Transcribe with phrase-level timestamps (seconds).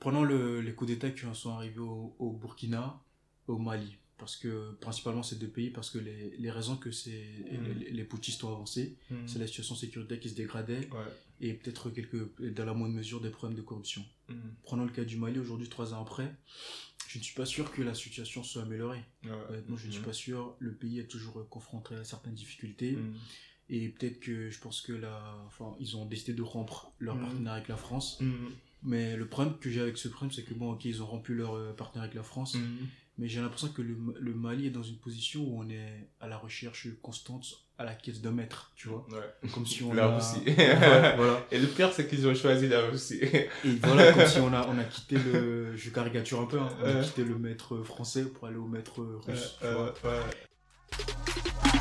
[0.00, 3.00] Prenons le, les coups d'État qui sont arrivés au, au Burkina,
[3.46, 7.24] au Mali parce que principalement ces deux pays parce que les, les raisons que c'est
[7.50, 7.78] Mhm.
[7.78, 9.26] les, les putschistes ont avancé Mhm.
[9.26, 11.10] c'est la situation sécuritaire qui se dégradait Ouais.
[11.40, 12.20] et peut-être quelques
[12.52, 14.36] dans la moindre mesure des problèmes de corruption Mhm.
[14.62, 16.30] prenons le cas du Mali aujourd'hui trois ans après
[17.08, 19.30] je ne suis pas sûr que la situation soit améliorée Ouais.
[19.48, 22.98] honnêtement je ne suis pas sûr le pays est toujours confronté à certaines difficultés
[23.70, 27.56] et peut-être que je pense que la enfin ils ont décidé de rompre leur partenariat
[27.56, 28.20] avec la France.
[28.82, 31.34] Mais le problème que j'ai avec ce problème c'est que bon ok ils ont rompu
[31.34, 32.86] leur euh, partenariat avec la France Mhm.
[33.18, 36.28] mais j'ai l'impression que le, le Mali est dans une position où on est à
[36.28, 39.06] la recherche constante à la quête d'un maître, tu vois.
[39.10, 39.48] Ouais.
[39.54, 40.16] Comme si on La a...
[40.18, 40.42] Russie.
[40.46, 41.46] Ouais, voilà.
[41.50, 43.20] Et le pire, c'est qu'ils ont choisi la Russie.
[43.22, 43.48] Et
[43.82, 45.74] voilà, comme si on a, on a quitté le...
[45.78, 49.00] Je caricature un peu, hein, on a quitté le maître français pour aller au maître
[49.26, 49.56] russe.
[49.58, 49.94] tu Euh, vois.
[50.04, 51.79] euh, ouais.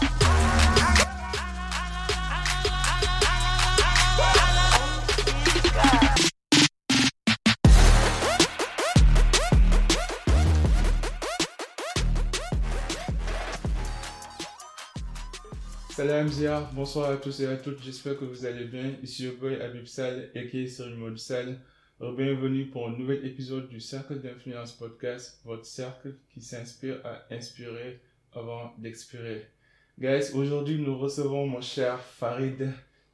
[16.00, 18.94] Salam MZR, bonsoir à tous et à toutes, j'espère que vous allez bien.
[19.04, 21.60] Ici le boy Abib Sal, aka Cyril Maud Sal.
[22.00, 28.00] Bienvenue pour un nouvel épisode du Cercle d'Influence Podcast, votre cercle qui s'inspire à inspirer
[28.32, 29.46] avant d'expirer.
[30.00, 32.72] Guys, aujourd'hui nous recevons mon cher Farid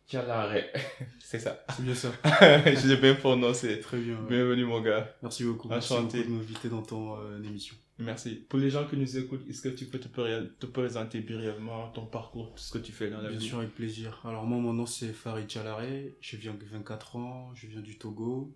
[0.08, 0.66] Kialare.
[1.20, 1.66] C'est ça.
[1.76, 2.12] C'est bien ça.
[2.24, 3.80] Je l'ai bien prononcé.
[3.80, 4.14] Très bien.
[4.14, 4.30] ouais.
[4.30, 5.12] Bienvenue mon gars.
[5.24, 5.70] Merci beaucoup.
[5.70, 6.20] Merci Enchanté.
[6.20, 7.76] beaucoup de m'inviter dans ton euh, émission.
[7.98, 8.36] Merci.
[8.50, 12.06] Pour les gens qui nous écoutent, est-ce que tu peux te, te présenter brièvement ton
[12.06, 13.46] parcours, tout ce que tu fais dans la Bien vie?
[13.48, 14.20] sûr, avec plaisir.
[14.26, 17.98] Alors moi, mon nom c'est Farid Chalaré, je viens de 24 ans, je viens du
[17.98, 18.54] Togo.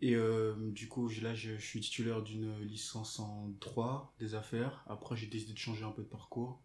[0.00, 4.84] Et euh, du coup, là, je, je suis titulaire d'une licence en droit des affaires.
[4.88, 6.60] Après, j'ai décidé de changer un peu de parcours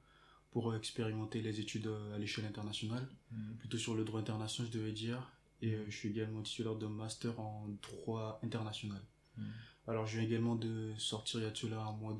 [0.51, 3.57] pour euh, expérimenter les études euh, à l'échelle internationale, Mhm.
[3.57, 5.31] plutôt sur le droit international, je devais dire.
[5.61, 9.01] Et je suis également titulaire d'un master en droit international.
[9.37, 9.45] Mhm.
[9.87, 12.17] Alors, je viens également de sortir il y a de cela un mois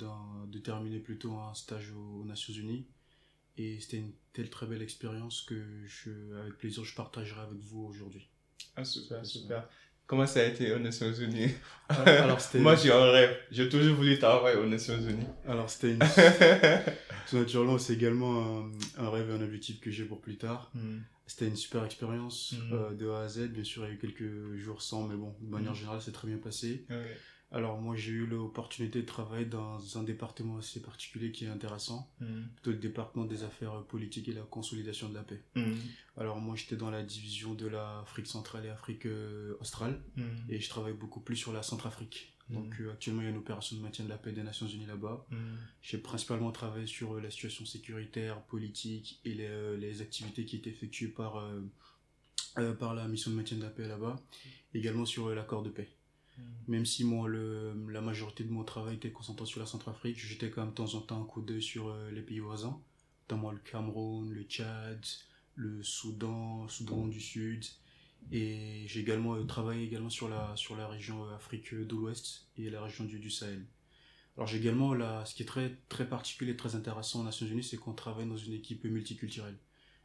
[0.48, 2.86] de terminer plutôt un stage aux Nations Unies.
[3.58, 5.56] Et c'était une telle très belle expérience que
[5.86, 8.30] je, avec plaisir, je partagerai avec vous aujourd'hui.
[8.76, 9.68] Ah, super, super.
[10.06, 11.52] Comment ça a été aux Nations Unies?
[11.90, 13.36] Alors, c'était Moi, j'ai un rêve.
[13.52, 15.26] J'ai toujours voulu travailler aux Nations Unies.
[15.46, 16.00] alors, c'était une...
[17.30, 20.72] Tout naturellement, c'est également un, un rêve et un objectif que j'ai pour plus tard.
[20.76, 21.04] Mhm.
[21.26, 22.74] C'était une super expérience Mhm.
[22.74, 23.50] euh, de A à Z.
[23.50, 25.78] Bien sûr, il y a eu quelques jours sans, mais bon, de manière Mhm.
[25.78, 26.86] générale, c'est très bien passé.
[26.90, 27.18] Ouais.
[27.52, 32.12] Alors, moi, j'ai eu l'opportunité de travailler dans un département assez particulier qui est intéressant,
[32.20, 32.50] Mhm.
[32.56, 35.42] plutôt le département des affaires politiques et la consolidation de la paix.
[35.56, 35.78] Mhm.
[36.18, 40.46] Alors, moi, j'étais dans la division de l'Afrique centrale et Afrique euh, australe, Mhm.
[40.50, 42.34] et je travaille beaucoup plus sur la Centrafrique.
[42.50, 44.68] Donc, euh, actuellement, il y a une opération de maintien de la paix des Nations
[44.68, 45.26] Unies là-bas.
[45.82, 50.56] J'ai principalement travaillé sur euh, la situation sécuritaire, politique et les, euh, les activités qui
[50.58, 51.44] étaient effectuées par,
[52.80, 54.16] par la mission de maintien de la paix là-bas.
[54.74, 55.90] Également sur l'accord de paix.
[56.68, 60.50] Même si moi, le, la majorité de mon travail était concentré sur la Centrafrique, j'étais
[60.50, 62.82] quand même de temps en temps un coup d'œil sur euh, les pays voisins,
[63.24, 65.00] notamment le Cameroun, le Tchad,
[65.56, 67.66] le Soudan, Soudan du Sud.
[68.32, 72.48] Et j'ai également euh, travaillé également sur la, sur la région euh, Afrique de l'Ouest
[72.58, 73.66] et la région du, du Sahel.
[74.36, 77.64] Alors j'ai également, là, ce qui est très, très particulier, très intéressant aux Nations Unies,
[77.64, 79.58] c'est qu'on travaille dans une équipe multiculturelle.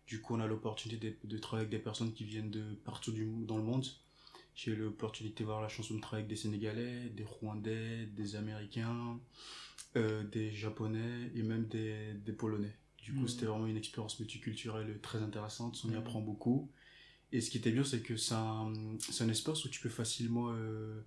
[0.07, 3.13] Du coup, on a l'opportunité de, de travailler avec des personnes qui viennent de partout
[3.13, 3.87] du, dans le monde.
[4.55, 9.19] J'ai eu l'opportunité d'avoir la chance de travailler avec des Sénégalais, des Rwandais, des Américains,
[9.97, 12.77] euh, des Japonais et même des, des Polonais.
[12.99, 13.29] Du coup, Mhm.
[13.29, 15.81] c'était vraiment une expérience multiculturelle très intéressante.
[15.85, 15.99] On y Mhm.
[15.99, 16.71] apprend beaucoup.
[17.33, 18.73] Et ce qui était bien, c'est que c'est un,
[19.21, 21.01] un espace où tu peux facilement euh,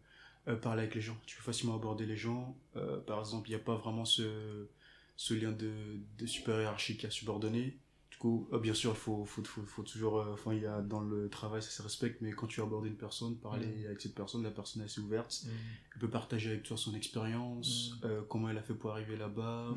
[0.48, 1.18] euh, parler avec les gens.
[1.28, 2.58] Tu peux facilement aborder les gens.
[3.06, 4.68] Par exemple, il n'y a pas vraiment ce,
[5.16, 5.72] ce lien de,
[6.18, 7.78] de super hiérarchique à subordonner.
[8.26, 10.20] Coup, euh, bien sûr, il faut, faut, faut, faut toujours.
[10.20, 12.88] euh, Enfin, il y a dans le travail, ça se respecte, mais quand tu abordes
[12.88, 13.86] une personne, parler Mhm.
[13.86, 15.44] avec cette personne, la personne est assez ouverte.
[15.46, 15.52] Mhm.
[15.94, 18.10] Elle peut partager avec toi son expérience, Mhm.
[18.10, 19.76] euh, comment elle a fait pour arriver là-bas,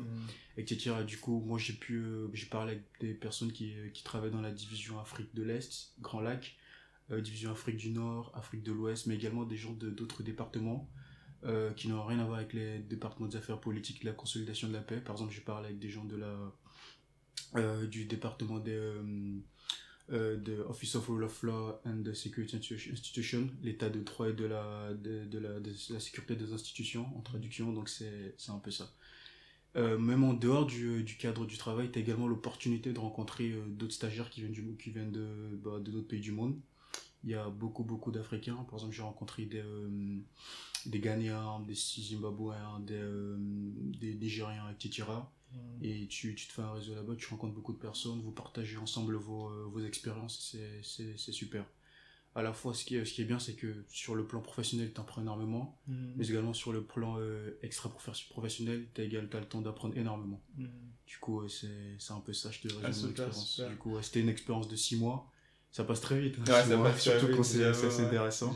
[0.57, 1.03] etc.
[1.05, 4.41] Du coup, moi, j'ai pu, euh, j'ai parlé avec des personnes qui, qui travaillent dans
[4.41, 6.57] la division Afrique de l'Est, Grand Lac,
[7.11, 10.89] euh, division Afrique du Nord, Afrique de l'Ouest, mais également des gens de d'autres départements
[11.77, 14.81] qui n'ont rien à voir avec les départements des affaires politiques la consolidation de la
[14.81, 14.99] paix.
[14.99, 16.35] Par exemple, j'ai parlé avec des gens de la,
[17.55, 19.01] euh, du département des, euh,
[20.11, 24.33] euh, de Office of Rule of Law and Security Institu- Institution, l'état de droit et
[24.33, 28.71] de la, de, de la, de sécurité des institutions en traduction, donc c'est un peu
[28.71, 28.91] ça.
[29.75, 33.53] Euh, même en dehors du, du cadre du travail, tu as également l'opportunité de rencontrer
[33.67, 35.27] d'autres stagiaires qui viennent, du, qui viennent de,
[35.63, 36.59] bah, de d'autres pays du monde.
[37.23, 38.55] Il y a beaucoup, beaucoup d'Africains.
[38.55, 39.63] Par exemple, j'ai rencontré des,
[40.85, 43.01] des Ghanéens, des Zimbabwéens, des,
[43.99, 45.03] des Nigériens, etc.
[45.81, 48.77] Et tu, tu te fais un réseau là-bas, tu rencontres beaucoup de personnes, vous partagez
[48.77, 51.65] ensemble vos, euh, vos expériences, c'est- super.
[52.35, 54.39] à la fois, ce qui est, ce qui est bien, c'est que sur le plan
[54.41, 56.13] professionnel, tu apprends énormément, Mhm.
[56.15, 60.41] mais également sur le plan euh, extra-professionnel, tu as, le temps d'apprendre énormément.
[60.57, 60.69] Mhm.
[61.07, 63.61] Du coup, c'est c'est un peu ça, je te résume Ah, mon super, expérience.
[63.61, 65.31] Du coup, c'était une expérience de 6 mois.
[65.71, 68.01] Ça passe très vite, hein, Ouais, six ça mois, passe très surtout vite, quand c'est
[68.05, 68.55] intéressant.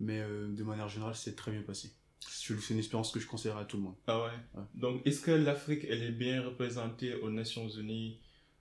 [0.00, 1.92] Mais euh, de manière générale, c'est très bien passé.
[2.28, 3.96] C'est une expérience que je conseillerais à tout le monde.
[4.06, 4.30] Ah ouais.
[4.54, 4.64] Ouais.
[4.74, 8.18] Donc, est-ce que l'Afrique, elle est bien représentée aux Nations Unies?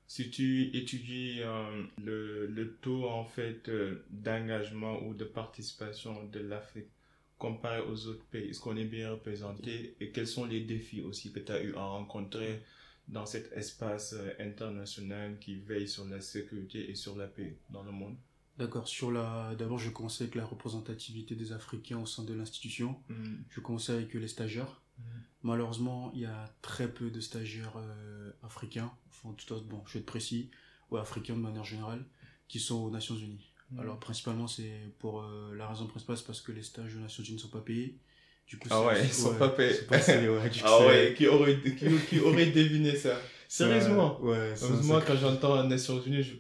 [0.08, 6.40] Si tu étudies euh, le, le taux, en fait, euh, d'engagement ou de participation de
[6.40, 6.90] l'Afrique
[7.38, 9.96] comparé aux autres pays, est-ce qu'on est bien représenté?
[10.00, 12.62] Et quels sont les défis aussi que tu as eu à rencontrer
[13.08, 17.84] dans cet espace euh, international qui veille sur la sécurité et sur la paix dans
[17.84, 18.18] le monde?
[18.62, 19.56] D'accord, sur la...
[19.58, 22.96] d'abord je commençais avec la représentativité des Africains au sein de l'institution.
[23.10, 23.44] Mhm.
[23.50, 24.82] Je commençais avec les stagiaires.
[25.00, 25.06] Mhm.
[25.42, 29.94] Malheureusement, il y a très peu de stagiaires euh, africains, enfin tout autre, bon, je
[29.94, 30.52] vais être précis,
[30.92, 32.06] ou africains de manière générale,
[32.48, 33.50] qui sont aux Nations Unies.
[33.72, 33.80] Mhm.
[33.80, 37.24] Alors principalement, c'est pour euh, la raison principale, c'est parce que les stages aux Nations
[37.24, 37.98] Unies ne sont pas payés.
[38.46, 39.74] Du coup, Ah ouais, ils sont pas payés.
[39.74, 43.20] c'est pas assez, ouais, du coup, Ah ouais, qui aurait, qui, qui aurait deviné ça?
[43.48, 44.22] Sérieusement?
[44.22, 46.36] Ouais, ouais, Moi, quand j'entends Nations Unies, je-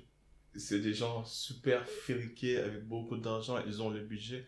[0.56, 4.46] c'est des gens super friqués avec beaucoup d'argent, ils ont le budget.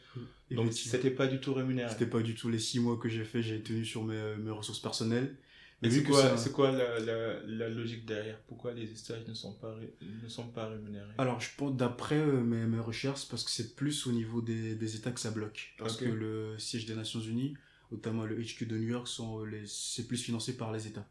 [0.51, 0.91] Donc, Effectivement.
[0.91, 1.89] c'était pas du tout rémunéré.
[1.91, 4.51] C'était pas du tout les six mois que j'ai fait, j'ai tenu sur mes, mes
[4.51, 5.35] ressources personnelles.
[5.81, 8.39] Mais c'est quoi, ça- c'est quoi la, la, la logique derrière?
[8.47, 9.75] Pourquoi les stages ne sont pas,
[10.23, 11.11] ne sont pas rémunérés?
[11.17, 14.75] Alors, je pense, d'après euh, mes, mes recherches, parce que c'est plus au niveau des,
[14.75, 15.73] des États que ça bloque.
[15.77, 17.56] Parce que le siège des Nations Unies,
[17.91, 21.06] notamment le HQ de New York, sont les, c'est plus financé par les États.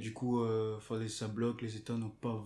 [0.00, 0.78] Du coup, euh,
[1.08, 2.44] ça bloque, les États n'ont pas,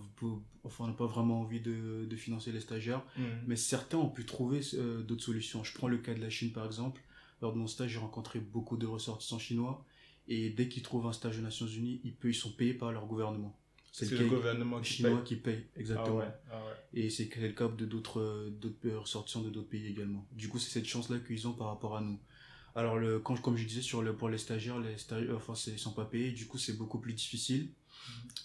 [0.63, 3.03] enfin, pas vraiment envie de, de financer les stagiaires.
[3.17, 3.25] Mhm.
[3.47, 5.63] Mais certains ont pu trouver euh, d'autres solutions.
[5.63, 7.01] Je prends le cas de la Chine, par exemple.
[7.41, 9.83] Lors de mon stage, j'ai rencontré beaucoup de ressortissants chinois.
[10.27, 12.91] Et dès qu'ils trouvent un stage aux Nations Unies, ils, peuvent, ils sont payés par
[12.91, 13.57] leur gouvernement.
[13.91, 15.23] C'est le gouvernement qui chinois paye.
[15.23, 16.17] qui paye, Ah exactement.
[16.17, 16.99] ouais, ah ouais.
[17.01, 20.27] Et c'est le cas de d'autres euh, d'autres ressortissants de d'autres pays également.
[20.33, 22.19] Du coup, c'est cette chance-là qu'ils ont par rapport à nous.
[22.75, 25.71] Alors, le, quand, comme je disais, sur le, pour les stagiaires, les stagiaires enfin, c'est-
[25.71, 26.31] ils sont pas payés.
[26.31, 27.69] Du coup, c'est beaucoup plus difficile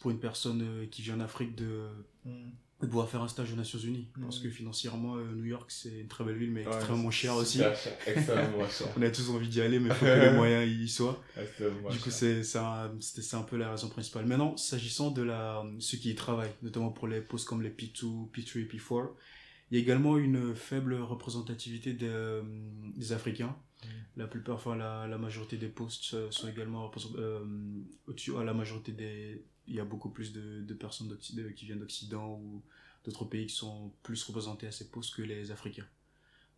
[0.00, 1.88] pour une personne euh, qui vient d'Afrique de,
[2.24, 2.52] Mhm.
[2.80, 4.08] de pouvoir faire un stage aux Nations Unies.
[4.20, 4.44] Parce Mhm.
[4.44, 7.58] que financièrement, euh, New York, c'est une très belle ville, mais Ouais, extrêmement cher aussi.
[7.58, 8.86] cher, extrêmement cher.
[8.96, 11.20] On a tous envie d'y aller, mais il faut que les moyens y soient.
[11.90, 14.26] Du coup, c'est un, peu la raison principale.
[14.26, 18.30] Maintenant, s'agissant de la, ceux qui y travaillent, notamment pour les postes comme les P2,
[18.32, 19.08] P3, P4,
[19.72, 22.42] il y a également une faible représentativité des, euh,
[22.96, 23.56] des Africains.
[24.16, 27.44] La plupart, enfin, la, la majorité des postes euh, sont également euh,
[28.06, 31.64] au-dessus, à la majorité des, il y a beaucoup plus de, de personnes de- qui
[31.64, 32.62] viennent d'Occident ou
[33.04, 35.86] d'autres pays qui sont plus représentés à ces postes que les Africains.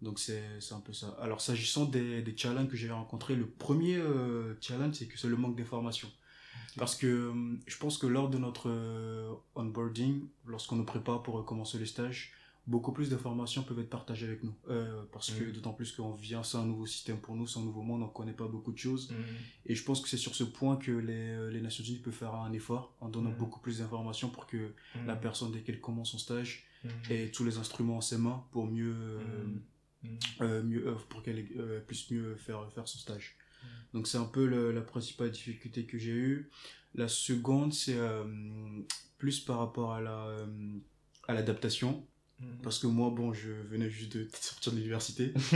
[0.00, 0.42] Donc c'est
[0.72, 1.16] un peu ça.
[1.20, 5.28] Alors s'agissant des, des challenges que j'ai rencontrés, le premier euh, challenge c'est que c'est
[5.28, 6.10] le manque d'informations.
[6.76, 11.44] Parce que euh, je pense que lors de notre euh, onboarding, lorsqu'on nous prépare pour
[11.44, 12.32] commencer le stage,
[12.66, 14.54] beaucoup plus d'informations peuvent être partagées avec nous.
[14.68, 15.52] Euh, parce que Mhm.
[15.52, 18.06] d'autant plus qu'on vient, c'est un nouveau système pour nous, c'est un nouveau monde, on
[18.06, 19.10] ne connaît pas beaucoup de choses.
[19.10, 19.16] Mhm.
[19.66, 22.14] Et je pense que c'est sur ce point que les, euh, les Nations Unies peuvent
[22.14, 23.36] faire un effort en donnant Mhm.
[23.36, 24.72] beaucoup plus d'informations pour que
[25.06, 26.64] la personne, dès qu'elle commence son stage,
[27.10, 28.94] ait tous les instruments en ses mains pour mieux,
[30.40, 33.36] euh, mieux pour qu'elle euh, puisse mieux faire, faire son stage.
[33.92, 36.50] Donc c'est un peu le- la principale difficulté que j'ai eue.
[36.94, 37.98] La seconde, c'est
[39.18, 40.46] plus par rapport à la
[41.28, 42.04] à l'adaptation.
[42.42, 42.48] Mhm.
[42.62, 45.32] Parce que moi, bon, je venais juste de sortir de l'université.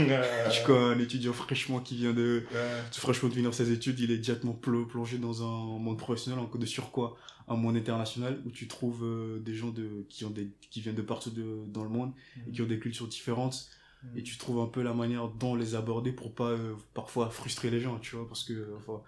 [0.47, 2.43] Je suis comme un étudiant fraîchement qui vient de,
[2.91, 6.57] fraîchement de finir ses études, il est directement plo- plongé dans un monde professionnel, en
[6.57, 7.15] de surcroît
[7.49, 10.95] un monde international où tu trouves euh, des gens de, qui, ont des, qui viennent
[10.95, 12.11] de partout de, dans le monde
[12.47, 13.69] et qui ont des cultures différentes
[14.03, 14.19] Mhm.
[14.19, 17.71] et tu trouves un peu la manière dont les aborder pour pas euh, parfois frustrer
[17.71, 19.01] les gens, tu vois, parce que enfin,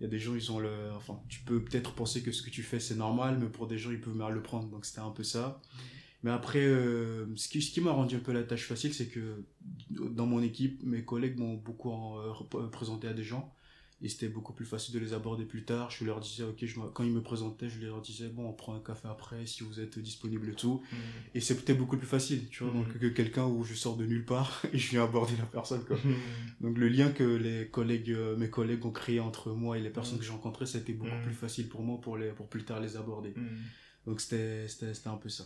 [0.00, 2.40] il y a des gens, ils ont le, enfin, tu peux peut-être penser que ce
[2.42, 4.86] que tu fais c'est normal, mais pour des gens ils peuvent mal le prendre, donc
[4.86, 5.60] c'était un peu ça.
[6.22, 9.06] Mais après, euh, ce qui, ce qui m'a rendu un peu la tâche facile, c'est
[9.08, 9.42] que
[9.90, 13.54] dans mon équipe, mes collègues m'ont beaucoup euh, rep- présenté à des gens.
[14.02, 15.90] Et c'était beaucoup plus facile de les aborder plus tard.
[15.90, 18.74] Je leur disais, ok, je, quand ils me présentaient, je leur disais, bon, on prend
[18.74, 20.80] un café après si vous êtes disponible et tout.
[20.90, 20.98] Mhm.
[21.34, 24.24] Et c'était beaucoup plus facile, tu vois, donc, que quelqu'un où je sors de nulle
[24.24, 25.98] part et je viens aborder la personne, quoi.
[26.02, 26.14] Mhm.
[26.62, 29.90] Donc le lien que les collègues, euh, mes collègues ont créé entre moi et les
[29.90, 30.20] personnes Mhm.
[30.20, 31.22] que j'ai rencontrées, été beaucoup Mhm.
[31.22, 33.34] plus facile pour moi pour, les, pour plus tard les aborder.
[34.06, 35.44] Donc c'était c'était- c'était un peu ça.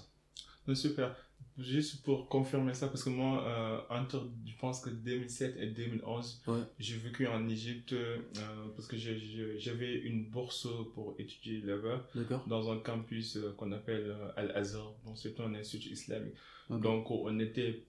[0.67, 1.15] Non, super.
[1.57, 6.43] Juste pour confirmer ça, parce que moi, euh, entre, je pense que 2007 et 2011,
[6.49, 6.59] Ouais.
[6.81, 8.19] j'ai vécu en Égypte euh,
[8.75, 12.09] parce que j'avais une bourse pour étudier là-bas
[12.49, 14.93] dans un campus euh, qu'on appelle Al-Azhar.
[15.05, 16.35] Donc, c'est un institut islamique.
[16.71, 17.85] Donc, on était,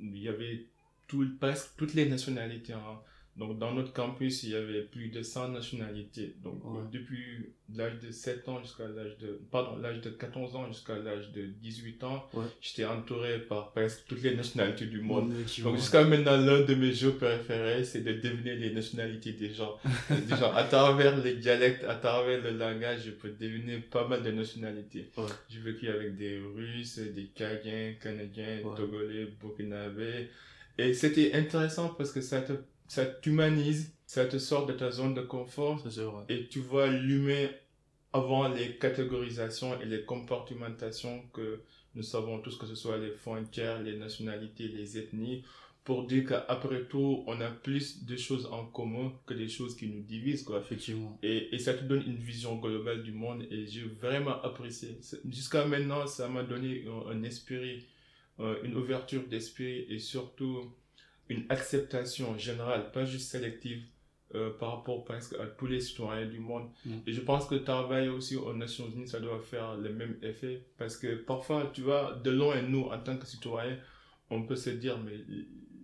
[0.00, 0.66] il y avait
[1.06, 2.98] tout, presque toutes les nationalités hein,
[3.36, 6.36] Donc, dans notre campus, il y avait plus de 100 nationalités.
[6.44, 6.62] Donc,
[6.92, 11.32] depuis l'âge de 7 ans jusqu'à l'âge de, pardon, l'âge de 14 ans jusqu'à l'âge
[11.32, 12.24] de 18 ans,
[12.60, 15.32] j'étais entouré par presque toutes les nationalités du monde.
[15.64, 19.76] Donc, jusqu'à maintenant, l'un de mes jeux préférés, c'est de deviner les nationalités des gens.
[20.10, 20.52] des gens.
[20.52, 25.10] À travers les dialectes, à travers le langage, je peux deviner pas mal de nationalités.
[25.48, 30.28] J'ai vécu avec des Russes, des Cagniens, Canadiens, Togolais, Burkinabés.
[30.78, 32.52] Et c'était intéressant parce que ça te
[32.86, 35.82] ça t'humanise, ça te sort de ta zone de confort.
[36.28, 37.48] Et tu vois l'humain
[38.12, 41.60] avant les catégorisations et les comportementations que
[41.94, 45.44] nous savons tous, que ce soit les frontières, les nationalités, les ethnies,
[45.84, 49.86] pour dire qu'après tout, on a plus de choses en commun que des choses qui
[49.88, 50.58] nous divisent, quoi.
[50.60, 51.18] Effectivement.
[51.22, 54.98] Et, et ça te donne une vision globale du monde et j'ai vraiment apprécié.
[55.28, 57.86] Jusqu'à maintenant, ça m'a donné un, esprit,
[58.40, 60.72] euh, une ouverture d'esprit et surtout
[61.28, 63.82] une acceptation générale, pas juste sélective,
[64.34, 66.68] euh, par rapport presque à tous les citoyens du monde.
[66.84, 66.94] Mm.
[67.06, 70.66] Et je pense que travailler aussi aux Nations Unies, ça doit faire le même effet.
[70.76, 73.78] Parce que parfois, tu vois, de loin, nous, en tant que citoyens,
[74.30, 75.20] on peut se dire, mais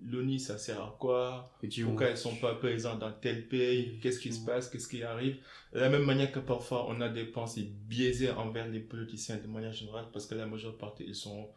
[0.05, 1.53] l'ONU, ça sert à quoi?
[1.85, 4.01] Pourquoi elles sont pas présentes dans tel pays?
[4.03, 4.69] Qu'est-ce qui se passe?
[4.69, 5.37] Qu'est-ce qui arrive?
[5.73, 9.47] De la même manière que parfois, on a des pensées biaisées envers les politiciens de
[9.47, 11.51] manière générale, parce que la majeure partie, ils sont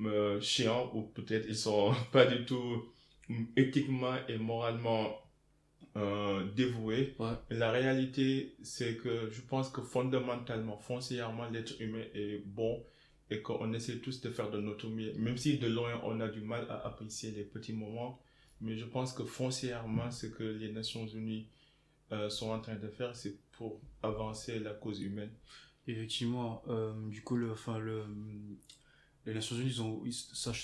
[0.00, 2.84] euh, chiants, ou peut-être ils sont pas du tout
[3.56, 5.16] éthiquement et moralement
[5.96, 7.16] euh, dévoué.
[7.50, 12.84] La réalité, c'est que je pense que fondamentalement, foncièrement, l'être humain est bon
[13.30, 15.12] et qu'on essaie tous de faire de notre mieux.
[15.14, 18.20] Même si de loin, on a du mal à apprécier les petits moments,
[18.60, 21.48] mais je pense que foncièrement, ce que les Nations Unies
[22.12, 25.30] euh, sont en train de faire, c'est pour avancer la cause humaine.
[25.86, 28.04] Effectivement, euh, du coup, le, enfin, le,
[29.26, 30.54] les Nations Unies, ils ont, ça, euh,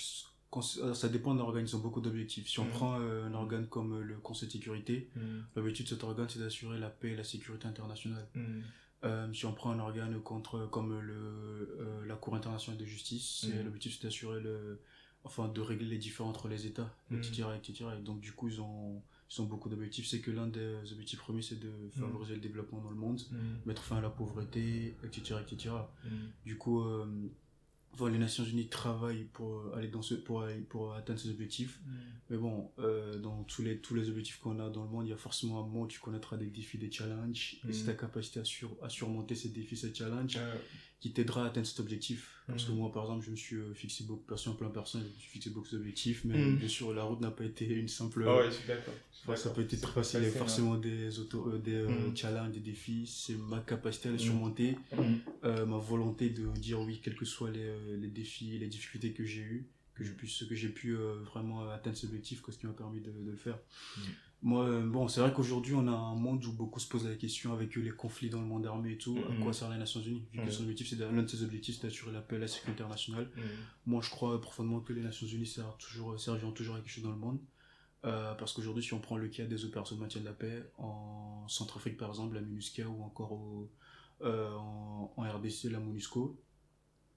[0.93, 2.47] ça dépend d'un organe, ils ont beaucoup d'objectifs.
[2.47, 2.69] Si on mm.
[2.69, 5.21] prend euh, un organe comme euh, le Conseil de sécurité, mm.
[5.55, 8.27] l'objectif de cet organe, c'est d'assurer la paix et la sécurité internationale.
[8.35, 9.33] Mm.
[9.33, 14.07] si on prend un organe contre, comme le, la Cour internationale de justice, l'objectif, c'est
[14.07, 14.79] d'assurer le,
[15.23, 17.85] enfin, de régler les différends entre les États, etc., etc.
[17.99, 20.07] Et donc, du coup, ils ont, ils ont beaucoup d'objectifs.
[20.07, 23.21] C'est que l'un des objectifs premiers, c'est de favoriser le développement dans le monde,
[23.65, 25.75] mettre fin à la pauvreté, etc., etc.
[26.45, 26.83] Du coup,
[28.05, 31.79] les Nations Unies travaillent pour euh, aller dans ce, pour, pour atteindre ces objectifs.
[31.85, 31.91] Mm.
[32.29, 35.09] Mais bon, euh, dans tous les, tous les objectifs qu'on a dans le monde, il
[35.09, 37.59] y a forcément un moment où tu connaîtras des défis, des challenges.
[37.67, 37.97] Et c'est ta mm.
[37.97, 40.37] capacité à, sur, à surmonter ces défis, ces challenges,
[40.99, 42.33] qui t'aidera à atteindre cet objectif.
[42.47, 42.75] Parce que mm.
[42.75, 45.29] moi, par exemple, je me suis euh, fixé beaucoup, personne, plein personne, je me suis
[45.29, 48.23] fixé beaucoup d'objectifs, mais bien sûr, la route n'a pas été une simple.
[48.25, 49.37] Ah ouais, je suis d'accord.
[49.37, 50.21] ça peut être très facile.
[50.21, 51.85] Il y a forcément des, auto, des
[52.15, 53.05] challenges, des défis.
[53.05, 54.77] C'est ma capacité à les surmonter,
[55.43, 59.25] ma volonté de dire oui, quels que soient les euh, les défis, les difficultés que
[59.25, 62.67] j'ai eues, que je puisse, que j'ai pu euh, vraiment atteindre cet objectif, ce qui
[62.67, 63.57] m'a permis de, le faire.
[64.43, 67.15] Moi, euh, bon, c'est vrai qu'aujourd'hui, on a un monde où beaucoup se posent la
[67.15, 69.39] question avec les conflits dans le monde armé et tout, à mm-hmm.
[69.39, 70.51] quoi servent les Nations Unies, vu que mm.
[70.51, 73.29] son objectif, c'est l'un de ses objectifs, c'est d'assurer la paix et la sécurité internationale.
[73.35, 73.41] Mm.
[73.87, 77.03] Moi, je crois profondément que les Nations Unies servent toujours, serviront toujours à quelque chose
[77.03, 77.39] dans le monde.
[78.03, 81.47] parce qu'aujourd'hui, si on prend le cas des opérations de maintien de la paix en
[81.47, 83.67] Centrafrique, par exemple, la MINUSCA, ou encore en,
[84.23, 86.39] en, RDC, la MONUSCO,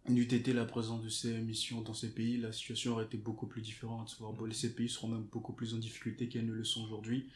[0.09, 3.47] n'eût été la présence de ces missions dans ces pays, la situation aurait été beaucoup
[3.47, 4.17] plus différente.
[4.53, 7.29] ces pays seront même beaucoup plus en difficulté qu'elles ne le sont aujourd'hui.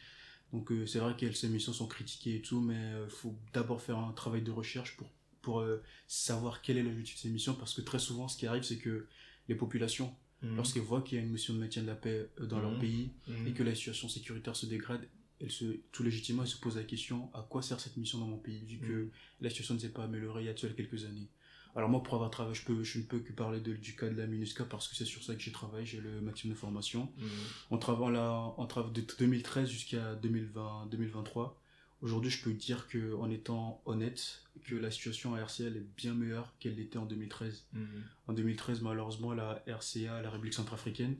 [0.51, 3.35] Donc euh, c'est vrai que ces missions sont critiquées et tout, mais il euh, faut
[3.53, 5.09] d'abord faire un travail de recherche pour,
[5.41, 8.47] pour euh, savoir quel est l'objectif de ces missions, parce que très souvent ce qui
[8.47, 9.07] arrive c'est que
[9.47, 10.55] les populations, mhm.
[10.55, 12.79] lorsqu'elles voient qu'il y a une mission de maintien de la paix dans leur mhm.
[12.79, 13.47] pays mhm.
[13.47, 15.07] et que la situation sécuritaire se dégrade,
[15.41, 18.27] elles se, tout légitimement elles se posent la question à quoi sert cette mission dans
[18.27, 19.09] mon pays, vu que
[19.41, 21.27] la situation ne s'est pas améliorée il y a quelques années.
[21.75, 24.07] Alors moi, pour avoir travaillé, je, peux, je ne peux que parler de, du cas
[24.07, 26.59] de la MINUSCA parce que c'est sur ça que j'ai travaillé, j'ai le maximum de
[26.59, 27.11] formation.
[27.17, 27.25] Mmh.
[27.71, 31.59] On travaille là, on travaille de 2013 jusqu'à 2020, 2023.
[32.01, 36.13] Aujourd'hui, je peux dire que, en étant honnête, que la situation à RCL est bien
[36.13, 37.65] meilleure qu'elle l'était en 2013.
[37.73, 37.85] Mmh.
[38.27, 41.17] En 2013, malheureusement, la RCA, la République centrafricaine,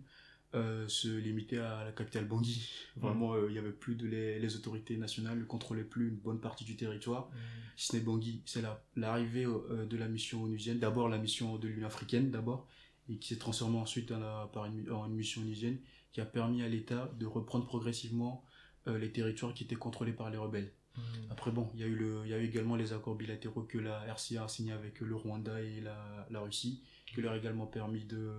[0.53, 2.71] euh, se limiter à la capitale Bangui.
[2.95, 2.99] Mm.
[3.01, 6.39] Vraiment, euh, il n'y avait plus de les, autorités nationales ne contrôlaient plus une bonne
[6.39, 7.27] partie du territoire.
[7.27, 7.35] Mm.
[7.75, 8.63] Si ce n'est Bangui, c'est
[8.95, 12.67] l'arrivée euh, de la mission onusienne, d'abord la mission de l'Union africaine, d'abord,
[13.09, 15.77] et qui s'est transformée ensuite en, la, par une, en une mission onusienne,
[16.13, 18.45] qui a permis à l'État de reprendre progressivement
[18.87, 20.71] les territoires qui étaient contrôlés par les rebelles.
[20.95, 21.01] Mm.
[21.31, 23.79] Après, bon, il y, a eu le, y a eu également les accords bilatéraux que
[23.79, 27.65] la RCA a signés avec le Rwanda et la, la Russie, qui leur a également
[27.65, 28.31] permis de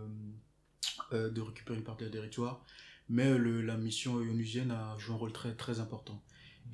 [1.12, 2.64] euh, de récupérer une partie des territoire,
[3.08, 6.22] mais le, la mission onusienne a joué un rôle très, très important.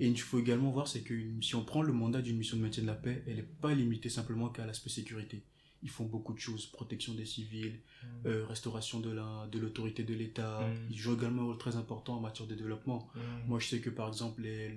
[0.01, 2.63] Et il faut également voir, c'est que si on prend le mandat d'une mission de
[2.63, 5.43] maintien de la paix, elle n'est pas limitée simplement qu'à l'aspect sécurité.
[5.85, 8.27] ils font beaucoup de choses, protection des civils, Mm.
[8.27, 10.61] euh, restauration de la de l'autorité de l'État.
[10.61, 10.91] Mm.
[10.91, 13.09] Ils jouent également un rôle très important en matière de développement.
[13.15, 13.21] Mm.
[13.49, 14.77] Moi, je sais que par exemple, les,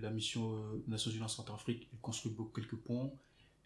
[0.00, 3.16] la mission euh, Nations Unies en Centrafrique, construit beaucoup, quelques ponts,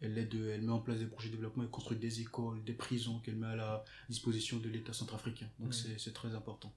[0.01, 2.73] elle, aide, elle met en place des projets de développement, elle construit des écoles, des
[2.73, 5.49] prisons qu'elle met à la disposition de l'État centrafricain.
[5.59, 6.73] Donc c'est, très important.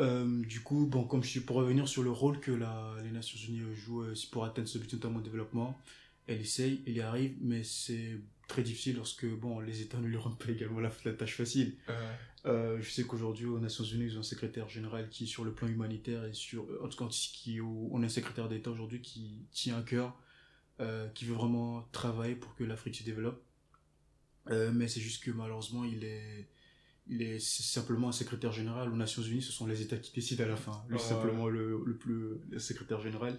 [0.00, 3.10] Euh, du coup, bon, comme je suis pour revenir sur le rôle que la, les
[3.10, 5.80] Nations Unies euh, jouent euh, pour atteindre ce but, notamment de développement,
[6.26, 10.18] elle essaye, elle y arrive, mais c'est très difficile lorsque bon, les États ne lui
[10.18, 11.76] rendent pas également la, la tâche facile.
[11.88, 12.12] Euh,
[12.46, 15.52] Euh, je sais qu'aujourd'hui, aux Nations Unies, ils ont un secrétaire général qui, sur le
[15.52, 19.00] plan humanitaire, et sur, euh, en tout cas, qui, on a un secrétaire d'État aujourd'hui
[19.00, 20.16] qui tient à cœur,
[20.80, 23.42] euh, qui veut vraiment travailler pour que l'Afrique se développe.
[24.50, 26.48] Euh, mais c'est juste que malheureusement, il est,
[27.08, 28.92] il est simplement un secrétaire général.
[28.92, 30.84] Aux Nations Unies, ce sont les États qui décident à la fin.
[30.88, 33.36] Lui, c'est simplement le, le plus, le secrétaire général.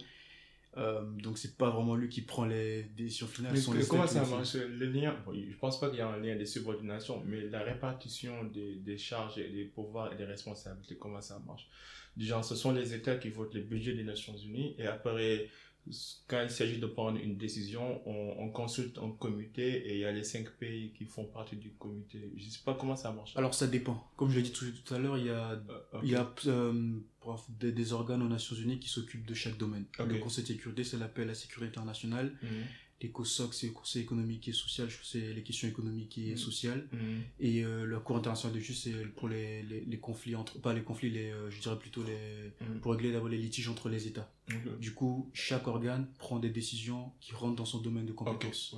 [0.76, 3.52] Euh, donc, c'est pas vraiment lui qui prend les décisions finales.
[3.54, 6.18] Mais sont les comment ça marche Le lien, je pense pas qu'il y a un
[6.18, 10.96] lien de subordination, mais la répartition des, des charges et des pouvoirs et des responsabilités,
[10.96, 11.68] comment ça marche?
[12.16, 15.48] Déjà, ce sont les États qui votent le budget des Nations Unies et après,
[16.26, 20.04] quand il s'agit de prendre une décision, on, on consulte un comité et il y
[20.04, 22.30] a les cinq pays qui font partie du comité.
[22.36, 23.36] Je sais pas comment ça marche.
[23.36, 24.10] Alors, ça dépend.
[24.16, 26.00] Comme je l'ai dit tout, tout à l'heure, il y a Euh.
[26.02, 26.92] Il y a euh,
[27.60, 29.84] des, des organes aux Nations Unies qui s'occupent de chaque domaine.
[29.98, 32.32] Le Conseil de sécurité, c'est l'appel à la sécurité internationale.
[33.00, 36.36] L'ECOSOC, c'est le Conseil économique et social, c'est les questions économiques et Mhm.
[36.36, 36.88] sociales.
[36.92, 37.22] Mhm.
[37.38, 40.60] Et euh, la Cour internationale de justice, c'est pour les, les, les conflits entre.
[40.60, 42.50] Pas les conflits, les, euh, je dirais plutôt les.
[42.60, 42.80] Mhm.
[42.80, 44.32] Pour régler d'abord les litiges entre les États.
[44.80, 48.74] Du coup, chaque organe prend des décisions qui rentrent dans son domaine de compétence.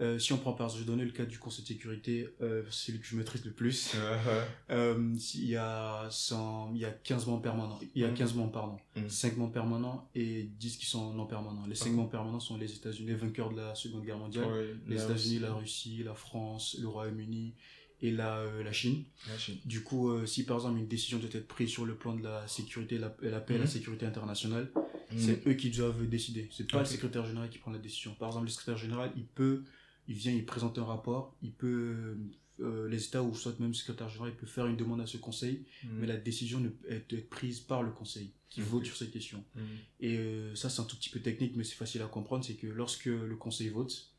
[0.00, 2.28] Euh, si on prend par exemple, je vais donner le cas du Conseil de sécurité,
[2.40, 3.92] euh, c'est celui que je maîtrise le plus.
[4.04, 7.78] Euh, Euh, il, y a 100, il y a 15 membres permanents.
[7.94, 8.14] Il y a Mhm.
[8.14, 8.76] 15 membres, pardon.
[8.96, 9.08] Mhm.
[9.08, 11.66] 5 membres permanents et 10 qui sont non permanents.
[11.66, 11.96] Les 5 Ok.
[11.96, 14.46] membres permanents sont les États-Unis, les vainqueurs de la Seconde Guerre mondiale.
[14.46, 17.54] ouais, les États-Unis, la Russie, la France, le Royaume-Uni
[18.00, 19.04] et la, euh, la Chine.
[19.28, 19.58] La Chine.
[19.64, 22.22] Du coup, euh, si par exemple une décision doit être prise sur le plan de
[22.22, 23.70] la sécurité, la, la paix et la Mhm.
[23.70, 24.70] sécurité internationale.
[25.18, 26.48] C'est eux qui doivent décider.
[26.52, 28.14] C'est pas le secrétaire général qui prend la décision.
[28.14, 29.62] Par exemple, le secrétaire général, il peut,
[30.08, 32.16] il vient, il présente un rapport, il peut,
[32.60, 35.06] euh, les États ou soit même le secrétaire général, il peut faire une demande à
[35.06, 35.90] ce conseil, Mhm.
[36.00, 39.42] mais la décision ne peut être prise par le conseil qui vote sur ces questions.
[39.56, 39.62] Mhm.
[40.00, 42.54] Et euh, ça, c'est un tout petit peu technique, mais c'est facile à comprendre, c'est
[42.54, 44.10] que lorsque le conseil vote,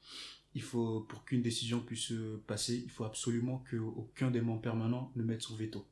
[0.54, 5.12] il faut, pour qu'une décision puisse euh, passer, il faut absolument qu'aucun des membres permanents
[5.16, 5.86] ne mette son veto.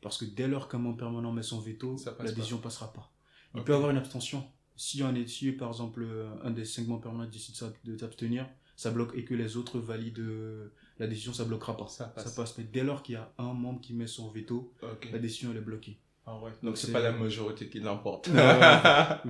[0.00, 2.24] Parce que dès lors qu'un membre permanent met son veto, la pas.
[2.32, 3.12] décision passera pas.
[3.54, 4.44] Il peut avoir une abstention.
[4.76, 8.90] Si, un, si par exemple euh, un des cinq membres permanents décide de s'abstenir, ça
[8.90, 11.86] bloque et que les autres valident euh, la décision, ça bloquera pas.
[11.88, 12.24] Ça passe.
[12.24, 12.56] Ça passe.
[12.56, 14.72] Mais dès lors qu'il y a un membre qui met son veto,
[15.12, 15.98] la décision elle est bloquée.
[16.26, 16.52] Ah ouais.
[16.62, 18.28] Donc c'est pas la majorité qui l'emporte.
[18.28, 18.36] Donc,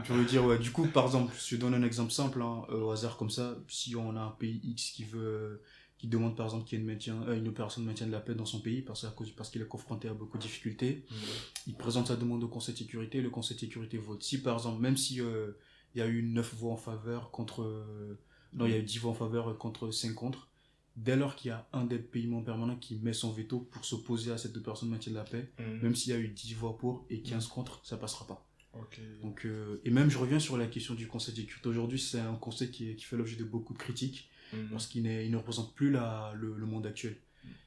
[0.05, 2.65] je veux dire, ouais, du coup, par exemple, je te donne un exemple simple, hein,
[2.71, 5.63] euh, au hasard comme ça, si on a un pays X qui veut,
[6.01, 8.13] qui demande par exemple qu'il y ait une, maintien, euh, une opération de maintien de
[8.13, 9.05] la paix dans son pays, parce,
[9.37, 11.05] parce qu'il est confronté à beaucoup de difficultés,
[11.67, 14.23] il présente sa demande au Conseil de sécurité, le Conseil de sécurité vote.
[14.23, 15.51] Si par exemple, même si euh,
[15.95, 17.61] il y a eu 9 voix en faveur contre.
[17.63, 18.19] euh,
[18.55, 20.49] non, il y a eu 10 voix en faveur contre 5 contre,
[20.97, 23.85] dès lors qu'il y a un des pays membres permanents qui met son veto pour
[23.85, 25.81] s'opposer à cette opération de maintien de la paix, Mhm.
[25.83, 28.47] même s'il y a eu 10 voix pour et 15 contre, ça passera pas.
[29.21, 29.47] Donc,
[29.85, 31.69] et même, je reviens sur la question du Conseil de sécurité.
[31.69, 34.69] Aujourd'hui, c'est un conseil qui fait l'objet de beaucoup de critiques Mhm.
[34.71, 37.17] parce qu'il ne représente plus la, le, le monde actuel.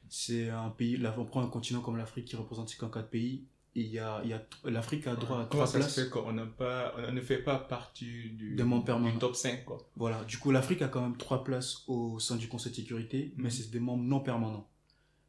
[0.08, 3.44] C'est un pays, là, on prend un continent comme l'Afrique qui représente 54 pays.
[3.76, 5.94] Et il y a, il y a, l'Afrique a droit à Comment trois ça places.
[5.96, 9.12] se fait qu'on n'a pas, on ne fait pas partie du, Des membres permanents.
[9.12, 9.78] du top 5 quoi.
[9.96, 10.22] Voilà.
[10.24, 13.44] Du coup, l'Afrique a quand même trois places au sein du Conseil de sécurité, mais
[13.44, 13.50] Mhm.
[13.50, 14.68] c'est des membres non permanents.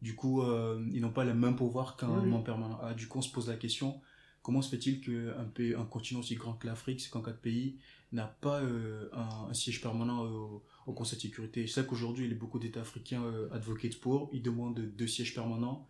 [0.03, 2.77] Du coup, euh, ils n'ont pas le même pouvoir qu'un Oui, membre permanent.
[2.83, 3.99] Ah, du coup, on se pose la question
[4.43, 7.77] comment se fait-il qu'un pays, un continent aussi grand que l'Afrique, 54 pays,
[8.11, 11.65] n'a pas euh, un, un siège permanent au, au Conseil de sécurité.
[11.67, 15.07] Je sais qu'aujourd'hui, il y a beaucoup d'États africains euh, advocates pour, ils demandent deux
[15.07, 15.87] sièges permanents,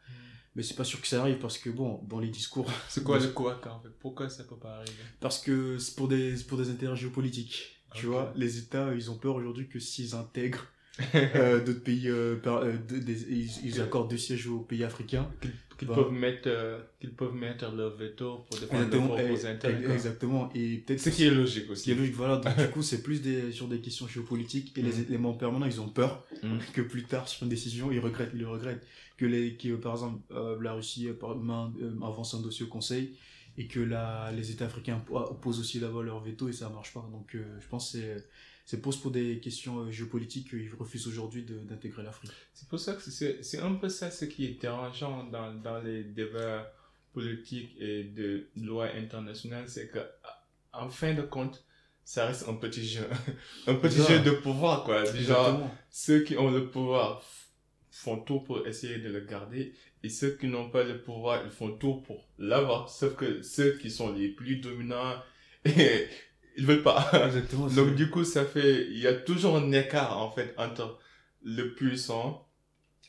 [0.56, 3.20] mais c'est pas sûr que ça arrive parce que, bon, dans les discours, C'est quoi
[3.20, 3.90] le quoi en fait?
[4.00, 4.94] Pourquoi ça peut pas arriver?
[5.20, 7.82] Parce que c'est pour des, pour des intérêts géopolitiques.
[7.94, 10.68] Tu vois, les États, ils ont peur aujourd'hui que s'ils intègrent
[11.16, 14.84] euh, d'autres pays, euh, par- euh, de- des- ils, ils accordent deux sièges aux pays
[14.84, 15.30] africains.
[15.78, 15.96] Qu'ils Bah.
[15.96, 19.94] peuvent mettre, euh, qu'ils peuvent mettre leur veto pour défendre leurs propres intérêts.
[19.94, 20.50] exactement.
[20.56, 21.92] Et peut-être Ce qui est logique ce qui aussi.
[21.92, 22.38] est logique, voilà.
[22.38, 25.66] Donc, du coup, c'est plus des, sur des questions géopolitiques et les, les membres permanents,
[25.66, 26.60] ils ont peur Mhm.
[26.74, 28.86] que plus tard, sur une décision, ils regrettent, ils le regrettent.
[29.18, 33.16] Que les, que, par exemple, euh, la Russie euh, euh, avance un dossier au Conseil
[33.58, 36.94] et que la, les États africains po- posent aussi d'abord leur veto et ça marche
[36.94, 37.08] pas.
[37.12, 38.28] Donc, je pense que c'est,
[38.65, 42.32] c'est plus pour des questions euh, géopolitiques qu'ils refusent aujourd'hui d'intégrer l'Afrique.
[42.54, 46.04] C'est pour ça que c'est un peu ça ce qui est dérangeant dans, dans les
[46.04, 46.71] débats
[47.13, 49.99] politiques et de loi internationale, c'est que
[50.73, 51.63] en fin de compte,
[52.04, 53.08] ça reste un petit jeu.
[53.67, 55.06] un petit jeu de pouvoir, quoi.
[55.06, 57.23] Genre, ceux qui ont le pouvoir
[57.89, 59.73] font tout pour essayer de le garder
[60.04, 62.89] et ceux qui n'ont pas le pouvoir, ils font tout pour l'avoir.
[62.89, 65.15] Sauf que ceux qui sont les plus dominants,
[66.58, 67.10] ils veulent pas.
[67.26, 67.68] Exactement.
[67.68, 71.00] Donc du coup, ça fait, il y a toujours un écart en fait entre
[71.44, 72.48] le puissant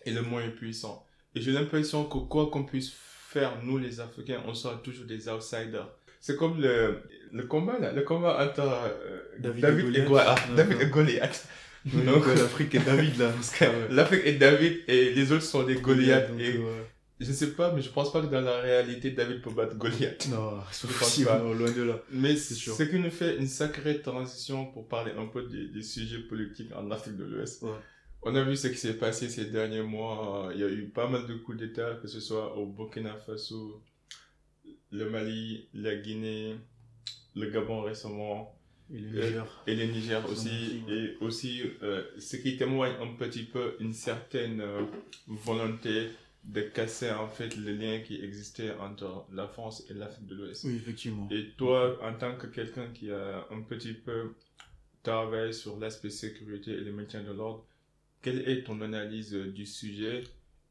[0.05, 1.05] et le moins puissant.
[1.35, 5.29] Et j'ai l'impression que quoi qu'on puisse faire, nous les Africains, on sera toujours des
[5.29, 5.89] outsiders.
[6.21, 9.65] C'est comme le, le combat là, le combat entre euh, David,
[9.97, 10.27] et, Goliath.
[10.27, 11.49] Ah, David et Goliath.
[11.85, 13.33] Donc l'Afrique et David là.
[13.91, 16.31] L'Afrique et David et les autres sont des Goliaths.
[16.41, 16.59] et
[17.19, 20.29] je sais pas, mais je pense pas que dans la réalité David peut battre Goliath.
[20.29, 21.39] Non, je pense pas.
[21.39, 22.03] loin de là.
[22.11, 26.21] Mais c'est ce qui nous fait une sacrée transition pour parler un peu des, sujets
[26.21, 27.65] politiques en Afrique de l'Ouest.
[28.23, 30.51] On a vu ce qui s'est passé ces derniers mois.
[30.53, 33.83] Il y a eu pas mal de coups d'État, que ce soit au Burkina Faso,
[34.91, 36.57] le Mali, la Guinée,
[37.35, 38.53] le Gabon récemment.
[38.93, 39.63] Et le Niger.
[39.67, 40.83] Et, le Niger aussi.
[40.89, 44.83] Et aussi, euh, ce qui témoigne un petit peu une certaine euh,
[45.27, 46.11] volonté
[46.47, 50.65] de casser en fait le lien qui existait entre la France et l'Afrique de l'Ouest.
[50.65, 51.29] Oui, effectivement.
[51.31, 54.35] Et toi, en tant que quelqu'un qui a un petit peu
[55.03, 57.67] travaillé sur l'aspect sécurité et le maintien de l'ordre,
[58.23, 60.25] quelle est ton analyse du sujet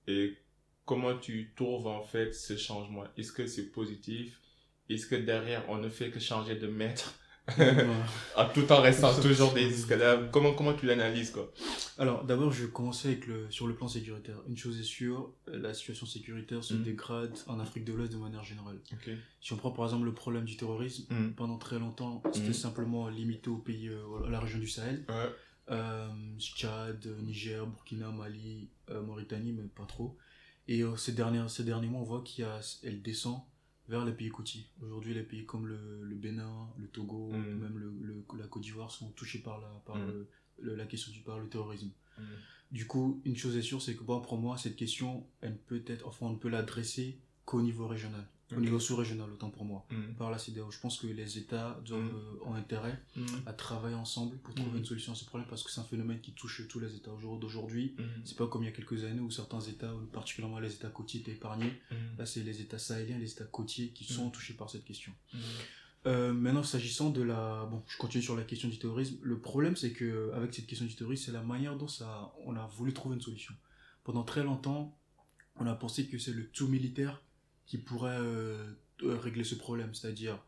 [0.08, 0.34] et
[0.86, 3.04] comment tu trouves en fait ce changement?
[3.18, 4.40] Est-ce que c'est positif?
[4.90, 7.20] Est-ce que derrière on ne fait que changer de maître?
[8.36, 10.30] Ah, tout en restant toujours des escalaves.
[10.32, 11.52] Comment, comment tu l'analyses, quoi?
[11.98, 14.38] Alors, d'abord, je vais commencer avec le, sur le plan sécuritaire.
[14.48, 16.84] Une chose est sûre, la situation sécuritaire se mm.
[16.84, 18.80] dégrade en Afrique de l'Ouest de manière générale.
[19.42, 21.34] Si on prend par exemple le problème du terrorisme, mm.
[21.34, 22.54] pendant très longtemps, c'était mm.
[22.54, 25.06] simplement limité au pays, euh, à la région du Sahel.
[25.72, 30.18] Euh, Tchad, Niger, Burkina, Mali, euh, Mauritanie, mais pas trop.
[30.68, 33.40] Et ces, derniers, ces derniers mois, on voit qu'elle descend
[33.88, 34.66] vers les pays côtiers.
[34.82, 37.56] Aujourd'hui, les pays comme le, le Bénin, le Togo, mm.
[37.56, 40.26] même le, la Côte d'Ivoire sont touchés par la, par mm.
[40.60, 41.92] la question du par le terrorisme.
[42.18, 42.24] Mm.
[42.72, 45.84] Du coup, une chose est sûre, c'est que bon, pour moi, cette question, elle peut
[45.88, 49.86] être, enfin, on ne peut l'adresser qu'au niveau régional au niveau sous-régional, autant pour moi.
[49.90, 50.14] Mm.
[50.18, 52.16] Par là, c'est je pense que les États doivent, mm.
[52.44, 53.26] euh, ont intérêt mm.
[53.46, 56.20] à travailler ensemble pour trouver une solution à ce problème parce que c'est un phénomène
[56.22, 57.12] qui touche tous les États.
[57.12, 60.60] Au jour d'aujourd'hui, c'est pas comme il y a quelques années où certains États, particulièrement
[60.60, 61.74] les États côtiers, étaient épargnés.
[62.18, 65.12] Là, c'est les États sahéliens, les États côtiers qui sont touchés par cette question.
[66.08, 69.18] Euh, maintenant, s'agissant de la, bon, je continue sur la question du terrorisme.
[69.24, 72.56] Le problème, c'est que avec cette question du terrorisme, c'est la manière dont ça, on
[72.56, 73.56] a voulu trouver une solution.
[74.04, 74.96] Pendant très longtemps,
[75.56, 77.24] on a pensé que c'est le tout militaire
[77.66, 78.74] qui pourrait euh,
[79.04, 80.40] euh, régler ce problème, c'est-à-dire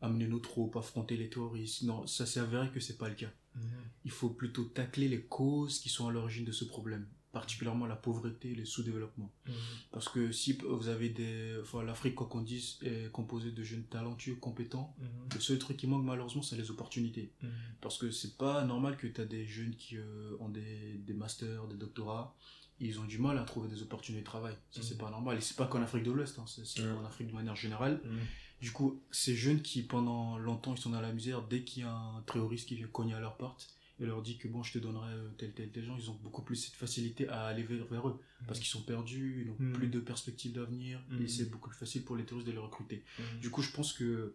[0.00, 1.82] amener nos troupes, affronter les terroristes.
[1.82, 3.30] Non, ça s'est avéré que c'est pas le cas.
[3.54, 3.62] Mhm.
[4.04, 7.94] Il faut plutôt tacler les causes qui sont à l'origine de ce problème, particulièrement la
[7.94, 9.30] pauvreté et le sous-développement.
[9.46, 9.54] Mhm.
[9.92, 13.84] Parce que si vous avez des, enfin, l'Afrique, quoi qu'on dise, est composée de jeunes
[13.84, 15.06] talentueux, compétents, mhm.
[15.34, 17.32] le seul truc qui manque malheureusement, c'est les opportunités.
[17.80, 21.14] Parce que c'est pas normal que tu as des jeunes qui euh, ont des, des
[21.14, 22.34] masters, des doctorats,
[22.82, 24.54] ils ont du mal à trouver des opportunités de travail.
[24.70, 24.98] Ça, c'est mm.
[24.98, 25.38] pas normal.
[25.38, 26.44] Et c'est pas qu'en Afrique de l'Ouest, hein.
[26.46, 28.00] c'est en Afrique de manière générale.
[28.04, 28.18] Mm.
[28.60, 31.86] Du coup, ces jeunes qui, pendant longtemps, ils sont dans la misère, dès qu'il y
[31.86, 34.72] a un terroriste qui vient cogner à leur porte et leur dit que bon, je
[34.72, 37.62] te donnerai euh, tel, tel, tel gens, ils ont beaucoup plus cette facilité à aller
[37.62, 38.20] vers, eux.
[38.40, 38.46] Mm.
[38.46, 42.04] Parce qu'ils sont perdus, ils n'ont plus de perspectives d'avenir, et c'est beaucoup plus facile
[42.04, 43.04] pour les terroristes de les recruter.
[43.40, 44.34] Du coup, je pense que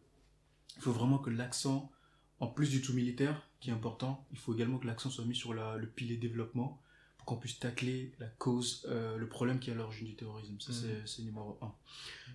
[0.78, 1.92] il faut vraiment que l'accent,
[2.40, 5.36] en plus du tout militaire, qui est important, il faut également que l'accent soit mis
[5.36, 6.80] sur la, le pilier développement
[7.28, 10.56] qu'on puisse tacler la cause, euh, le problème qui est à l'origine du terrorisme.
[10.60, 10.72] Ça,
[11.06, 11.74] c'est numéro un.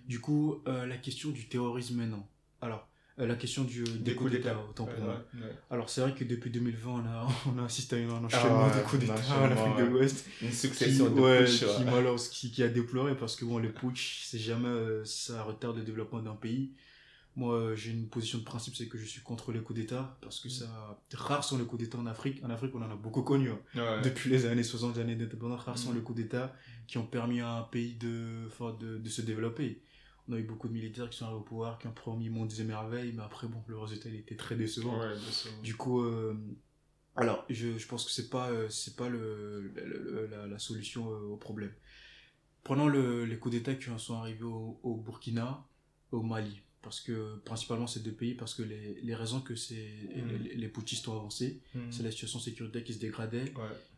[0.07, 2.29] Du coup, euh, la question du terrorisme maintenant.
[2.61, 5.25] Alors, euh, la question du, des, coups d'État, autant pour moi.
[5.71, 8.77] Alors, c'est vrai que depuis 2020, on a, on a assisté à un enchaînement ah
[8.77, 10.27] de coups d'État en Afrique de l'Ouest.
[10.43, 14.39] Une succession qui, de ouais, qui, qui, a déploré parce que bon, les putsch, c'est
[14.39, 16.71] jamais ça retarde le développement d'un pays.
[17.35, 20.39] Moi, j'ai une position de principe, c'est que je suis contre les coups d'État, parce
[20.39, 20.51] que mm.
[20.51, 22.43] ça, rares sont les coups d'État en Afrique.
[22.43, 23.49] En Afrique, on en a beaucoup connu.
[23.49, 24.01] Hein.
[24.03, 25.95] Depuis les années 60, années d'indépendance, rares sont mm.
[25.95, 26.53] les coups d'État
[26.87, 28.47] qui ont permis à un pays de,
[28.79, 29.81] de, de, se développer.
[30.27, 32.45] On a eu beaucoup de militaires qui sont arrivés au pouvoir, qui ont promis mon
[32.45, 34.99] des merveilles, mais après, bon, le résultat, il était très décevant.
[35.63, 36.37] Du coup, euh,
[37.15, 39.71] alors, je, je pense que c'est pas, euh, c'est pas le,
[40.29, 41.73] la, la, solution euh, au problème.
[42.63, 45.65] Prenons le, les coups d'État qui sont arrivés au, au Burkina,
[46.11, 49.89] au Mali parce que principalement ces deux pays parce que les, les raisons que c'est
[50.15, 50.43] mm.
[50.43, 51.79] les, les, putschistes ont avancé mm.
[51.89, 53.51] c'est la situation sécuritaire qui se dégradait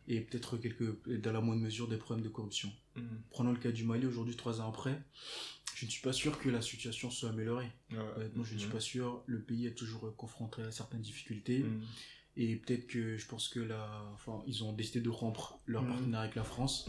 [0.08, 2.72] et peut-être quelques dans la moindre mesure des problèmes de corruption.
[2.94, 3.00] Mm.
[3.30, 4.98] prenons le cas du Mali aujourd'hui trois ans après
[5.74, 7.70] je ne suis pas sûr que la situation soit améliorée.
[8.16, 9.22] Honnêtement je ne suis pas sûr.
[9.26, 11.66] Le pays est toujours confronté à certaines difficultés
[12.38, 16.20] et peut-être que je pense que la enfin ils ont décidé de rompre leur partenariat
[16.24, 16.88] avec la France.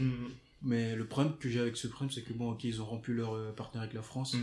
[0.62, 3.14] Mais le problème que j'ai avec ce problème c'est que bon ok ils ont rompu
[3.14, 4.36] leur euh, partenariat avec la France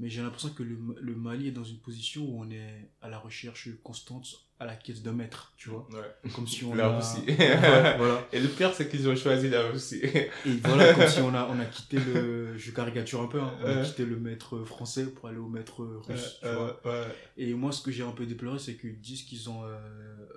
[0.00, 3.08] mais j'ai l'impression que le, le, Mali est dans une position où on est à
[3.10, 5.86] la recherche constante à la quête d'un maître, tu vois.
[5.90, 6.30] Ouais.
[6.34, 6.96] Comme si on La a...
[6.98, 7.22] Russie.
[7.28, 8.26] Ouais, voilà.
[8.32, 10.00] Et le pire, c'est qu'ils ont choisi la Russie.
[10.02, 10.30] Et
[10.64, 12.56] voilà, comme si on a, on a quitté le...
[12.58, 15.82] Je caricature un peu, hein, on a quitté le maître français pour aller au maître
[16.06, 16.80] russe, tu vois.
[16.86, 17.14] euh, ouais.
[17.38, 19.76] Et moi, ce que j'ai un peu déploré, c'est qu'ils disent qu'ils ont, euh,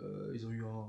[0.03, 0.85] euh, ils ont eu un,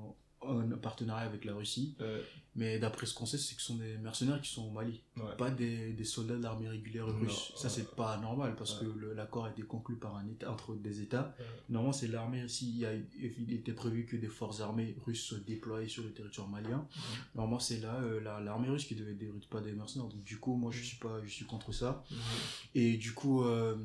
[0.49, 1.95] un partenariat avec la Russie.
[2.01, 2.23] Euh,
[2.57, 5.01] Mais d'après ce qu'on sait, c'est que ce sont des mercenaires qui sont au Mali.
[5.17, 5.37] ouais.
[5.37, 7.53] Pas des, des soldats de l'armée régulière russe.
[7.57, 7.89] Ça, c'est ouais.
[7.97, 8.87] pas normal parce Ouais.
[8.87, 11.35] que l'accord a été conclu par un état, entre des États.
[11.69, 12.47] Normalement, c'est l'armée.
[12.49, 16.13] S'il y a, il était prévu que des forces armées russes soient déployées sur le
[16.13, 16.87] territoire malien,
[17.35, 20.07] normalement, c'est là euh, la- l'armée russe qui devait dérouler, pas des mercenaires.
[20.09, 22.05] Donc, du coup, moi, je suis pas, je suis contre ça.
[22.75, 23.77] Et du coup, euh,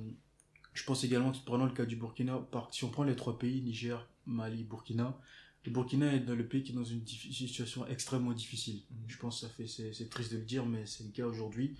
[0.73, 3.37] je pense également que prenons le cas du Burkina, par, si on prend les trois
[3.39, 5.17] pays, Niger, Mali, Burkina,
[5.65, 8.81] le Burkina est dans le pays qui est dans une situation extrêmement difficile.
[8.91, 8.97] Mhm.
[9.07, 11.75] Je pense que ça fait, c'est, triste de le dire, mais c'est le cas aujourd'hui.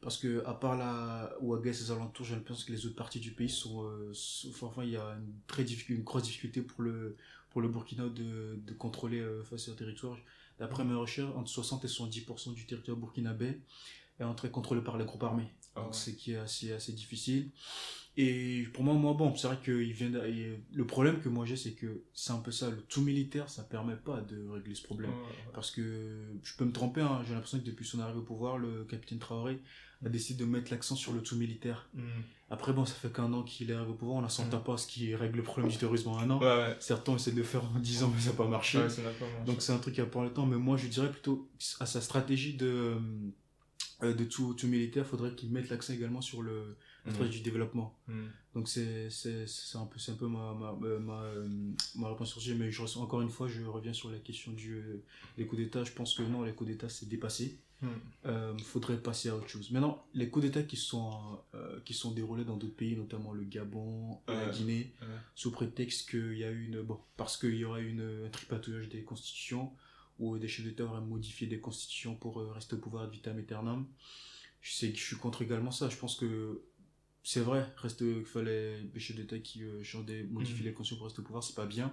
[0.00, 3.20] Parce que, à part la Ouaga et ses alentours, j'ai l'impression que les autres parties
[3.20, 6.82] du pays sont, euh, sont- enfin, il y a une très une grosse difficulté pour
[6.82, 7.16] le,
[7.50, 10.16] pour le Burkina de, de contrôler euh, face à leur territoire.
[10.58, 13.60] D'après mes recherches, entre 60 et 70% du territoire burkinabé
[14.18, 15.48] est entré contrôlé par les groupes armés.
[15.74, 15.96] Ah Donc ouais.
[15.96, 17.50] c'est qui est assez, assez difficile.
[18.16, 21.56] Et pour moi, moi bon, c'est vrai que il vient le problème que moi j'ai,
[21.56, 24.82] c'est que c'est un peu ça, le tout militaire, ça permet pas de régler ce
[24.82, 25.10] problème.
[25.10, 25.52] Ouais.
[25.54, 28.58] Parce que je peux me tromper, hein, j'ai l'impression que depuis son arrivée au pouvoir,
[28.58, 29.60] le capitaine Traoré
[30.04, 31.88] a décidé de mettre l'accent sur le tout militaire.
[31.94, 32.04] Mhm.
[32.50, 34.64] Après, bon, ça fait qu'un an qu'il est arrivé au pouvoir, on a s'entend Mm.
[34.64, 36.40] pas ce qui règle le problème du terrorisme en un an.
[36.40, 36.76] Ouais, ouais.
[36.80, 38.78] Certains essaient de le faire en 10 ans, mais ça n'a pas marché.
[38.78, 39.44] Pas.
[39.46, 41.86] Donc c'est un truc qui a pas le temps, mais moi je dirais plutôt à
[41.86, 42.96] sa stratégie de,
[44.02, 46.76] euh, de tout, tout militaire, faudrait qu'il mette l'accent également sur le
[47.08, 47.98] stratégie du développement.
[48.08, 48.30] Mhm.
[48.54, 52.28] Donc c'est c'est c'est un peu c'est un peu ma ma ma, ma, euh, réponse
[52.28, 55.02] sur ce sujet, mais je encore une fois je reviens sur la question du euh,
[55.36, 55.84] des coups d'état.
[55.84, 57.58] Je pense que non les coups d'état c'est dépassé.
[57.82, 57.90] Mhm.
[58.26, 59.70] Euh, faudrait passer à autre chose.
[59.70, 63.44] Maintenant les coups d'état qui sont euh, qui sont déroulés dans d'autres pays, notamment le
[63.44, 64.50] Gabon, la.
[64.50, 64.92] Guinée,
[65.34, 69.04] sous prétexte qu'il y a une bon parce qu'il y aurait une un tripatouillage des
[69.04, 69.72] constitutions
[70.18, 73.86] ou des chefs d'État auraient modifié des constitutions pour rester au pouvoir ad vitam aeternam.
[74.60, 75.88] Je sais que je suis contre également ça.
[75.88, 76.62] Je pense que
[77.22, 79.82] c'est vrai, reste qu'il fallait chefs d'État qui euh,
[80.30, 80.64] modifient Mhm.
[80.64, 81.92] les constitutions pour rester au pouvoir, c'est pas bien.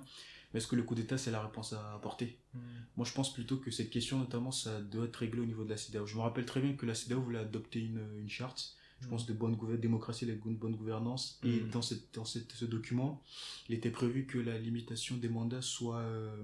[0.53, 2.37] Mais est-ce que le coup d'État c'est la réponse à apporter?
[2.53, 2.61] Mhm.
[2.95, 5.69] Moi je pense plutôt que cette question notamment ça doit être réglé au niveau de
[5.69, 6.05] la CEDEAO.
[6.07, 9.27] Je me rappelle très bien que la CEDEAO voulait adopter une, une charte je pense,
[9.27, 11.39] de bonne démocratie et de bonne gouvernance.
[11.43, 11.69] Et Mhm.
[11.69, 13.21] dans, cette, dans cette, ce document,
[13.69, 16.35] il était prévu que la limitation des mandats soit, euh,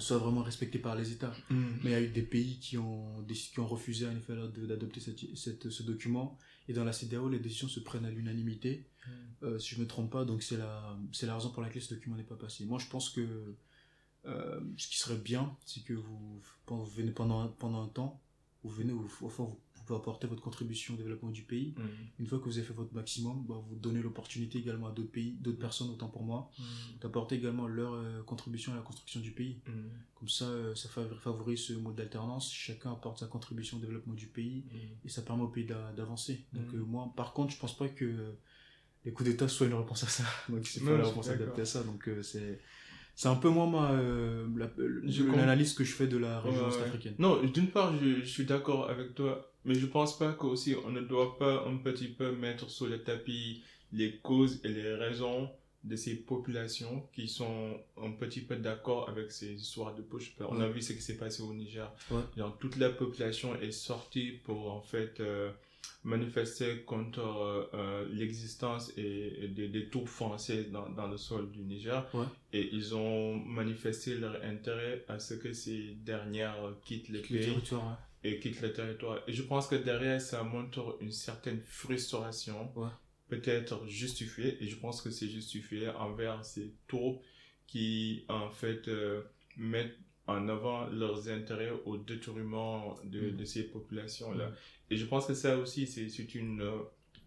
[0.00, 1.34] soit vraiment respectée par les États.
[1.50, 1.78] Mhm.
[1.84, 5.00] Mais il y a eu des pays qui ont, qui ont refusé effet de- d'adopter
[5.00, 6.38] cette, cette- ce document.
[6.68, 9.12] Et dans la CEDEAO, les décisions se prennent à l'unanimité, Mhm.
[9.48, 10.24] euh, si je ne me trompe pas.
[10.24, 12.64] Donc c'est la, c'est la raison pour laquelle ce document n'est pas passé.
[12.64, 13.54] Moi, je pense que
[14.26, 18.20] euh, ce qui serait bien, c'est que vous, vous venez pendant, pendant un temps,
[18.62, 21.74] vous venez, vous, enfin, vous pouvez apporter votre contribution au développement du pays.
[21.76, 21.84] Mhm.
[22.20, 25.10] Une fois que vous avez fait votre maximum, bah, vous donnez l'opportunité également à d'autres
[25.12, 26.64] pays, d'autres personnes, autant pour moi, Mhm.
[27.00, 29.60] d'apporter également leur euh, contribution à la construction du pays.
[30.14, 32.52] Comme ça, euh, ça favor- favorise ce mode d'alternance.
[32.52, 34.64] Chacun apporte sa contribution au développement du pays
[35.04, 36.44] et ça permet au pays d'a- d'avancer.
[36.52, 38.34] Donc euh, moi, par contre, je pense pas que
[39.04, 40.24] les coups d'État soient une réponse à ça.
[40.48, 41.82] Donc c'est pas la réponse adaptée à ça.
[41.84, 42.60] Donc c'est
[43.16, 44.70] c'est un peu moins ma euh, la-
[45.36, 46.74] l'analyse que je fais de la région Ouais, ouais.
[46.74, 47.14] ouest-africaine.
[47.20, 50.90] Non, d'une part, je, je suis d'accord avec toi, mais je pense pas qu'aussi on
[50.90, 55.48] ne doit pas un petit peu mettre sur le tapis les causes et les raisons
[55.84, 60.34] de ces populations qui sont un petit peu d'accord avec ces histoires de push.
[60.40, 61.92] On a vu ce qui s'est passé au Niger.
[62.10, 62.22] Ouais.
[62.38, 65.50] Genre, toute la population est sortie pour en fait euh,
[66.02, 71.50] manifester contre euh, euh, l'existence et, et des, des troupes françaises dans, dans le sol
[71.50, 72.02] du Niger.
[72.14, 72.24] Ouais.
[72.54, 77.54] Et ils ont manifesté leur intérêt à ce que ces dernières quittent le pays.
[78.24, 79.20] Et quittent le territoire.
[79.28, 82.88] Et je pense que derrière, ça montre une certaine frustration, Ouais.
[83.28, 87.22] peut-être justifiée, et je pense que c'est justifié envers ces troupes
[87.66, 89.22] qui, en fait, euh,
[89.56, 93.36] mettent en avant leurs intérêts au détriment de, Mm.
[93.36, 94.48] de ces populations-là.
[94.48, 94.54] Mm.
[94.90, 96.78] Et je pense que ça aussi, c'est c'est une euh,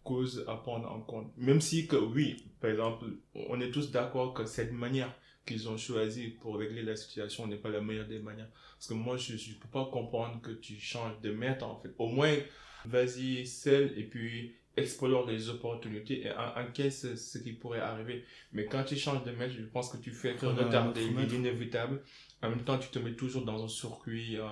[0.03, 1.31] cause à prendre en compte.
[1.37, 3.05] Même si que, oui, par exemple,
[3.35, 5.13] on est tous d'accord que cette manière
[5.47, 8.49] qu'ils ont choisie pour régler la situation n'est pas la meilleure des manières.
[8.75, 11.89] Parce que moi, je ne peux pas comprendre que tu changes de maître, en fait.
[11.97, 12.35] Au moins,
[12.85, 18.23] vas-y seul et puis explore les opportunités et en- encaisse ce qui pourrait arriver.
[18.51, 22.03] Mais quand tu changes de maître, je pense que tu fais que retarder l'inévitable.
[22.43, 24.43] En même temps, tu te mets toujours dans un circuit euh,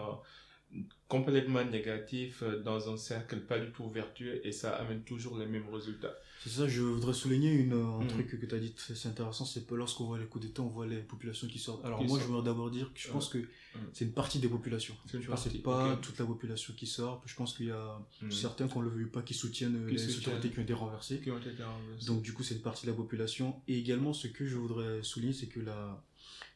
[1.08, 5.46] complètement négatif euh, dans un cercle pas du tout vertueux et ça amène toujours les
[5.46, 6.16] mêmes résultats.
[6.44, 8.08] C'est ça, je voudrais souligner une, un mm.
[8.08, 10.68] truc que tu as dit, c'est intéressant, c'est que lorsqu'on voit les coups d'État, on
[10.68, 11.84] voit les populations qui sortent.
[11.86, 13.80] Alors moi, je voudrais d'abord dire que je pense que mm.
[13.94, 14.96] c'est une partie des populations.
[15.06, 17.24] C'est pas toute la population qui sort.
[17.26, 18.32] Je pense qu'il y a mm.
[18.32, 21.20] certains, qu'on le veut pas, qui soutiennent les autorités qui ont été renversées.
[21.20, 22.06] Qui ont été renversées.
[22.06, 23.62] Donc du coup, c'est une partie de la population.
[23.68, 26.04] Et également, ce que je voudrais souligner, c'est que la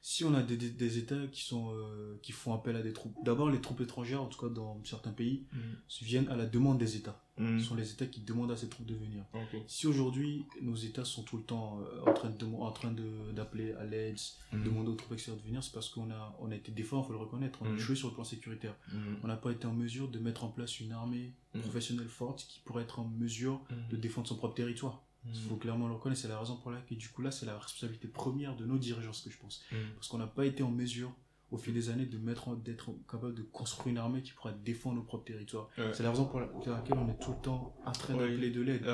[0.02, 3.14] si on a des, des, États qui, sont, euh, qui font appel à des troupes,
[3.24, 5.58] d'abord les troupes étrangères, en tout cas dans certains pays, mm.
[6.02, 7.22] viennent à la demande des États.
[7.38, 7.60] Mm.
[7.60, 9.26] Ce sont les États qui demandent à ces troupes de venir.
[9.68, 12.96] Si aujourd'hui nos États sont tout le temps euh, en train de en train
[13.34, 14.18] d'appeler à l'aide,
[14.54, 14.64] mm.
[14.64, 17.08] demander aux troupes extérieures de venir, c'est parce qu'on a, on a été défendus, il
[17.08, 18.76] faut le reconnaître, on a échoué sur le plan sécuritaire.
[19.24, 22.62] On n'a pas été en mesure de mettre en place une armée professionnelle forte qui
[22.62, 25.04] pourrait être en mesure de défendre son propre territoire.
[25.34, 27.58] Il faut clairement le reconnaître, c'est la raison pour laquelle, du coup, là, c'est la
[27.58, 29.64] responsabilité première de nos dirigeants, ce que je pense.
[29.72, 29.76] Mm.
[29.96, 31.14] Parce qu'on n'a pas été en mesure,
[31.52, 34.98] au fil des années, de mettre, d'être capable de construire une armée qui pourrait défendre
[34.98, 35.70] nos propres territoires.
[35.94, 38.86] C'est la raison pour laquelle on est tout le temps en train d'appeler de l'aide.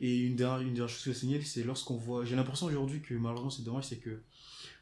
[0.00, 3.00] Et une dernière, une dernière chose que je signale, c'est lorsqu'on voit, j'ai l'impression aujourd'hui
[3.00, 4.22] que malheureusement, c'est dommage, c'est que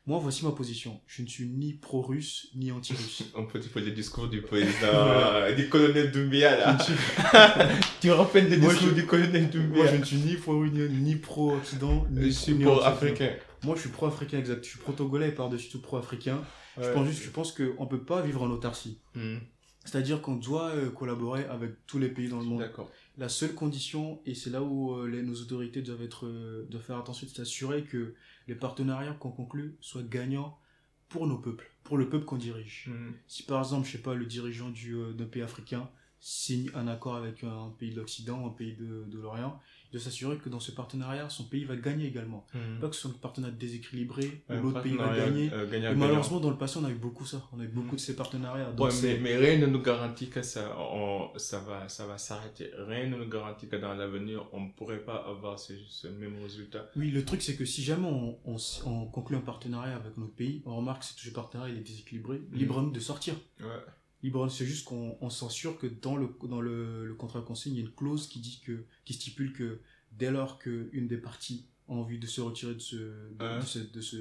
[0.05, 1.01] moi, voici ma position.
[1.07, 3.25] Je ne suis ni pro-russe, ni anti-russe.
[3.37, 6.79] On peut dire le discours du président, du colonel Doumbia, là.
[8.01, 9.85] tu rappelles le discours du colonel Doumbia?
[9.85, 13.31] Moi, je ne suis ni pro-Union, ni pro-Occident, ni Je suis pro-africain.
[13.63, 14.65] Moi, je suis pro-africain, exact.
[14.65, 16.43] Je suis pro-togolais et par-dessus tout pro-africain.
[16.81, 18.99] je pense juste, je pense qu'on ne peut pas vivre en autarcie.
[19.15, 19.39] Hmm.
[19.85, 22.61] C'est-à-dire qu'on doit euh, collaborer avec tous les pays dans le monde.
[22.61, 22.91] D'accord.
[23.19, 26.79] La seule condition, et c'est là où euh, les, nos autorités doivent, être, euh, de
[26.79, 28.15] faire attention, c'est s'assurer que
[28.49, 30.59] les partenariats qu'on conclut soient gagnants
[31.09, 32.87] pour nos peuples, pour le peuple qu'on dirige.
[32.89, 33.15] Mhm.
[33.29, 37.45] Si par exemple, je sais pas, le dirigeant d'un pays africain signe un accord avec
[37.45, 39.61] un pays de l'Occident, un pays de, de l'Orient,
[39.93, 42.47] de s'assurer que dans ce partenariat, son pays va gagner également.
[42.55, 42.81] Mhm.
[42.81, 45.51] Pas que ce soit un partenariat déséquilibré, où l'autre pays va gagner.
[45.53, 47.43] Euh, malheureusement, dans le passé, on a eu beaucoup ça.
[47.53, 48.73] On a eu beaucoup de ces partenariats.
[49.03, 50.75] mais, mais, rien ne nous garantit que ça,
[51.37, 52.71] ça va, ça va s'arrêter.
[52.79, 56.43] Rien ne nous garantit que dans l'avenir, on ne pourrait pas avoir ce, ce, même
[56.43, 56.91] résultat.
[56.97, 58.39] Oui, le truc, c'est que si jamais on,
[58.87, 62.41] on, conclut un partenariat avec notre pays, on remarque que ce partenariat il est déséquilibré,
[62.53, 63.35] libre à nous de sortir.
[63.61, 63.67] Ouais.
[64.23, 67.95] Libre, c'est juste qu'on s'assure que dans le, contrat qu'on signe, il y a une
[67.95, 69.81] clause qui dit que, qui stipule que
[70.13, 74.17] dès lors qu'une des parties envie de se retirer de ce, de, ce, de, ce,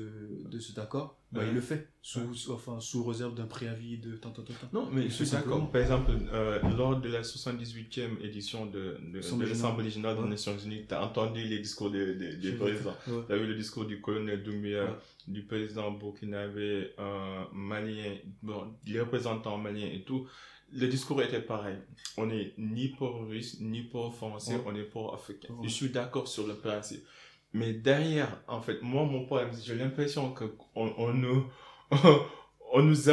[0.49, 4.31] de cet accord, bah, il le fait, sous, enfin, sous réserve d'un préavis de tant,
[4.31, 5.71] tant, tant, Non, mais je suis d'accord.
[5.71, 10.85] Par exemple, euh, lors de la 78e édition de, de, l'Assemblée générale des Nations Unies,
[10.87, 12.95] tu as entendu les discours des de, présidents.
[13.05, 18.99] Tu as eu le discours du colonel Doumbia, du président burkinabé, euh, malien, bon, les
[18.99, 20.27] représentants maliens et tout.
[20.73, 21.77] Le discours était pareil.
[22.17, 25.53] On n'est ni pour russe, ni pour français, on est pour africain.
[25.63, 27.05] Je suis d'accord sur le principe.
[27.53, 31.47] Mais derrière, en fait, moi, mon problème, j'ai l'impression qu'on on nous,
[32.73, 33.09] on nous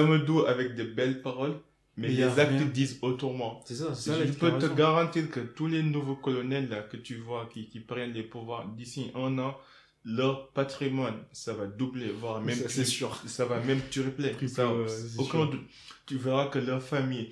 [0.47, 1.61] avec de belles paroles,
[1.97, 3.61] mais, les actes disent autrement.
[3.65, 4.25] C'est ça, c'est ça.
[4.25, 7.81] Je peux te garantir que tous les nouveaux colonels là, que tu vois qui, qui
[7.81, 9.57] prennent les pouvoirs d'ici un an,
[10.05, 13.15] leur patrimoine, ça va doubler, voire même, c'est sûr.
[13.27, 14.35] Ça va même tripler.
[14.47, 14.71] Ça,
[15.19, 15.67] aucun doute.
[16.07, 17.31] Tu verras que leur famille,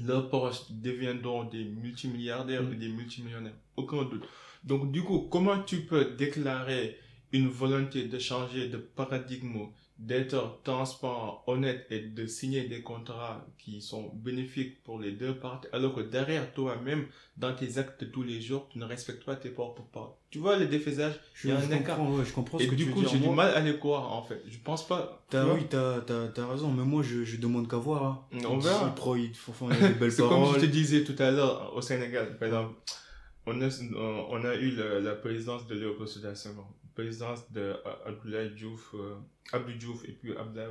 [0.00, 2.78] leurs proches deviendront des multimilliardaires et mm.
[2.78, 3.54] des multimillionnaires.
[3.76, 4.24] Aucun doute.
[4.64, 6.96] Donc, du coup, comment tu peux déclarer
[7.32, 9.66] une volonté de changer de paradigme,
[9.98, 15.68] d'être transparent, honnête et de signer des contrats qui sont bénéfiques pour les deux parties,
[15.72, 19.36] alors que derrière toi-même, dans tes actes de tous les jours, tu ne respectes pas
[19.36, 20.14] tes propres paroles.
[20.30, 21.98] Tu vois le défaisage, il y a un écart.
[22.24, 24.42] je comprends et du coup, j'ai du mal à les croire, en fait.
[24.48, 25.24] Je pense pas.
[25.32, 28.04] As, oui, t'as, as, as, raison, mais moi, je, je demande qu'à voir.
[28.04, 28.38] Hein.
[28.48, 28.94] On verra.
[29.16, 32.74] Il des belles C'est comme je te disais tout à l'heure, au Sénégal, par exemple
[33.46, 38.50] on a, on a eu la, présidence de Léopold Sédar Senghor, présidence de euh, Abdoulaye
[38.54, 39.16] Diouf, euh,
[39.52, 40.68] Abdou Diouf et puis Abdoulaye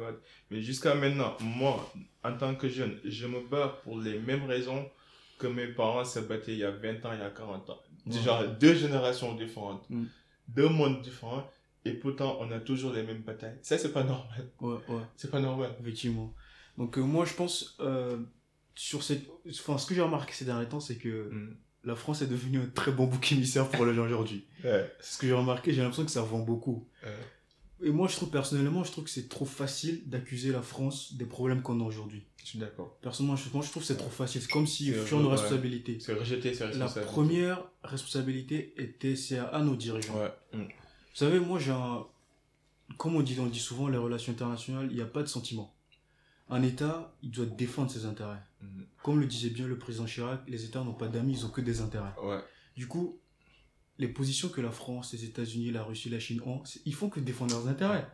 [0.49, 1.91] Mais jusqu'à maintenant, moi,
[2.23, 4.89] en tant que jeune, je me bats pour les mêmes raisons
[5.37, 7.79] que mes parents se battaient il y a 20 ans, il y a 40 ans.
[8.05, 10.05] Déjà, deux générations différentes, mm.
[10.49, 11.49] deux mondes différents,
[11.85, 13.59] et pourtant, on a toujours les mêmes batailles.
[13.61, 14.49] Ça, c'est pas normal.
[14.61, 15.01] Ouais, ouais.
[15.15, 15.75] C'est pas normal.
[15.81, 16.33] Effectivement.
[16.77, 17.77] Donc, euh, moi, je pense,
[18.73, 22.21] sur cette, enfin, ce que j'ai remarqué ces derniers temps, c'est que, mm la France
[22.21, 24.45] est devenue un très bon bouc émissaire pour les gens aujourd'hui.
[24.61, 26.87] C'est ce que j'ai remarqué, j'ai l'impression que ça vend beaucoup.
[27.81, 31.25] Et moi, je trouve personnellement, je trouve que c'est trop facile d'accuser la France des
[31.25, 32.23] problèmes qu'on a aujourd'hui.
[32.41, 32.97] Je suis d'accord.
[33.01, 34.41] Personnellement, je, moi, je trouve que c'est trop facile.
[34.41, 35.97] C'est comme si nos responsabilités.
[35.99, 36.99] C'est rejeter ses responsabilités.
[36.99, 40.15] La première responsabilité était c'est à nos dirigeants.
[40.53, 40.59] Mm.
[40.59, 40.67] Vous
[41.13, 42.05] savez, moi, j'ai un...
[42.97, 45.73] Comme on dit, on dit souvent, les relations internationales, il n'y a pas de sentiment
[46.49, 48.41] un État, il doit défendre ses intérêts.
[49.03, 51.61] Comme le disait bien le président Chirac, les États n'ont pas d'amis, ils ont que
[51.61, 52.13] des intérêts.
[52.75, 53.19] Du coup,
[53.99, 57.19] les positions que la France, les États-Unis, la Russie, la Chine ont, ils font que
[57.19, 58.07] défendre leurs intérêts.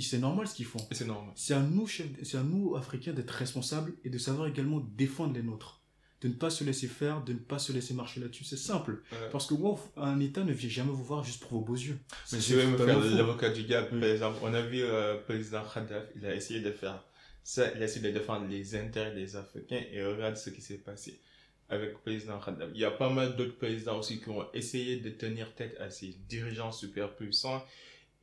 [0.00, 0.80] c'est normal ce qu'ils font.
[0.90, 1.32] C'est normal.
[1.36, 5.42] C'est à nous, c'est à nous, Africains, d'être responsables et de savoir également défendre les
[5.42, 5.80] nôtres.
[6.20, 8.44] De ne pas se laisser faire, de ne pas se laisser marcher là-dessus.
[8.44, 9.02] C'est simple.
[9.32, 9.54] Parce que
[9.96, 11.98] un État ne vient jamais vous voir juste pour vos beaux yeux.
[12.32, 13.98] Mais je vais me faire l'avocat du diable.
[13.98, 17.02] Par exemple, on a vu euh, le président Kadhafi, il a essayé de faire
[17.44, 20.78] ça, il a essayé de défendre les intérêts des Africains et regarde ce qui s'est
[20.78, 21.20] passé
[21.68, 22.72] avec le président Kadhafi.
[22.74, 25.90] Il y a pas mal d'autres présidents aussi qui ont essayé de tenir tête à
[25.90, 27.64] ces dirigeants super puissants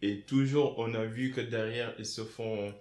[0.01, 2.73] et toujours, on a vu que derrière, ils se font,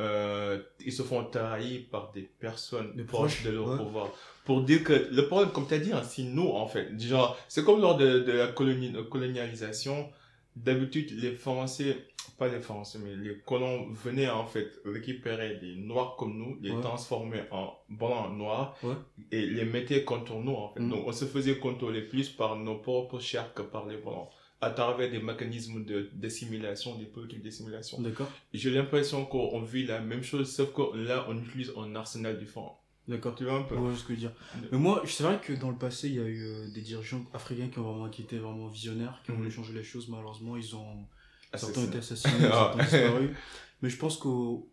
[0.00, 4.10] euh, ils se font trahir par des personnes proches de leur pouvoir.
[4.44, 6.98] Pour dire que le problème, comme tu as dit, hein, c'est nous, en fait.
[6.98, 10.10] Genre, c'est comme lors de, de la colonialisation.
[10.56, 11.96] D'habitude, les Français,
[12.36, 16.70] pas les Français, mais les colons venaient en fait récupérer des Noirs comme nous, les
[16.80, 18.76] transformer en blancs noirs
[19.30, 20.80] et les mettaient contre nous en fait.
[20.80, 20.90] Mm.
[20.90, 24.28] Donc on se faisait contrôler plus par nos propres chers que par les blancs
[24.60, 28.00] à travers des mécanismes de d'assimilation, des politiques d'assimilation.
[28.00, 28.28] D'accord.
[28.52, 32.82] J'ai l'impression qu'on vit la même chose, sauf que là, on utilise un arsenal différent.
[33.08, 33.34] D'accord.
[33.34, 34.32] Tu vois un peu Ouais, ce que je veux dire.
[34.70, 37.24] Mais moi, c'est vrai que dans le passé, il y a eu euh, des dirigeants
[37.32, 39.40] africains qui ont vraiment qui étaient vraiment visionnaires, qui ont mhm.
[39.40, 40.08] voulu changer les choses.
[40.08, 41.06] Malheureusement, ils ont
[41.54, 43.34] certains été assassinés, certains disparu.
[43.82, 44.70] Mais je pense qu'au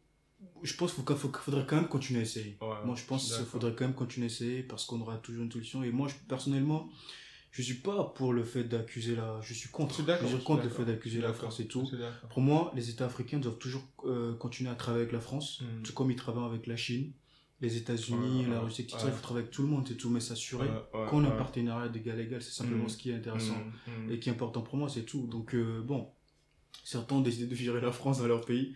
[0.63, 2.57] je pense qu'il faudrait quand même continuer à essayer.
[2.86, 5.51] moi, je pense qu'il faudrait quand même continuer à essayer parce qu'on aura toujours une
[5.51, 5.83] solution.
[5.83, 6.89] Et moi, je, personnellement,
[7.51, 10.69] je suis pas pour le fait d'accuser la je suis contre je suis contre le
[10.69, 11.89] fait d'accuser la France et tout
[12.29, 15.83] pour moi les États africains doivent toujours euh, continuer à travailler avec la France hmm.
[15.83, 17.13] tout comme ils travaillent avec la Chine
[17.66, 18.97] les États-Unis la Russie etc.
[19.05, 20.68] il faut travailler avec tout le monde et tout mais s'assurer
[21.09, 22.89] qu'on a un partenariat d'égal à égal c'est simplement hmm.
[22.89, 23.57] ce qui est intéressant
[23.88, 24.11] hmm.
[24.11, 25.28] et qui est important pour moi c'est tout.
[25.28, 26.09] Donc euh, bon
[26.84, 28.76] certains ont décidé de virer la France dans leur pays.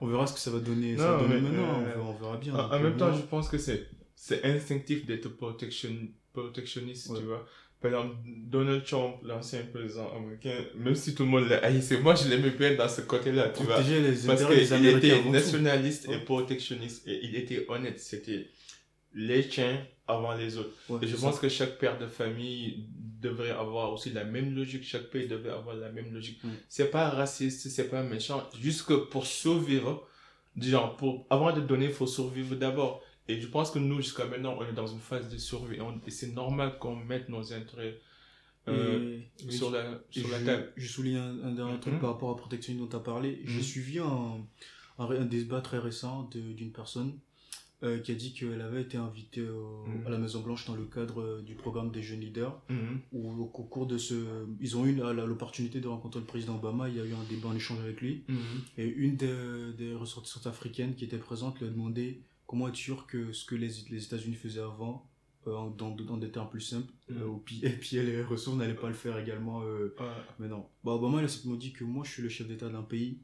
[0.00, 2.54] On verra ce que ça va donner, ça va donner maintenant on, verra, bien.
[2.54, 5.90] en, même temps je pense que c'est c'est instinctif d'être protection
[6.32, 7.46] protectionniste tu vois
[7.80, 12.14] par exemple, Donald Trump, l'ancien président américain, même si tout le monde l'a haïssé, moi
[12.14, 13.80] je l'aimais bien dans ce côté-là, tu vois.
[13.80, 18.00] Les parce qu'il était nationaliste et protectionniste et il était honnête.
[18.00, 18.48] C'était
[19.14, 20.70] les tiens avant les autres.
[21.02, 22.86] et je pense que chaque père de famille
[23.20, 26.42] devrait avoir aussi la même logique, chaque pays devrait avoir la même logique.
[26.44, 26.50] Mm.
[26.68, 30.06] C'est pas raciste, c'est pas méchant, juste que pour survivre,
[30.56, 33.02] genre, pour, avant de donner, il faut survivre d'abord.
[33.28, 35.78] Et je pense que nous, jusqu'à maintenant, on est dans une phase de survie.
[36.06, 37.98] Et, c'est normal qu'on mette nos intérêts
[38.68, 39.18] euh,
[39.48, 40.72] sur, la, sur la table.
[40.76, 42.00] Je souligne un, dernier truc mhm.
[42.00, 43.40] par rapport à la protection dont tu as parlé.
[43.44, 43.62] J'ai mhm.
[43.62, 44.38] suivi un,
[44.98, 47.18] un, débat très récent d'une personne
[47.82, 50.06] euh, qui a dit qu'elle avait été invitée mhm.
[50.06, 52.60] à la Maison Blanche dans le cadre du programme des jeunes leaders,
[53.12, 56.88] où au, cours de ce, ils ont eu l'opportunité de rencontrer le président Obama.
[56.88, 58.24] Il y a eu un débat, en échange avec lui,
[58.78, 63.06] et une des, des ressortissantes africaines qui était présente lui a demandé comment être sûr
[63.06, 65.08] que ce que les, les États-Unis faisaient avant,
[65.46, 67.22] euh, dans, dans, des termes plus simples, mm.
[67.22, 69.62] euh, et puis les ressources n'allaient pas le faire également.
[69.62, 69.94] Euh,
[70.38, 70.66] Mais non.
[70.82, 73.20] Bah, Obama, il a simplement dit que moi, je suis le chef d'État d'un pays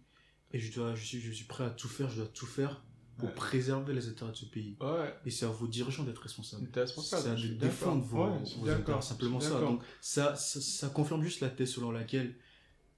[0.52, 2.84] et je, dois, je, suis, je suis prêt à tout faire, je dois tout faire
[3.18, 4.76] pour préserver les intérêts de ce pays.
[5.24, 6.66] Et c'est à vos dirigeants d'être responsables.
[6.72, 9.60] C'est à de défendre vos, vos intérêts, simplement ça.
[9.60, 12.34] Donc ça, ça, ça, confirme juste la thèse selon laquelle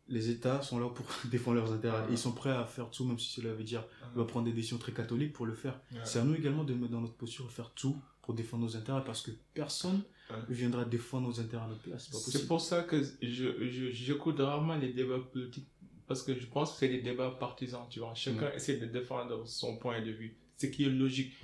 [0.08, 2.04] les États sont là pour défendre leurs intérêts.
[2.10, 3.84] ils sont prêts à faire tout, même si cela veut dire
[4.14, 5.80] on va prendre des décisions très catholiques pour le faire.
[6.04, 9.04] C'est à nous également de mettre dans notre posture faire tout pour défendre nos intérêts
[9.04, 10.02] parce que personne
[10.48, 12.10] ne viendra défendre nos intérêts à notre place.
[12.30, 15.68] C'est pour ça que je, j'écoute rarement les débats politiques
[16.06, 17.86] parce que je pense que c'est des débats partisans.
[17.88, 21.34] Tu vois, chacun essaie de défendre son point de vue, ce qui est logique.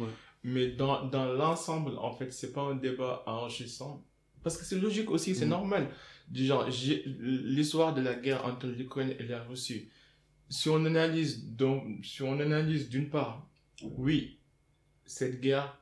[0.43, 4.03] Mais dans, dans l'ensemble, en fait, c'est pas un débat enrichissant
[4.43, 5.91] parce que c'est logique aussi, c'est normal
[6.33, 9.89] l'histoire de la guerre entre l'Ukraine et la Russie.
[10.49, 13.49] Si on analyse donc, si on analyse d'une part,
[13.83, 14.39] oui,
[15.05, 15.79] cette guerre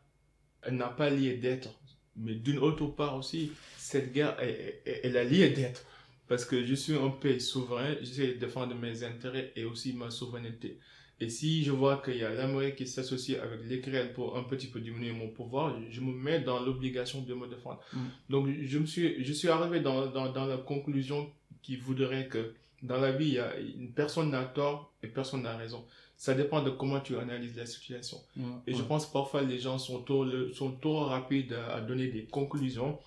[0.70, 1.70] n'a pas lieu d'être,
[2.16, 5.84] mais d'une autre part aussi, cette guerre elle a lieu d'être
[6.28, 10.10] parce que je suis un pays souverain, j'essaie de défendre mes intérêts et aussi ma
[10.10, 10.78] souveraineté.
[11.20, 14.68] Et si je vois qu'il y a l'Amérique qui s'associe avec l'Ukraine pour un petit
[14.68, 17.80] peu diminuer mon pouvoir, je me mets dans l'obligation de me défendre.
[17.92, 17.98] Mm.
[18.30, 21.30] Donc, je me suis, je suis arrivé dans, dans, dans, la conclusion
[21.62, 25.42] qui voudrait que dans la vie, il y a, une personne n'a tort et personne
[25.42, 25.84] n'a raison.
[26.16, 28.18] Ça dépend de comment tu analyses la situation.
[28.66, 32.98] et je pense parfois les gens sont trop, sont trop rapides à, donner des conclusions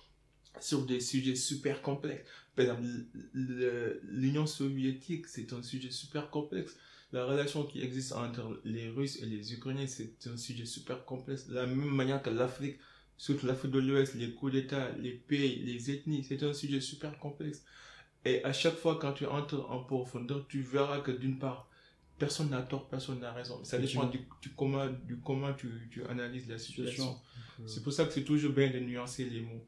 [0.60, 2.26] sur des sujets super complexes.
[2.54, 2.82] Par exemple,
[3.34, 6.76] l'Union soviétique, c'est un sujet super complexe
[7.12, 11.46] la relation qui existe entre les Russes et les Ukrainiens, c'est un sujet super complexe.
[11.46, 12.78] De la même manière que l'Afrique,
[13.18, 17.18] surtout l'Afrique de l'Ouest, les coups d'État, les pays, les ethnies, c'est un sujet super
[17.18, 17.62] complexe.
[18.24, 21.68] Et à chaque fois, quand tu entres en profondeur, tu verras que d'une part,
[22.18, 23.62] personne n'a tort, personne n'a raison.
[23.64, 24.20] Ça dépend du,
[24.56, 27.18] comment, du comment tu, tu analyses la situation.
[27.66, 29.64] C'est pour ça que c'est toujours bien de nuancer les mots.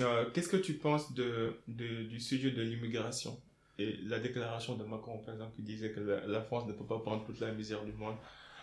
[0.00, 3.40] Euh, qu'est-ce que tu penses de, de, du sujet de l'immigration?
[3.78, 6.98] Et la déclaration de Macron, par exemple, qui disait que la, France ne peut pas
[7.00, 8.14] prendre toute la misère du monde.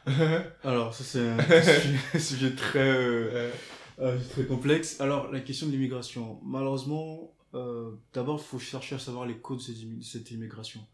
[0.64, 1.30] Alors, ça, c'est
[2.16, 3.52] un sujet, très, euh,
[4.00, 5.02] euh, très complexe.
[5.02, 6.40] Alors, la question de l'immigration.
[6.44, 10.86] Malheureusement, euh, d'abord, il faut chercher à savoir les causes de cette immigration.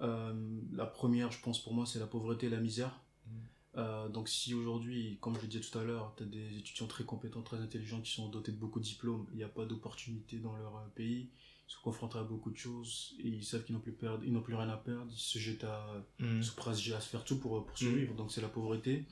[0.00, 0.68] Mhm.
[0.74, 3.00] la première, je pense, pour moi, c'est la pauvreté et la misère.
[3.26, 4.12] Mhm.
[4.12, 7.02] donc si aujourd'hui, comme je le disais tout à l'heure, tu as des étudiants très
[7.02, 10.38] compétents, très intelligents qui sont dotés de beaucoup de diplômes, il n'y a pas d'opportunités
[10.38, 11.30] dans leur pays,
[11.68, 14.40] se confrontent à beaucoup de choses et ils savent qu'ils n'ont plus, perdre, ils n'ont
[14.40, 16.40] plus rien à perdre, ils se jettent à, mmh.
[16.40, 19.04] à se faire tout pour, pour survivre, donc c'est la pauvreté.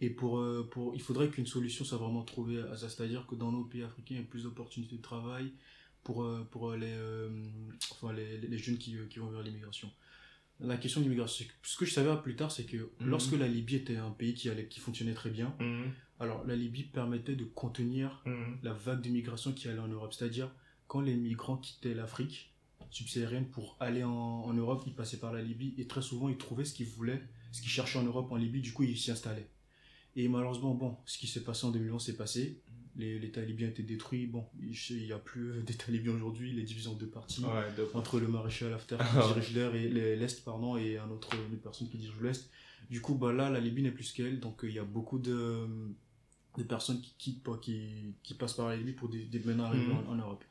[0.00, 3.36] Et pour, euh, pour, il faudrait qu'une solution soit vraiment trouvée à ça, c'est-à-dire que
[3.36, 5.52] dans nos pays africains, il y a plus d'opportunités de travail
[6.02, 7.30] pour, euh, pour les, euh,
[7.92, 9.88] enfin, les, les, jeunes qui, qui vont vers l'immigration.
[10.58, 13.06] La question de l'immigration, ce que je savais plus tard, c'est que mmh.
[13.06, 15.84] lorsque la Libye était un pays qui, allait, qui fonctionnait très bien, mmh.
[16.18, 18.24] alors la Libye permettait de contenir
[18.64, 20.50] la vague d'immigration qui allait en Europe, c'est-à-dire
[20.90, 22.52] quand les migrants quittaient l'Afrique
[22.90, 26.64] subsaharienne pour aller en, Europe, ils passaient par la Libye et très souvent ils trouvaient
[26.64, 27.22] ce qu'ils voulaient,
[27.52, 29.48] ce qu'ils cherchaient en Europe, en Libye, du coup ils s'y installaient.
[30.16, 32.60] Et malheureusement, bon, ce qui s'est passé en 2011 s'est passé.
[32.96, 34.26] L'État libyen a été détruit.
[34.26, 36.52] Bon, il n'y a plus d'État libyen aujourd'hui.
[36.52, 37.44] Les divisions de partis
[37.94, 41.88] entre le maréchal Haftar qui dirige l'air et l'Est, pardon, et un autre, une personne
[41.88, 42.50] qui dirige l'Est.
[42.90, 44.40] Du coup, bah là, la Libye n'est plus qu'elle.
[44.40, 45.68] Donc, il y a beaucoup de,
[46.58, 49.60] de personnes qui quittent, qui, qui passent par la Libye pour des, des mhm.
[49.60, 50.42] en, Europe.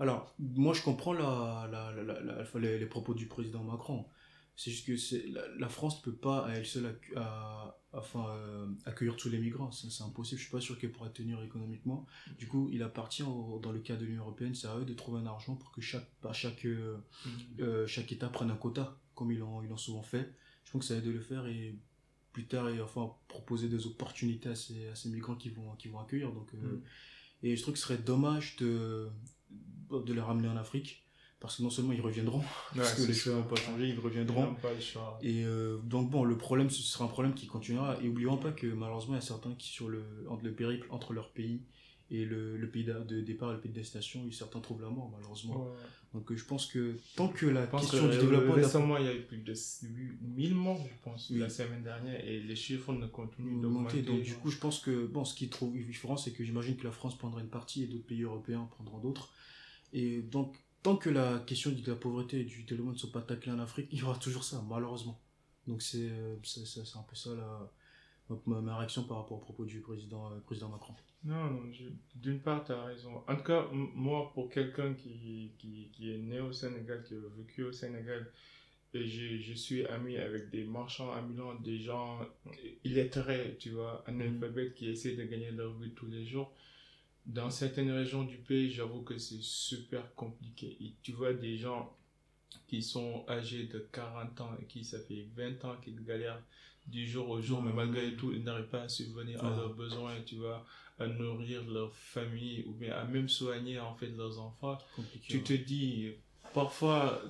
[0.00, 4.06] Alors, moi, je comprends la, la, la, les, propos du président Macron.
[4.56, 9.16] C'est juste que la, France ne peut pas, à elle seule, à, enfin, euh, accueillir
[9.16, 9.70] tous les migrants.
[9.70, 10.38] C'est impossible.
[10.38, 12.06] Je suis pas sûr qu'elle pourra tenir économiquement.
[12.38, 15.20] Du coup, il appartient, dans le cas de l'Union Européenne, c'est à eux de trouver
[15.20, 17.30] un argent pour que chaque, chaque, euh, mmh.
[17.60, 20.34] euh, chaque État prenne un quota, comme ils l'ont ils souvent fait.
[20.64, 21.76] Je pense que ça aide de le faire et
[22.32, 25.86] plus tard, et enfin, proposer des opportunités à ces, à ces migrants qui vont, qui
[25.86, 26.32] vont accueillir.
[26.32, 26.80] Donc, mmh.
[27.44, 29.10] Et je trouve que ce serait dommage de,
[30.00, 31.04] de les ramener en Afrique
[31.44, 32.42] parce que non seulement ils reviendront,
[32.76, 34.56] parce que les choses n'ont pas changé, ils reviendront.
[35.20, 37.98] Et euh, donc bon, le problème, ce sera un problème qui continuera.
[38.02, 40.86] Et oublions pas que malheureusement, il y a certains qui, sur le, entre le périple
[40.88, 41.60] entre leur pays
[42.10, 45.10] et le, le pays de départ et le pays de destination, certains trouvent la mort,
[45.14, 45.68] malheureusement.
[46.14, 48.54] Donc euh, je pense que tant que la question du développement...
[48.54, 49.54] Récemment, il y a eu plus de
[50.22, 54.00] 1000 morts, je pense, la semaine dernière, et les chiffres ne continuent d'augmenter.
[54.00, 56.76] Donc du coup, je pense que bon, ce qui est trop différent, c'est que j'imagine
[56.76, 59.30] que la France prendra une partie et d'autres pays européens prendront d'autres.
[59.94, 63.22] Et donc, tant que la question de la pauvreté et du développement ne sont pas
[63.22, 65.18] taclées en Afrique, il y aura toujours ça, malheureusement.
[65.68, 67.72] Donc, c'est euh, un peu ça la,
[68.44, 70.94] ma, ma, réaction par rapport au propos du président, euh, président Macron.
[71.22, 71.62] Non, non
[72.16, 73.22] d'une part, tu as raison.
[73.28, 77.18] En tout cas, moi, pour quelqu'un qui, qui, qui, est né au Sénégal, qui a
[77.36, 78.30] vécu au Sénégal,
[78.92, 82.20] et je, je suis ami avec des marchands ambulants, des gens
[82.84, 84.74] illettrés, tu vois, analphabètes mm.
[84.74, 86.52] qui essaient de gagner leur vie tous les jours
[87.26, 90.76] dans certaines régions du pays, j'avoue que c'est super compliqué.
[90.80, 91.94] Et tu vois des gens
[92.66, 96.42] qui sont âgés de 40 ans et qui, ça fait 20 ans qu'ils galèrent
[96.86, 100.14] du jour au jour, mais malgré tout, ils n'arrivent pas à subvenir à leurs besoins,
[100.26, 100.64] tu vois,
[100.98, 104.78] à nourrir leur famille ou bien à même soigner en fait leurs enfants.
[105.22, 106.12] tu te dis,
[106.52, 107.22] parfois,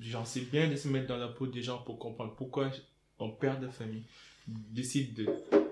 [0.00, 2.70] j'en sais bien de se mettre dans la peau des gens pour comprendre pourquoi
[3.20, 4.04] un père de famille
[4.46, 5.28] décide de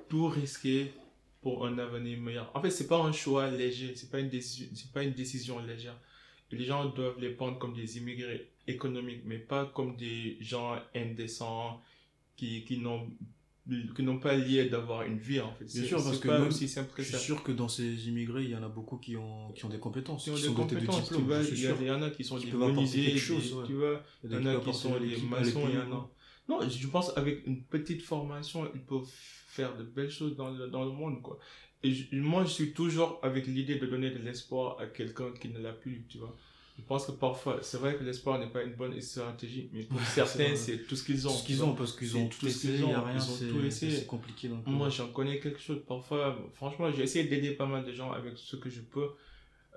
[0.09, 0.93] tout risquer
[1.45, 2.51] pour un avenir meilleur.
[2.55, 5.61] En fait, c'est pas un choix léger, c'est pas une décision, c'est pas une décision
[5.61, 5.97] légère.
[6.51, 11.83] les gens doivent les prendre comme des immigrés économiques, mais pas comme des gens indécents
[12.35, 13.07] qui, qui n'ont
[13.97, 15.65] qui n'ont pas lié d'avoir une vie en fait.
[15.65, 18.45] Bien sûr, parce que même, aussi simple que je suis sûr que dans ces immigrés,
[18.45, 20.25] il y en a beaucoup qui ont, qui ont des compétences.
[20.25, 21.17] Qui ont des compétences, de
[21.81, 24.73] il, y en a qui sont des menuisiers, tu vois, il y en a qui
[24.73, 26.11] sont des maçons, il y en a.
[26.49, 29.09] Non, je pense avec une petite formation, ils peuvent
[29.49, 31.39] faire de belles choses dans le, dans le monde, quoi.
[31.83, 35.59] Et moi, je suis toujours avec l'idée de donner de l'espoir à quelqu'un qui ne
[35.59, 36.35] l'a plus, tu vois.
[36.77, 40.01] Je pense que parfois, c'est vrai que l'espoir n'est pas une bonne stratégie, mais pour
[40.01, 41.31] certains, c'est tout ce qu'ils ont.
[41.31, 43.21] Ce qu'ils ont, parce qu'ils ont tout essayé, il a rien.
[43.71, 44.49] C'est compliqué.
[44.49, 45.83] Donc, moi, j'en connais quelque chose.
[45.87, 49.11] Parfois, franchement, j'ai essayé d'aider pas mal de gens avec ce que je peux,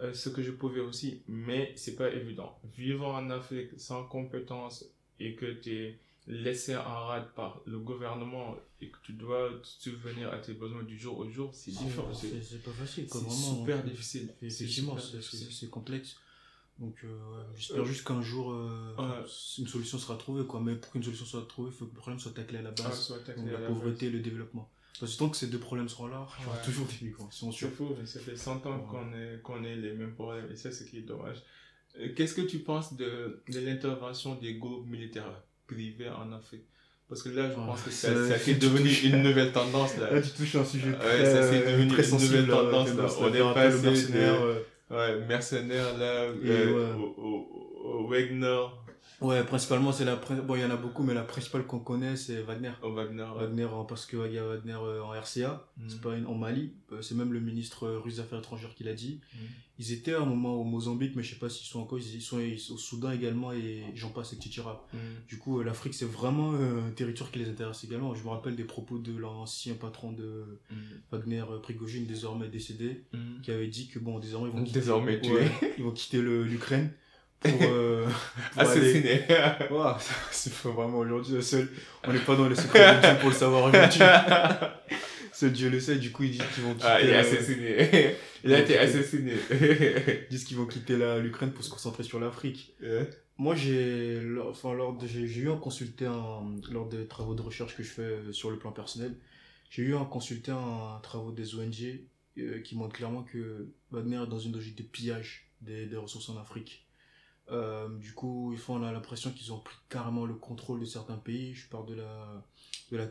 [0.02, 2.58] euh, ce que je pouvais aussi, mais c'est pas évident.
[2.76, 4.86] Vivre en Afrique sans compétences
[5.20, 10.32] et que tu es laissé en rade par le gouvernement et que tu dois subvenir
[10.32, 12.14] à tes besoins du jour au jour, c'est différent.
[12.14, 13.08] C'est pas facile.
[13.10, 14.30] C'est super difficile.
[14.42, 16.18] Effectivement, c'est complexe.
[16.80, 19.26] Donc euh, j'espère juste qu'un jour euh,
[19.58, 20.46] une solution sera trouvée.
[20.46, 20.62] Quoi.
[20.62, 22.72] Mais pour qu'une solution soit trouvée, il faut que le problème soit taclé à la
[22.72, 23.14] base.
[23.16, 24.70] Ah, donc, la, pauvreté et le développement.
[25.00, 27.30] Parce que tant que ces deux problèmes seront là, il y aura toujours des migrants.
[27.32, 30.52] C'est fou, mais ça fait 100 ans qu'on ait, qu'on ait les mêmes problèmes.
[30.52, 31.38] Et ça, c'est qui est dommage.
[32.00, 35.32] Euh, qu'est-ce que tu penses de, de l'intervention des groupes militaires?
[35.68, 36.66] Privé en Afrique.
[37.10, 39.98] Parce que là, je pense que ça, ça devenu une nouvelle tendance.
[39.98, 42.96] Là, là tu touches un sujet très, ouais, ça c'est devenu très une nouvelle tendance.
[42.96, 43.06] Là.
[43.22, 44.42] On est passé mercenaire,
[44.92, 47.48] ouais, mercenaire là, euh, au,
[47.84, 48.60] au, Wagner.
[49.22, 50.16] Ouais, principalement, c'est la.
[50.18, 52.72] Bon, il y en a beaucoup, mais la principale qu'on connaît, c'est Wagner.
[52.84, 53.26] Oh, Wagner.
[53.36, 55.90] Wagner, parce qu'il y a Wagner euh, en RCA, Mm.
[55.90, 58.76] c'est pas une- en Mali, euh, c'est même le ministre euh, russe des Affaires étrangères
[58.76, 59.22] qui l'a dit.
[59.34, 59.38] Mm.
[59.80, 62.22] Ils étaient à un moment au Mozambique, mais je sais pas s'ils sont encore, ils
[62.22, 64.64] sont ils sont au Soudan également, et j'en passe, etc.
[64.94, 64.98] Mm.
[65.28, 68.16] Du coup, euh, l'Afrique, c'est vraiment euh, un territoire qui les intéresse également.
[68.16, 70.76] Je me rappelle des propos de l'ancien patron de Mm.
[71.12, 73.42] Wagner, euh, Prigogine, désormais décédé, Mm.
[73.44, 75.32] qui avait dit que bon, désormais, ils vont quitter, Désormais tué.
[75.34, 76.92] Ouais, ils vont quitter le- l'Ukraine
[77.40, 78.08] pour, euh,
[78.54, 79.26] pour aller-.
[79.70, 79.94] Wow,
[80.32, 81.70] c'est vraiment aujourd'hui le seul.
[82.04, 84.00] On n'est pas dans les secrets pour le savoir aujourd'hui.
[85.38, 86.88] Seul Dieu le sait, du coup ils disent qu'ils vont quitter.
[86.88, 88.16] Ah, il est assassiné.
[88.44, 89.34] Il a Donc, été assassiné.
[89.52, 92.74] ils disent qu'ils vont quitter l'Ukraine pour se concentrer sur l'Afrique.
[92.82, 93.08] Ouais.
[93.38, 94.20] Moi j'ai,
[94.50, 98.02] enfin lors j'ai eu à consulter un, lors des travaux de recherche que je fais
[98.02, 99.14] euh, sur le plan personnel,
[99.70, 102.00] j'ai eu à consulter un travaux des ONG
[102.40, 106.30] euh, qui montrent clairement que Wagner est dans une logique de pillage des, des ressources
[106.30, 106.87] en Afrique.
[107.50, 111.54] Euh, du coup, ils font, l'impression qu'ils ont pris carrément le contrôle de certains pays.
[111.54, 112.44] Je parle de la,
[112.92, 113.06] de la,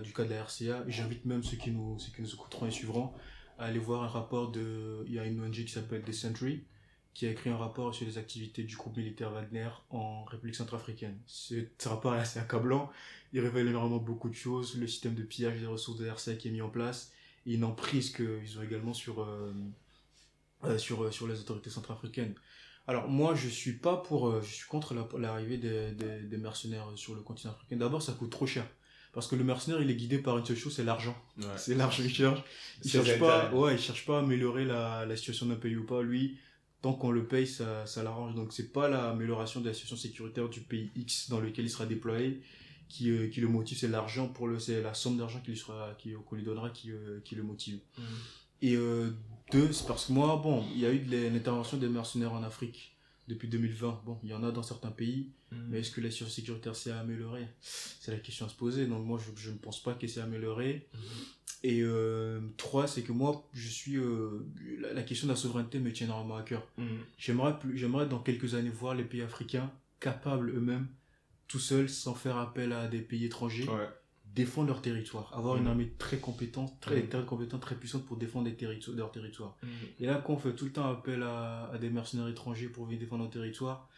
[0.00, 0.84] du cas de la RCA.
[0.88, 3.12] J'invite même ceux qui nous, ceux qui nous écouteront et suivront
[3.58, 6.64] à aller voir un rapport de, il y a une ONG qui s'appelle The Century,
[7.12, 11.18] qui a écrit un rapport sur les activités du groupe militaire Wagner en République centrafricaine.
[11.26, 11.54] Ce
[11.84, 12.90] rapport est assez accablant.
[13.32, 16.34] Il révèle énormément beaucoup de choses, le système de pillage des ressources de la RCA
[16.34, 17.12] qui est mis en place,
[17.46, 19.52] et une emprise qu'ils ont également sur, euh,
[20.64, 22.34] euh, sur, sur les autorités centrafricaines.
[22.86, 26.36] Alors moi je suis pas pour, euh, je suis contre la- l'arrivée des, des, des
[26.38, 27.76] mercenaires sur le continent africain.
[27.76, 28.66] D'abord ça coûte trop cher.
[29.12, 31.16] Parce que le mercenaire il est guidé par une seule chose, c'est l'argent.
[31.38, 31.44] Ouais.
[31.56, 32.40] C'est l'argent qu'il cherche.
[32.84, 35.84] Il cherche pas, ouais, il cherche pas à améliorer la, la situation d'un pays ou
[35.84, 36.00] pas.
[36.02, 36.38] Lui,
[36.80, 38.34] tant qu'on le paye, ça, ça l'arrange.
[38.34, 41.86] Donc c'est pas l'amélioration de la situation sécuritaire du pays X dans lequel il sera
[41.86, 42.40] déployé
[42.88, 45.94] qui, euh, qui le motive, c'est l'argent pour le, c'est la somme d'argent qu'il sera,
[45.98, 47.78] qui, qu'on lui donnera qui, euh, qui le motive.
[48.62, 49.10] Et euh,
[49.50, 52.42] deux, c'est parce que moi, bon, il y a eu de l'intervention des mercenaires en
[52.42, 52.96] Afrique
[53.28, 54.02] depuis 2020.
[54.04, 55.56] Bon, il y en a dans certains pays, Mm.
[55.68, 57.48] mais est-ce que la situation sécuritaire s'est améliorée?
[57.60, 58.86] C'est la question à se poser.
[58.86, 60.86] Donc moi, je, je ne pense pas qu'elle s'est améliorée.
[60.94, 60.98] Mm.
[61.64, 64.46] Et euh, trois, c'est que moi, je suis euh,
[64.80, 66.64] la, la question de la souveraineté me tient énormément à cœur.
[66.78, 66.84] Mm.
[67.18, 70.86] J'aimerais plus, j'aimerais dans quelques années voir les pays africains capables eux-mêmes,
[71.48, 73.88] tout seuls, sans faire appel à des pays étrangers, Ouais.
[74.34, 75.68] Défendre leur territoire, avoir une Mhm.
[75.70, 77.08] armée très compétente, très, Mhm.
[77.08, 79.56] très compétente, très puissante pour défendre des territoires, leur territoire.
[79.62, 79.66] Mm.
[80.00, 82.84] Et là, quand on fait tout le temps appel à, à des mercenaires étrangers pour
[82.84, 83.88] venir défendre notre territoire,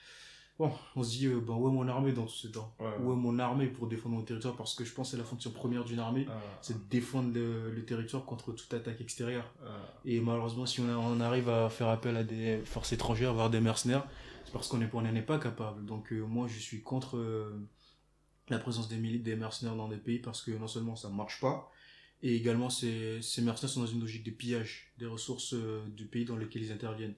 [0.59, 2.75] bon, on se dit, euh, ben, où est mon armée dans tout ce temps?
[2.81, 2.87] Ouais.
[3.03, 4.55] Où est mon armée pour défendre mon territoire?
[4.57, 6.35] Parce que je pense que la fonction première d'une armée, Ah.
[6.63, 9.53] c'est de défendre le, le territoire contre toute attaque extérieure.
[9.65, 9.69] Ah.
[10.07, 13.51] Et malheureusement, si on, a- on arrive à faire appel à des forces étrangères, voire
[13.51, 14.05] des mercenaires,
[14.47, 15.85] c'est parce qu'on n'en est pas capable.
[15.85, 17.51] Donc euh, moi, je suis contre euh,
[18.53, 21.41] la présence des, des mercenaires dans des pays parce que non seulement ça ne marche
[21.41, 21.71] pas,
[22.23, 26.07] et également ces, ces mercenaires sont dans une logique de pillage des ressources euh, du
[26.07, 27.15] pays dans lequel ils interviennent.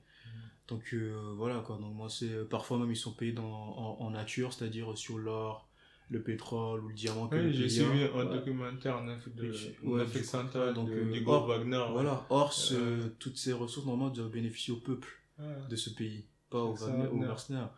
[0.67, 1.77] Donc euh, voilà quoi.
[1.79, 5.69] Donc moi c'est parfois même ils sont payés dans, en, en nature, c'est-à-dire sur l'or,
[6.09, 7.29] le pétrole ou le diamant.
[7.31, 8.35] Oui, j'ai suivi un Voilà.
[8.37, 11.77] documentaire en Afrique, de, ouais, du- centrale donc, de, euh, du or- Wagner.
[11.77, 11.93] ouais.
[11.93, 12.27] Voilà.
[12.31, 13.09] Or, ce- Euh.
[13.19, 15.09] toutes ces ressources normalement doivent bénéficier au peuple
[15.39, 16.25] Ah, de ce pays,
[16.55, 17.71] pas aux, Wagner- mercenaires.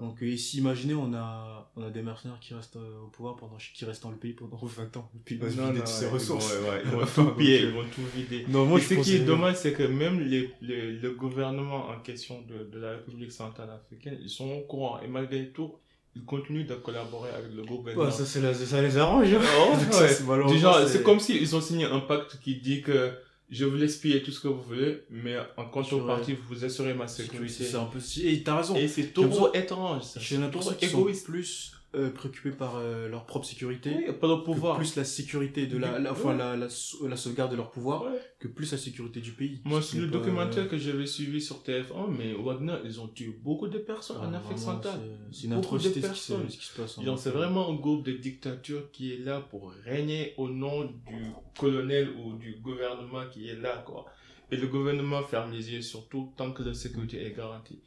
[0.00, 3.36] Donc euh, ici, imaginez, on a, on a des mercenaires qui restent euh, au pouvoir
[3.36, 5.08] pendant, qui restent dans le pays pendant 20 ans.
[5.14, 6.52] Le pays va se Non, vider ses ouais, ressources.
[6.54, 8.46] Ils vont, ouais, ouais, ils vont Donc, tout piller, euh, ils vont tout vider.
[8.48, 12.00] Non, moi Et ce qui est dommage, c'est que même les, les- le gouvernement en
[12.00, 15.00] question de, de la République centrale africaine, ils sont au courant.
[15.00, 15.74] Et malgré tout,
[16.16, 17.62] ils continuent de collaborer avec le.
[17.96, 19.32] Ouais, ça, c'est la- ça les arrange.
[19.32, 19.40] hein.
[19.58, 20.86] Oh, ouais.
[20.88, 23.12] c'est comme s'ils ont signé un pacte qui dit que
[23.50, 27.06] je vous laisse piller tout ce que vous voulez, mais en contrepartie, vous assurez ma
[27.06, 27.64] sécurité.
[27.64, 28.26] C'est un peu si.
[28.26, 28.74] Et t'as raison.
[28.74, 30.02] Et c'est trop étrange.
[30.16, 31.26] J'ai l'impression trop qu'ils sont égoïste.
[31.26, 33.90] plus euh, préoccupés par euh, leur propre sécurité.
[33.96, 34.76] Oui, pas le que pouvoir.
[34.76, 36.36] plus la sécurité de la, la- enfin, Ouais.
[36.38, 38.20] la, la, sau- la sauvegarde de leur pouvoir Ouais.
[38.38, 39.60] que plus la sécurité du pays.
[39.64, 43.28] Moi, sur le pas- documentaire que j'avais suivi sur TF1, mais Wagner, ils ont tué
[43.42, 45.00] beaucoup de personnes Ah, en Afrique vraiment, centrale.
[45.32, 46.18] c'est- une atrocité ce qui,
[46.52, 46.98] ce qui se passe.
[46.98, 47.16] hein.
[47.16, 51.24] C'est vraiment un groupe de dictature qui est là pour régner au nom du
[51.58, 54.04] colonel ou du gouvernement qui est là, quoi.
[54.50, 57.80] Et le gouvernement ferme les yeux surtout tant que la sécurité est garantie.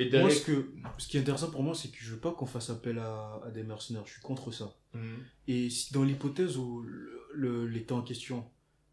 [0.00, 2.32] Et Moi, ce, que, ce qui est intéressant pour moi, c'est que je veux pas
[2.32, 4.02] qu'on fasse appel à, à des mercenaires.
[4.06, 4.74] Je suis contre ça.
[4.94, 5.18] Mhm.
[5.48, 6.84] Et si dans l'hypothèse où
[7.34, 8.44] l'État en question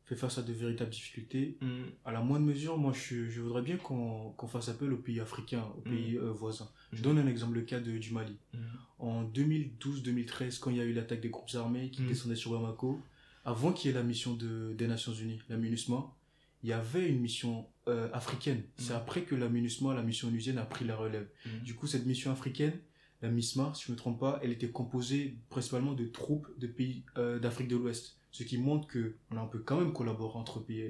[0.05, 1.85] fait face à de véritables difficultés, Mhm.
[2.05, 5.19] à la moindre mesure, moi, je, je voudrais bien qu'on qu'on fasse appel aux pays
[5.19, 5.95] africains, aux Mhm.
[5.95, 6.69] pays euh, voisins.
[6.93, 8.37] Je donne un exemple, le cas de, du Mali.
[8.99, 12.99] En 2012-2013, quand il y a eu l'attaque des groupes armés qui descendaient sur Bamako,
[13.45, 16.05] avant qu'il y ait la mission de, des Nations Unies, la MINUSMA,
[16.63, 18.63] il y avait une mission euh, africaine.
[18.77, 18.97] C'est Mhm.
[18.99, 21.27] après que la MINUSMA, la mission onusienne, a pris la relève.
[21.45, 21.59] Mhm.
[21.63, 22.73] Du coup, cette mission africaine,
[23.21, 26.67] la MISMA, si je ne me trompe pas, elle était composée principalement de troupes de
[26.67, 28.15] pays euh, d'Afrique de l'Ouest.
[28.31, 30.83] Ce qui montre que on peut quand même collaborer entre pays,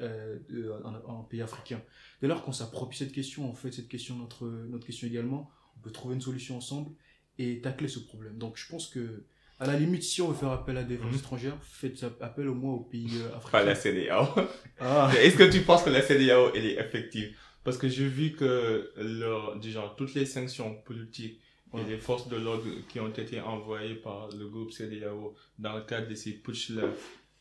[0.00, 1.80] euh, en, en pays africains.
[2.20, 5.80] Dès lors qu'on s'approprie cette question, on fait cette question notre, notre question également, on
[5.80, 6.90] peut trouver une solution ensemble
[7.38, 8.36] et tacler ce problème.
[8.38, 9.22] Donc je pense que,
[9.60, 11.18] à la limite, si on veut faire appel à des forces Mhm.
[11.18, 13.50] étrangères, faites appel au moins aux pays euh, africains.
[13.58, 14.26] Pas la CDAO.
[14.80, 15.10] Ah.
[15.20, 17.36] Est-ce que tu penses que la CDAO, elle est effective?
[17.64, 21.40] Parce que j'ai vu que leur, du genre, toutes les sanctions politiques
[21.72, 21.82] Ouais.
[21.82, 25.82] et les forces de l'ordre qui ont été envoyées par le groupe CDAO dans le
[25.82, 26.84] cadre de ces putsch-là,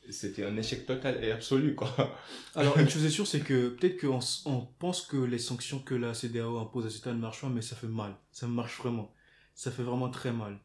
[0.09, 1.89] c'était un échec total et absolu, quoi.
[2.55, 5.95] Alors, une chose est sûre, c'est que peut-être qu'on on pense que les sanctions que
[5.95, 8.15] la CDAO impose à État ne marchent pas, mais ça fait mal.
[8.31, 9.13] Ça marche vraiment.
[9.53, 10.57] Ça fait vraiment très mal.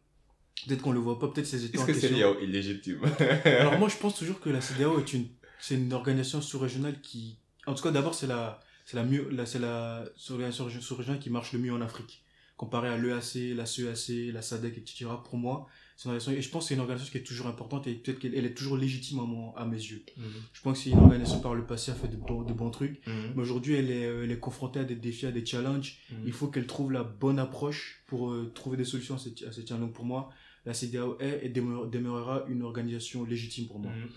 [0.66, 3.00] Peut-être qu'on le voit pas, peut-être ces États Est-ce que question- CDAO est légitime
[3.44, 5.26] Alors moi, je pense toujours que la CDAO est une,
[5.61, 7.36] c'est une organisation sous-régionale qui,
[7.66, 11.30] en tout cas, d'abord, c'est la, c'est la mieux, la, c'est la organisation sous-régionale qui
[11.30, 12.22] marche le mieux en Afrique.
[12.57, 15.07] Comparé à l'EAC, la CEAC, la SADC, etc.
[15.24, 17.48] Pour moi, c'est une organisation, et je pense que c'est une organisation qui est toujours
[17.48, 20.05] importante et peut-être qu'elle elle est toujours légitime à, mon- à mes yeux.
[20.16, 20.24] Mhm.
[20.53, 22.70] Je pense que c'est une organisation par le passé a fait de bons, de bons
[22.70, 23.05] trucs.
[23.07, 23.32] Mhm.
[23.34, 25.98] Mais aujourd'hui, elle est, elle est confrontée à des défis, à des challenges.
[26.12, 26.18] Mhm.
[26.26, 29.50] Il faut qu'elle trouve la bonne approche pour euh, trouver des solutions à ces, à
[29.50, 29.86] ces challenges.
[29.86, 30.30] Donc pour moi,
[30.64, 33.90] la CDAO est et demeure- demeurera une organisation légitime pour moi.
[33.92, 34.02] Mhm.
[34.02, 34.08] Mhm.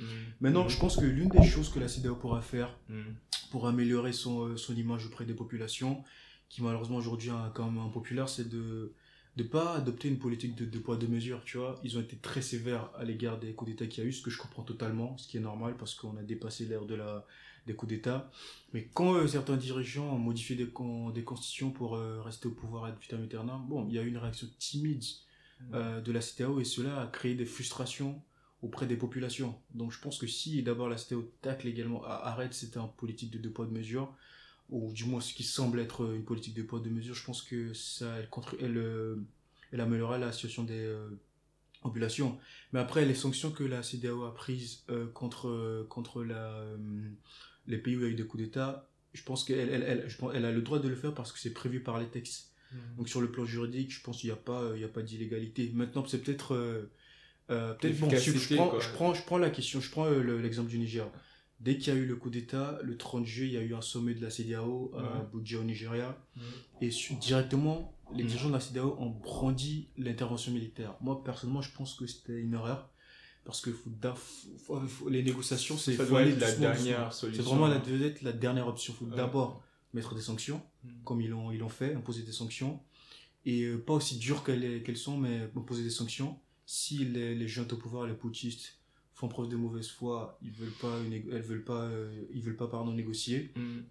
[0.41, 3.15] Maintenant, je pense que l'une des choses que la CDAO pourra faire Mhm.
[3.51, 6.03] pour améliorer son, euh, son image auprès des populations,
[6.49, 8.93] qui malheureusement aujourd'hui est quand même impopulaire, c'est de
[9.37, 11.79] ne pas adopter une politique de, de poids, de mesure, tu vois.
[11.83, 14.21] Ils ont été très sévères à l'égard des coups d'État qu'il y a eu, ce
[14.21, 17.25] que je comprends totalement, ce qui est normal parce qu'on a dépassé l'ère de la,
[17.67, 18.31] des coups d'État.
[18.73, 22.51] Mais quand euh, certains dirigeants ont modifié des, con- des constitutions pour euh, rester au
[22.51, 25.03] pouvoir ad vitam aeternam, bon, il y a eu une réaction timide
[25.73, 28.21] euh, de la CTAO et cela a créé des frustrations
[28.61, 29.59] auprès des populations.
[29.73, 33.51] Donc je pense que si d'abord la CTAO tacle également, arrête un politique de deux
[33.51, 34.13] poids de mesure,
[34.69, 37.41] ou du moins ce qui semble être une politique de poids de mesure, je pense
[37.41, 39.15] que ça, elle, elle, euh,
[39.71, 41.09] elle améliorera la situation des euh,
[41.81, 42.39] populations.
[42.73, 46.25] Mais après, les sanctions que la CDAO a prises contre, contre
[47.67, 50.61] les pays où il y a eu des coups d'État, je pense qu'elle a le
[50.61, 52.54] droit de le faire parce que c'est prévu par les textes.
[52.75, 52.97] Mhm.
[52.97, 54.87] Donc sur le plan juridique, je pense qu'il n'y a pas, euh, il y a
[54.89, 55.71] pas d'illégalité.
[55.73, 56.91] Maintenant, c'est peut-être, euh,
[57.49, 58.09] euh, peut-être bon.
[58.09, 61.07] Je, prends, je prends, je prends la question, je prends le- l'exemple du Niger.
[61.61, 63.73] Dès qu'il y a eu le coup d'État, le 30 juillet, il y a eu
[63.73, 65.19] un sommet de la CDAO à.
[65.21, 66.41] Abuja au Nigeria, Mhm.
[66.81, 66.89] et
[67.21, 70.95] directement, les dirigeants de la CDAO ont brandi l'intervention militaire.
[71.01, 72.89] Moi, personnellement, je pense que c'était une erreur.
[73.45, 74.15] Parce que faut da-
[74.57, 76.65] faut- faut- les négociations, c'est la doucement, dernière
[77.05, 77.11] doucement.
[77.11, 77.43] solution.
[77.43, 78.91] C'est vraiment la, être la dernière option.
[78.95, 79.15] Il faut Ouais.
[79.17, 79.63] d'abord
[79.93, 80.61] mettre des sanctions.
[81.03, 82.79] Comme ils l'ont ils l'ont fait, imposer des sanctions.
[83.45, 86.39] Et euh, pas aussi dures qu'elles qu'elles sont, mais imposer des sanctions.
[86.65, 88.79] Si les, les jeunes au pouvoir, les putschistes,
[89.13, 92.57] font preuve de mauvaise foi, ils veulent pas, une- elles veulent pas, euh, ils veulent
[92.57, 93.83] pas pardon, négocier, Mhm.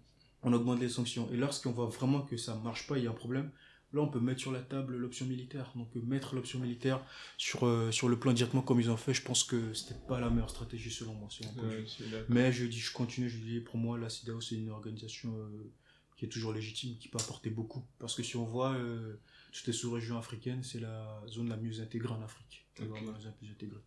[0.43, 1.29] on augmente les sanctions.
[1.31, 3.49] Et lorsqu'on voit vraiment que ça marche pas, il y a un problème,
[3.93, 5.71] là on peut mettre sur la table l'option militaire.
[5.75, 7.01] Donc euh, mettre l'option militaire
[7.37, 10.19] sur, euh, sur le plan directement comme ils ont fait, je pense que c'était pas
[10.19, 11.29] la meilleure stratégie selon moi.
[11.31, 11.49] selon.
[11.65, 11.85] Ouais.
[12.29, 15.71] Mais je dis, je continue, je dis, pour moi, la CIDAO, c'est une organisation euh,
[16.15, 17.83] qui est toujours légitime, qui peut apporter beaucoup.
[17.99, 19.15] Parce que si on voit euh,
[19.51, 22.65] toutes les sous-régions africaines, c'est la zone la mieux intégrée en Afrique.
[22.77, 22.89] Zone
[23.23, 23.81] la plus intégrée.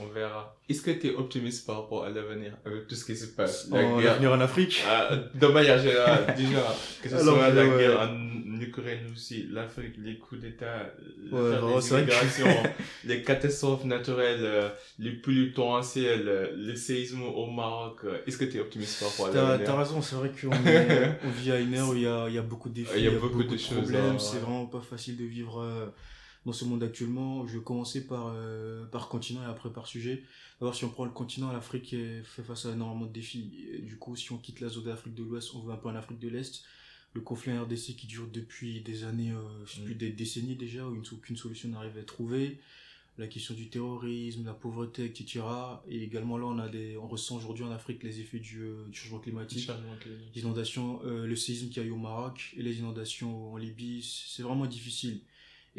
[0.00, 0.54] On verra.
[0.68, 3.68] Est-ce que tu es optimiste par rapport à l'avenir avec tout ce qui se passe?
[3.70, 7.66] La guerre l'avenir en Afrique Ah, de manière générale, déjà, que ce Alors, soit la
[7.66, 7.78] ouais.
[7.78, 10.92] guerre en Ukraine aussi, l'Afrique, les coups d'État,
[11.32, 12.62] Ouais, vrai que- immigrations,
[13.04, 14.68] les catastrophes naturelles, euh,
[14.98, 18.00] les pluies torrentielles, euh, les séismes au Maroc.
[18.04, 20.30] euh, Est-ce que tu es optimiste par rapport à T'as t'as l'avenir raison, c'est vrai
[20.38, 20.50] qu'on
[21.26, 22.92] on vit à une ère où il y a, il y a beaucoup de défis,
[22.98, 24.42] Il y a beaucoup de choses, problèmes, hein, c'est ouais.
[24.42, 25.86] vraiment pas facile de vivre euh,
[26.48, 27.46] dans ce monde actuellement.
[27.46, 30.22] Je vais commencer par, euh, par continent et après par sujet.
[30.60, 31.94] D'abord, si on prend le continent, l'Afrique
[32.24, 33.50] fait face à énormément de défis.
[33.74, 35.88] Et du coup, si on quitte la zone d'Afrique de l'Ouest, on va un peu
[35.88, 36.64] en Afrique de l'Est.
[37.12, 39.84] Le conflit en RDC qui dure depuis des années, euh, Mm.
[39.84, 42.58] plus des décennies déjà, où une- aucune solution n'arrive à être trouvée.
[43.18, 45.40] La question du terrorisme, la pauvreté, etc.
[45.90, 48.86] Et également là, on, a des, on ressent aujourd'hui en Afrique les effets du, euh,
[48.88, 50.30] du changement climatique Changement climatique.
[50.36, 53.56] les inondations, euh, le séisme qu'il y a eu au Maroc et les inondations en
[53.58, 55.20] Libye, c'est vraiment difficile.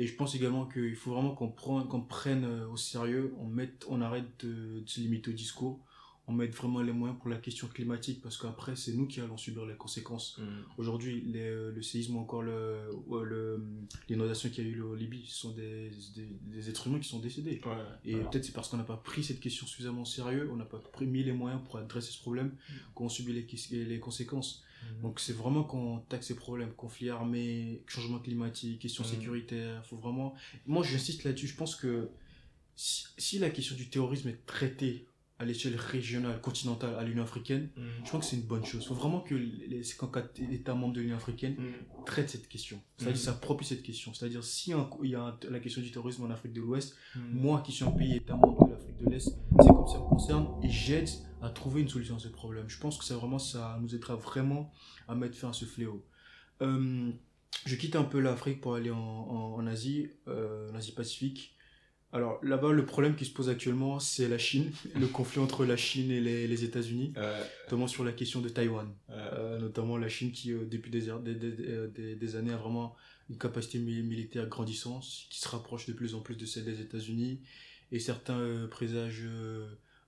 [0.01, 3.47] Et je pense également qu'il faut vraiment qu'on prenne, qu'on prenne euh, au sérieux, on,
[3.47, 5.75] mette, on arrête de, de se limiter au discours,
[6.25, 9.35] on mette vraiment les moyens pour la question climatique parce qu'après c'est nous qui allons
[9.35, 10.37] subir les conséquences.
[10.37, 10.47] Mhm.
[10.77, 12.77] Aujourd'hui, les- euh, le séisme ou encore le,
[14.07, 17.09] l'inondation qu'il y a eu en Libye, ce sont des, des, des êtres humains qui
[17.09, 17.59] sont décédés.
[17.65, 17.71] Ouais.
[18.05, 20.65] Et peut-être c'est parce qu'on n'a pas pris cette question suffisamment au sérieux, on n'a
[20.65, 22.55] pas pris, mis les moyens pour adresser ce problème,
[22.95, 24.63] qu'on subit les, les conséquences.
[24.83, 25.01] Mhm.
[25.01, 29.09] Donc c'est vraiment qu'on taxe ces problèmes, conflits armés, changement climatique, questions Mhm.
[29.09, 30.33] sécuritaires, faut vraiment...
[30.65, 32.09] Moi j'insiste là-dessus, je pense que
[32.75, 35.05] si, si la question du terrorisme est traitée
[35.39, 37.83] à l'échelle régionale, continentale, à l'Union africaine, Mhm.
[38.03, 38.81] je pense que c'est une bonne chose.
[38.83, 42.03] Il faut vraiment que les 54 États membres de l'Union africaine Mhm.
[42.05, 42.81] traitent cette question.
[42.97, 43.23] C'est-à-dire Mhm.
[43.23, 44.13] s'approprient cette question.
[44.13, 46.93] C'est-à-dire si un- il y a un- la question du terrorisme en Afrique de l'Ouest,
[47.15, 47.21] Mhm.
[47.39, 49.29] moi qui suis un pays État membre de l'Afrique de l'Est,
[49.61, 51.09] c'est comme ça me concerne et j'aide
[51.41, 52.65] à trouver une solution à ce problème.
[52.67, 54.73] Je pense que ça vraiment ça nous aidera vraiment
[55.07, 56.05] à mettre fin à ce fléau.
[56.61, 57.11] Euh,
[57.65, 61.55] je quitte un peu l'Afrique pour aller en, en, Asie, en Asie-Pacifique.
[62.11, 65.77] Alors là-bas, le problème qui se pose actuellement, c'est la Chine, le conflit entre la
[65.77, 67.13] Chine et les, les États-Unis,
[67.65, 68.87] notamment sur la question de Taïwan.
[69.59, 72.95] notamment la Chine qui, depuis des, des, des, des, années, a vraiment
[73.29, 77.41] une capacité militaire grandissante, qui se rapproche de plus en plus de celle des États-Unis,
[77.91, 79.27] et certains présagent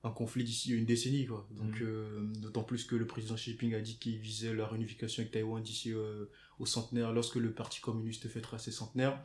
[0.04, 2.38] un conflit d'ici une décennie quoi donc mm.
[2.38, 5.62] d'autant plus que le président Xi Jinping a dit qu'il visait la réunification avec Taïwan
[5.62, 5.94] d'ici
[6.62, 9.20] au centenaire lorsque le Parti communiste fêtera ses centenaires.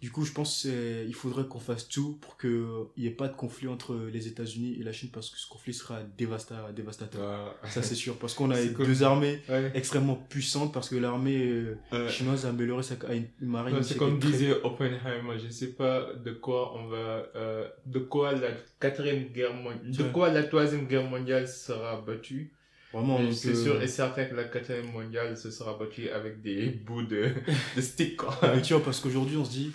[0.00, 2.66] Du coup, je pense qu'il faudrait qu'on fasse tout pour qu'il
[2.96, 5.74] n'y ait pas de conflit entre les États-Unis et la Chine parce que ce conflit
[5.74, 6.72] sera dévastateur.
[6.72, 7.54] dévastateur.
[7.68, 8.16] Ça, c'est sûr.
[8.16, 9.42] Parce qu'on a deux armées
[9.74, 13.82] extrêmement puissantes parce que l'armée euh, chinoise a amélioré sa une marine.
[13.82, 17.26] c'est comme disait Oppenheimer, je ne sais pas de quoi on va.
[17.36, 18.48] Euh, de quoi la
[18.80, 19.90] quatrième guerre mondiale.
[19.90, 22.52] De quoi la troisième guerre mondiale sera battue.
[22.92, 27.02] Vraiment, c'est sûr et certain que la quatrième mondiale se sera battue avec des bouts
[27.02, 27.32] de,
[27.76, 28.38] de stick, quoi.
[28.42, 29.72] Mais tu vois, parce qu'aujourd'hui, on se dit,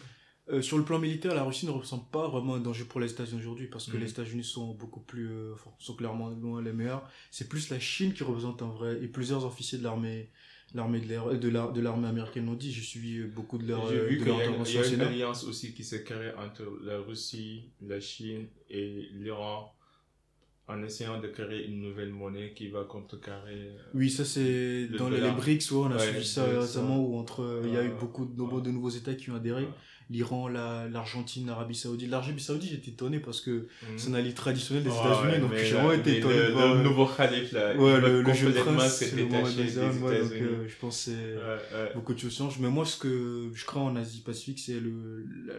[0.50, 3.12] euh, sur le plan militaire, la Russie ne représente pas vraiment un danger pour les
[3.12, 4.00] États-Unis aujourd'hui, parce que mm.
[4.00, 7.08] les États-Unis sont beaucoup plus, euh, sont clairement loin les meilleurs.
[7.32, 10.32] C'est plus la Chine qui représente un vrai, et plusieurs officiers de l'armée,
[10.74, 12.74] l'armée de l'air, de l'armée américaine l'ont dit.
[12.74, 16.04] J'ai suivi beaucoup de leur, J'ai vu qu'il y, a une alliance aussi qui s'est
[16.04, 19.73] créée entre la Russie, la Chine et l'Iran
[20.68, 23.54] en essayant de créer une nouvelle monnaie qui va contrecarrer.
[23.54, 27.62] Euh, oui, ça c'est dans les, BRICS, où on a suivi ça récemment, où entre,
[27.66, 29.68] il y a eu beaucoup de, de nouveaux États qui ont adhéré.
[30.10, 32.10] L'Iran, l'Argentine, l'Arabie Saoudite.
[32.10, 33.98] L'Arabie Saoudite, j'étais étonné parce que mhm.
[33.98, 36.36] c'est un allié traditionnel des États-Unis, donc j'ai vraiment été étonné.
[36.36, 40.32] Le, le, le, nouveau calife, là, ouais, le, le jeune prince, c'est le Mohamed donc
[40.34, 42.60] euh, je pense que beaucoup de choses changent.
[42.60, 44.80] Mais moi, ce que je crains en Asie-Pacifique, c'est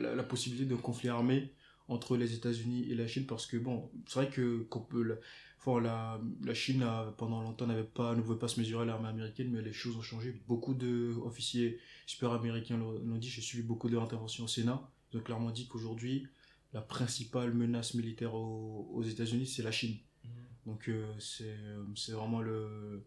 [0.01, 1.51] la, la possibilité d'un conflit armé
[1.89, 5.19] entre les États-Unis et la Chine parce que bon, c'est vrai que qu'on peut
[5.61, 8.87] enfin, la, la Chine a, pendant longtemps n'avait pas ne pouvait pas se mesurer à
[8.87, 10.35] l'armée américaine mais les choses ont changé.
[10.49, 14.83] Beaucoup d'officiers super américains l'ont dit, j'ai suivi beaucoup de interventions au Sénat,
[15.13, 16.27] ils ont clairement dit qu'aujourd'hui
[16.73, 19.97] la principale menace militaire aux, aux États-Unis c'est la Chine.
[20.25, 20.29] Mmh.
[20.67, 21.57] Donc euh, c'est
[21.95, 23.03] c'est vraiment le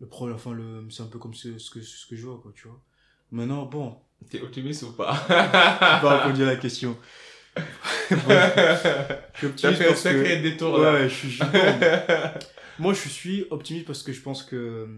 [0.00, 2.40] le problème enfin le c'est un peu comme ce, ce que ce que je vois
[2.40, 2.80] quoi, tu vois.
[3.30, 3.96] Maintenant bon,
[4.30, 5.14] t'es optimiste ou pas?
[5.28, 6.96] Pas répondu à la question.
[8.10, 8.16] je
[9.36, 10.42] suis optimiste parce que...
[10.42, 11.38] détour Ouais, je suis...
[12.78, 14.88] Moi, je suis optimiste parce que je pense que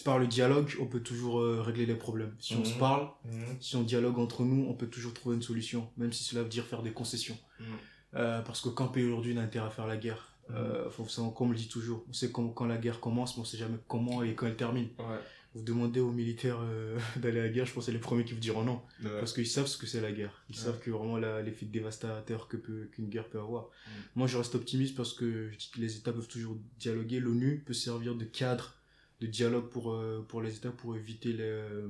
[0.00, 2.34] par le dialogue, on peut toujours euh, régler les problèmes.
[2.38, 2.78] Si on se mhm.
[2.78, 3.56] parle, mhm.
[3.60, 6.48] si on dialogue entre nous, on peut toujours trouver une solution, même si cela veut
[6.48, 7.36] dire faire des concessions.
[7.60, 7.66] Mhm.
[8.14, 10.34] Euh, parce que qu'un pays aujourd'hui n'a intérêt à faire la guerre.
[10.50, 13.42] Euh, faut, comme on le dit toujours, on sait quand, quand la guerre commence, mais
[13.42, 14.88] on sait jamais comment et quand elle termine.
[14.98, 15.20] Ouais
[15.54, 18.24] vous demandez aux militaires euh, d'aller à la guerre, je pense que c'est les premiers
[18.24, 18.80] qui vous diront non.
[19.02, 20.42] Parce qu'ils savent ce que c'est la guerre.
[20.48, 23.68] Ils savent que vraiment l'effet dévastateur que peut, qu'une guerre peut avoir.
[24.14, 27.20] Moi, je reste optimiste parce que je dis que les États peuvent toujours dialoguer.
[27.20, 28.74] L'ONU peut servir de cadre
[29.20, 31.86] de dialogue pour, euh, pour les États pour éviter les, euh,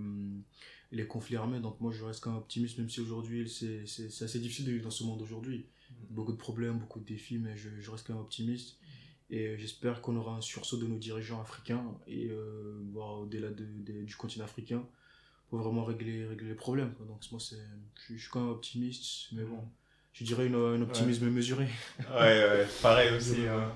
[0.90, 1.60] les conflits armés.
[1.60, 4.72] Donc, moi, je reste quand même optimiste, même si aujourd'hui, c'est, c'est, assez difficile de
[4.72, 5.64] vivre dans ce monde aujourd'hui.
[6.10, 8.76] Beaucoup de problèmes, beaucoup de défis, mais je, je reste quand même optimiste.
[9.32, 13.64] Et j'espère qu'on aura un sursaut de nos dirigeants africains et euh, voire au-delà de,
[14.04, 14.84] du continent africain
[15.48, 16.92] pour vraiment régler, régler les problèmes.
[17.08, 17.56] Donc moi, c'est,
[18.10, 19.64] je, suis quand même optimiste, mais bon,
[20.12, 21.66] je dirais une, un optimisme mesuré.
[22.10, 23.46] Ouais, ouais, pareil aussi.
[23.46, 23.72] Hein.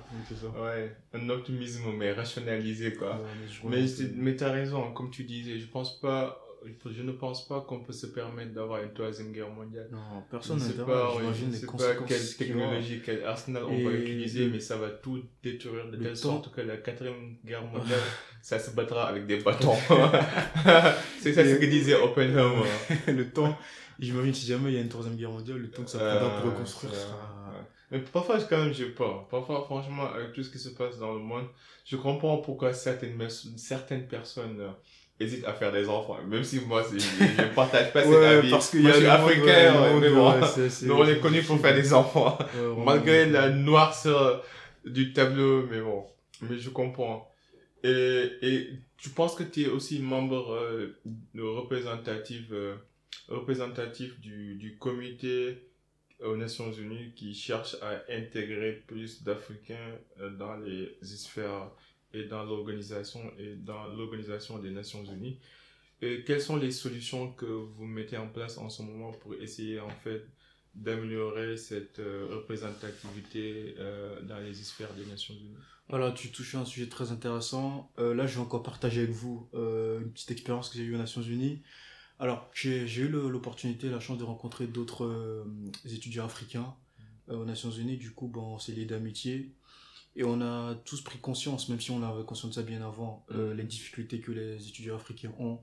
[0.61, 3.19] Ouais, un optimisme mais rationalisé quoi.
[3.65, 6.46] mais mais, mais tu as raison, comme tu disais, je pense pas
[6.91, 9.89] je ne pense pas qu'on peut se permettre d'avoir une troisième guerre mondiale.
[9.91, 13.91] Non, personne ne sait pas, je ne sais pas quelle technologie, quel arsenal on va
[13.93, 18.01] utiliser, mais ça va tout détruire de telle sorte que la quatrième guerre mondiale,
[18.43, 19.75] ça se battra avec des bâtons.
[21.21, 22.65] c'est ça ce que disait Oppenheimer.
[23.09, 23.57] le temps,
[23.99, 26.41] j'imagine si jamais il y a une troisième guerre mondiale, le temps que ça prendra
[26.41, 26.93] pour reconstruire
[27.91, 29.29] Mais parfois, quand même, j'ai peur.
[29.29, 31.47] Parfois, franchement, avec tout ce qui se passe dans le monde,
[31.85, 33.17] je comprends pourquoi certaines,
[33.57, 34.61] certaines personnes
[35.19, 36.19] hésite à faire des enfants.
[36.27, 38.51] Même si moi, je ne partage pas cet avis.
[38.51, 40.33] Parce qu'il y a je suis africain, mais bon,
[40.83, 42.39] nous, on est connus pour faire des enfants.
[42.85, 44.45] Malgré la noirceur
[44.85, 46.05] du tableau, mais bon.
[46.43, 47.31] Mais je comprends.
[47.83, 50.99] Et, et tu penses que tu es aussi membre euh,
[51.35, 52.77] représentatif, euh,
[53.29, 55.59] représentatif du, du comité
[56.21, 61.71] aux Nations Unies qui cherche à intégrer plus d'Africains euh, dans les sphères
[62.13, 65.39] et dans l'organisation et dans l'organisation des Nations Unies.
[66.03, 69.81] Et quelles sont les solutions que vous mettez en place en ce moment pour essayer
[69.81, 70.27] en fait
[70.75, 75.57] d'améliorer cette euh, représentativité euh, dans les sphères des Nations Unies?
[75.89, 77.91] Voilà, tu touches un sujet très intéressant.
[77.99, 80.99] Euh, là, je vais encore partager avec vous une petite expérience que j'ai eue aux
[80.99, 81.63] Nations Unies.
[82.19, 85.45] Alors, j'ai eu l'opportunité, la chance de rencontrer d'autres
[85.85, 86.75] étudiants africains
[87.29, 87.99] aux Nations Unies.
[87.99, 89.53] Du coup, bon, on s'est liés d'amitié.
[90.19, 93.27] Et on a tous pris conscience, même si on avait conscience de ça bien avant,
[93.33, 95.61] euh, les difficultés que les étudiants africains ont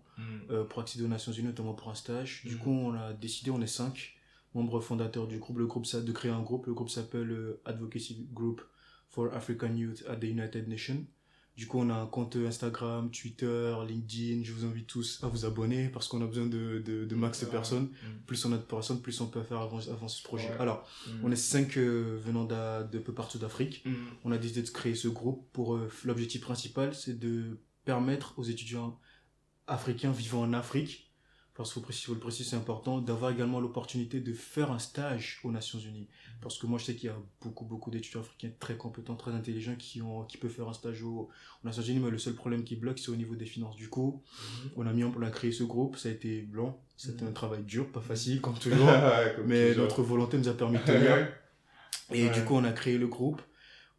[0.52, 2.44] euh, pour accéder aux Nations Unies, notamment pour un stage.
[2.46, 4.16] Du coup, on a décidé, on est cinq
[4.54, 6.68] membres fondateurs du groupe, le groupe de créer un groupe.
[6.68, 8.62] Le groupe s'appelle euh, Advocacy Group
[9.10, 11.06] for African Youth at the United Nations.
[11.56, 14.44] Du coup, on a un compte Instagram, Twitter, LinkedIn.
[14.44, 17.42] Je vous invite tous à vous abonner parce qu'on a besoin de, de, de max
[17.42, 17.90] de personnes.
[18.26, 20.50] Plus on a de personnes, plus on peut faire avancer, ce projet.
[20.60, 20.88] Alors,
[21.24, 23.84] on est cinq euh, venant de, de peu partout d'Afrique.
[24.24, 28.44] On a décidé de créer ce groupe pour euh, l'objectif principal, c'est de permettre aux
[28.44, 29.00] étudiants
[29.68, 31.13] africains vivant en Afrique
[31.56, 34.80] parce qu'il faut, préciser, faut le préciser, c'est important, d'avoir également l'opportunité de faire un
[34.80, 36.08] stage aux Nations Unies.
[36.42, 39.32] Parce que moi, je sais qu'il y a beaucoup, beaucoup d'étudiants africains très compétents, très
[39.32, 41.30] intelligents qui, ont, qui peuvent faire un stage aux,
[41.64, 43.76] Nations Unies, mais le seul problème qui bloque, c'est au niveau des finances.
[43.76, 44.24] Du coup,
[44.64, 44.70] mhm.
[44.78, 47.30] on a mis, on a créé ce groupe, ça a été blanc, c'était mhm.
[47.30, 48.90] un travail dur, pas facile, comme toujours,
[49.46, 51.28] mais notre volonté nous a permis de tenir.
[52.12, 53.42] Et du coup, on a créé le groupe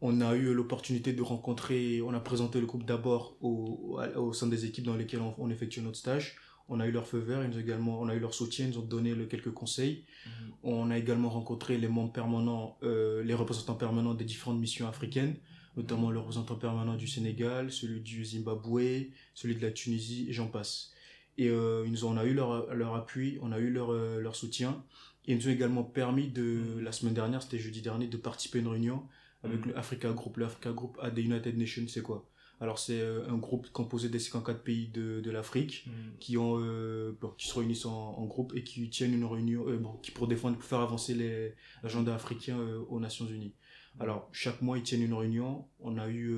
[0.07, 4.48] on a eu l'opportunité de rencontrer, on a présenté le groupe d'abord au, au, sein
[4.48, 6.36] des équipes dans lesquelles on, on effectue notre stage
[6.68, 8.72] on a eu leur feu vert, ils nous également, on a eu leur soutien, ils
[8.72, 10.04] nous ont donné le, quelques conseils.
[10.26, 10.32] Mhm.
[10.62, 15.36] On a également rencontré les membres permanents, euh, les représentants permanents des différentes missions africaines,
[15.76, 20.48] notamment le représentant permanent du Sénégal, celui du Zimbabwe, celui de la Tunisie, et j'en
[20.48, 20.92] passe.
[21.36, 23.92] Et euh, ils nous ont, on a eu leur, leur appui, on a eu leur,
[23.92, 24.82] euh, leur soutien.
[25.26, 26.80] Et ils nous ont également permis de, mhm.
[26.80, 29.02] la semaine dernière, c'était jeudi dernier, de participer à une réunion
[29.42, 29.72] avec mhm.
[29.72, 30.38] le Africa Group.
[30.38, 32.26] Le Africa Group à des United Nations, c'est quoi?
[32.61, 36.18] Alors c'est euh, un groupe composé des 54 pays de, de l'Afrique mm.
[36.20, 39.94] qui ont euh, qui se réunissent en, groupe et qui tiennent une réunion euh, bon,
[40.02, 43.55] qui pour défendre pour faire avancer les l'agenda africain aux Nations Unies.
[43.96, 44.02] Mm.
[44.02, 45.66] Alors chaque mois ils tiennent une réunion.
[45.80, 46.36] On a eu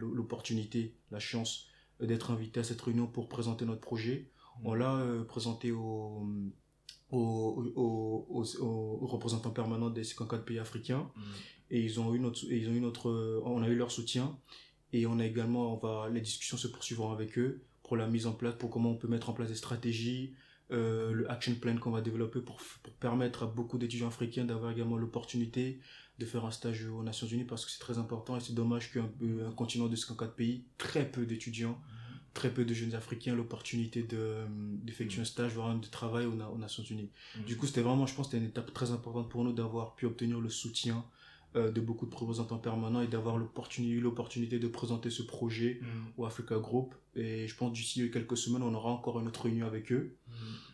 [0.00, 1.66] l'opportunité, la chance
[2.00, 4.30] d'être invité à cette réunion pour présenter notre projet.
[4.60, 4.66] Mm.
[4.66, 6.28] On l'a présenté au
[7.10, 11.10] aux, aux, aux, représentants permanents des 54 pays africains
[11.70, 14.36] et ils ont eu notre ils ont eu notre on a eu leur soutien
[14.94, 18.26] et on a également, on va, les discussions se poursuivront avec eux pour la mise
[18.28, 20.34] en place, pour comment on peut mettre en place des stratégies,
[20.70, 24.70] euh, le action plan qu'on va développer pour, pour, permettre à beaucoup d'étudiants africains d'avoir
[24.70, 25.80] également l'opportunité
[26.20, 28.92] de faire un stage aux Nations Unies parce que c'est très important et c'est dommage
[28.92, 29.10] qu'un
[29.44, 31.76] un continent de 54 pays, très peu d'étudiants,
[32.32, 34.06] très peu de jeunes africains l'opportunité
[34.84, 37.10] d'effectuer un stage, voire un de travail aux, aux Nations Unies.
[37.48, 40.06] Du coup, c'était vraiment, je pense, c'était une étape très importante pour nous d'avoir pu
[40.06, 41.04] obtenir le soutien
[41.56, 45.86] euh, de beaucoup de représentants permanents et d'avoir l'opportunité, l'opportunité de présenter ce projet mm.
[46.20, 46.96] au Africa Group.
[47.14, 50.16] Et je pense d'ici quelques semaines, on aura encore une autre réunion avec eux.
[50.26, 50.32] Mm.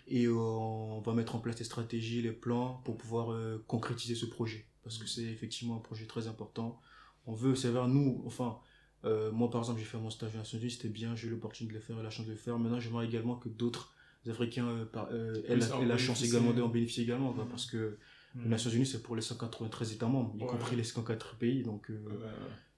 [0.09, 4.14] Et euh, on va mettre en place les stratégies, les plans pour pouvoir euh, concrétiser
[4.14, 4.64] ce projet.
[4.83, 5.09] Parce que mm.
[5.09, 6.81] c'est effectivement un projet très important.
[7.26, 8.57] On veut, c'est vers nous, enfin,
[9.05, 11.85] moi par exemple, j'ai fait mon stage à c'était bien, j'ai eu l'opportunité de le
[11.85, 12.59] faire et la chance de le faire.
[12.59, 13.95] Maintenant, j'aimerais également que d'autres
[14.26, 14.89] Africains
[15.47, 17.99] aient, la, chance également d'en bénéficier également, parce que
[18.37, 21.62] les Nations Unies, c'est pour les 193 États membres, y compris les 54 pays.
[21.62, 21.99] Donc, euh,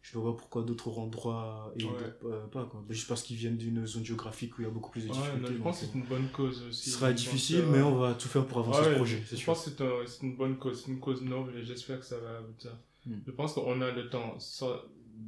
[0.01, 2.65] je ne vois pas pourquoi d'autres auront droit et d'autres pas.
[2.65, 2.85] Quoi.
[2.89, 5.55] Juste parce qu'ils viennent d'une zone géographique où il y a beaucoup plus de difficultés.
[5.55, 6.91] je pense que c'est une bonne cause aussi.
[6.91, 9.23] Ce sera difficile, mais on va tout faire pour avancer ce projet.
[9.31, 12.19] Je, pense que c'est une bonne cause, c'est une cause noble et j'espère que ça
[12.19, 12.73] va aboutir.
[13.07, 13.19] Hmm.
[13.27, 14.39] Je pense qu'on a le temps,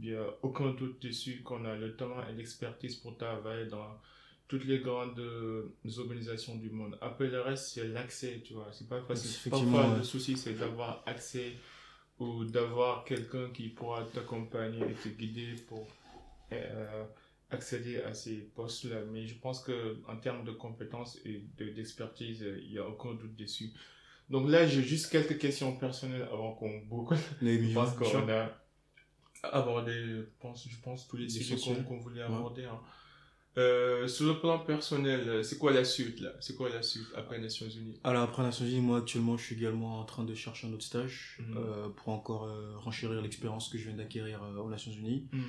[0.01, 4.01] il n'y a aucun doute dessus qu'on a le temps et l'expertise pour travailler dans
[4.49, 6.99] toutes les grandes euh, organisations du monde.
[7.01, 8.68] Après le reste, c'est l'accès, tu vois.
[8.72, 9.51] C'est pas facile.
[9.51, 11.55] Parfois, le souci, c'est d'avoir accès
[12.18, 15.88] ou d'avoir quelqu'un qui pourra t'accompagner et te guider pour
[16.53, 17.05] euh,
[17.51, 19.01] accéder à ces postes-là.
[19.12, 23.34] Mais je pense que en termes de compétences et d'expertise, il n'y a aucun doute
[23.36, 23.72] dessus.
[24.30, 27.16] Donc là, j'ai juste quelques questions personnelles avant qu'on boucle.
[27.42, 28.51] Les je pense qu'on a
[29.42, 32.64] abordé, je pense, je pense tous les sujets qu'on voulait aborder.
[32.64, 32.80] Hein.
[33.57, 36.30] Euh, sur le plan personnel, c'est quoi la suite là?
[36.40, 37.98] C'est quoi la suite après Nations Unies?
[38.02, 40.84] Alors après Nations Unies, moi actuellement je suis également en train de chercher un autre
[40.84, 41.57] stage mhm.
[41.57, 45.28] euh, pour encore euh, renchérir l'expérience que je viens d'acquérir aux Nations Unies.
[45.32, 45.42] Mhm.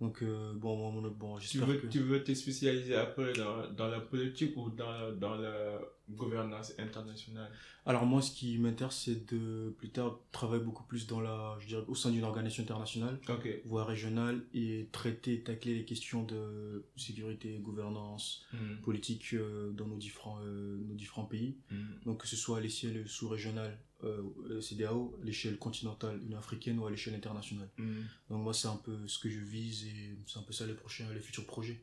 [0.00, 0.24] Donc
[0.54, 1.86] bon, moi, mon, bon j'espère tu veux, que...
[1.86, 5.78] Tu veux te spécialiser après dans, dans la politique ou dans, dans la
[6.08, 7.50] gouvernance internationale?
[7.86, 11.66] Alors moi, ce qui m'intéresse, c'est de plus tard travailler beaucoup plus dans la, je
[11.66, 13.18] dirais, au sein d'une organisation internationale,
[13.64, 18.82] voire régionale, et traiter, tacler les questions de sécurité, gouvernance, hmm.
[18.82, 21.58] politique euh, dans nos différents, euh, nos différents pays.
[21.70, 21.76] Hmm.
[22.04, 26.90] Donc que ce soit à l'échelle sous-régionale, euh, CDAO, l'échelle continentale, une africaine ou à
[26.90, 27.68] l'échelle internationale.
[27.78, 28.02] Hmm.
[28.28, 30.74] Donc moi, c'est un peu ce que je vise et c'est un peu ça les
[30.74, 31.80] prochains, les futurs projets.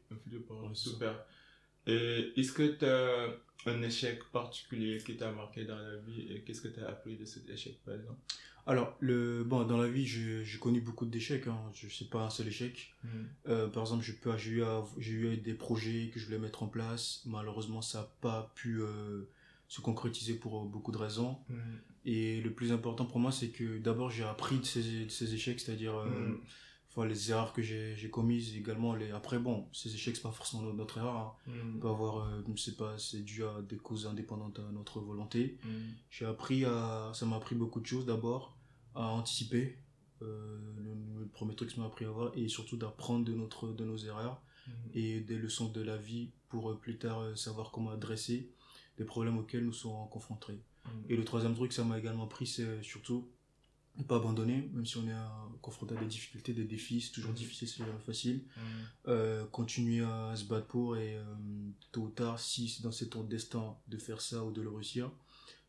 [0.74, 1.26] Super.
[1.86, 6.62] Est-ce que tu as un échec particulier qui t'a marqué dans la vie et qu'est-ce
[6.62, 8.20] que tu as appris de cet échec par exemple?
[8.68, 11.48] Alors, le, bon, dans la vie, j'ai connu beaucoup d'échecs.
[11.48, 11.58] Hein.
[11.74, 12.94] Je sais pas un seul échec.
[13.02, 13.08] Hmm.
[13.48, 14.64] Euh, par exemple, j'ai eu,
[15.00, 17.22] eu des projets que je voulais mettre en place.
[17.26, 19.24] Malheureusement, ça n'a pas pu euh,
[19.70, 21.38] se concrétiser pour beaucoup de raisons.
[21.48, 21.78] Hmm.
[22.08, 25.60] Et le plus important pour moi, c'est que d'abord, j'ai appris de ces, ces échecs,
[25.60, 26.42] c'est-à-dire euh,
[26.90, 28.96] enfin, les erreurs que j'ai commises également.
[28.96, 29.12] Les...
[29.12, 31.18] Après, bon, ces échecs, c'est pas forcément notre erreur.
[31.18, 31.52] Hein.
[31.52, 31.80] Mm.
[31.80, 35.58] Peut avoir, euh, c'est pas, c'est dû à des causes indépendantes à notre volonté.
[35.66, 35.70] Mm.
[36.10, 38.58] J'ai appris à, ça m'a appris beaucoup de choses d'abord,
[38.96, 39.78] à anticiper.
[40.24, 43.34] Euh, le, le premier truc que ça m'a appris à voir et surtout d'apprendre de
[43.36, 44.72] notre de nos erreurs Mm.
[44.94, 48.50] et des leçons de la vie pour euh, plus tard savoir comment adresser
[48.98, 50.60] des problèmes auxquels nous sommes confrontés.
[51.10, 53.30] Et le troisième truc ça m'a également appris, c'est surtout
[53.98, 55.28] ne pas abandonner, même si on est euh,
[55.62, 57.38] confronté à des difficultés, des défis, c'est toujours Mhm.
[57.38, 58.44] difficile, c'est jamais facile.
[58.56, 58.62] Mm.
[59.08, 61.24] Euh, continuer à se battre pour et euh,
[61.92, 64.70] tôt ou tard, si c'est dans c'est ton destin de faire ça ou de le
[64.70, 65.10] réussir,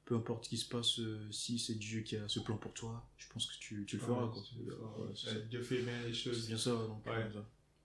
[0.05, 2.75] peu importe ce qui se passe, euh, si c'est Dieu qui a ce plan pour
[2.75, 4.25] toi, je pense que tu, tu le feras.
[4.27, 4.43] Ouais, quoi.
[4.43, 4.99] tu le feras.
[4.99, 6.47] Ouais, c'est Dieu fait bien les c'est choses.
[6.49, 6.71] bien ça.
[6.73, 7.03] Donc.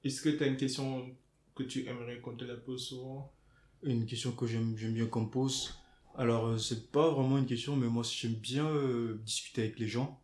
[0.03, 1.15] Est-ce que tu as une question
[1.55, 3.31] que tu aimerais qu'on te la pose souvent?
[3.84, 5.73] Une question que j'aime j'aime bien qu'on me pose.
[6.16, 9.88] Alors, euh, c'est pas vraiment une question, mais moi, j'aime bien euh, discuter avec les
[9.88, 10.20] gens.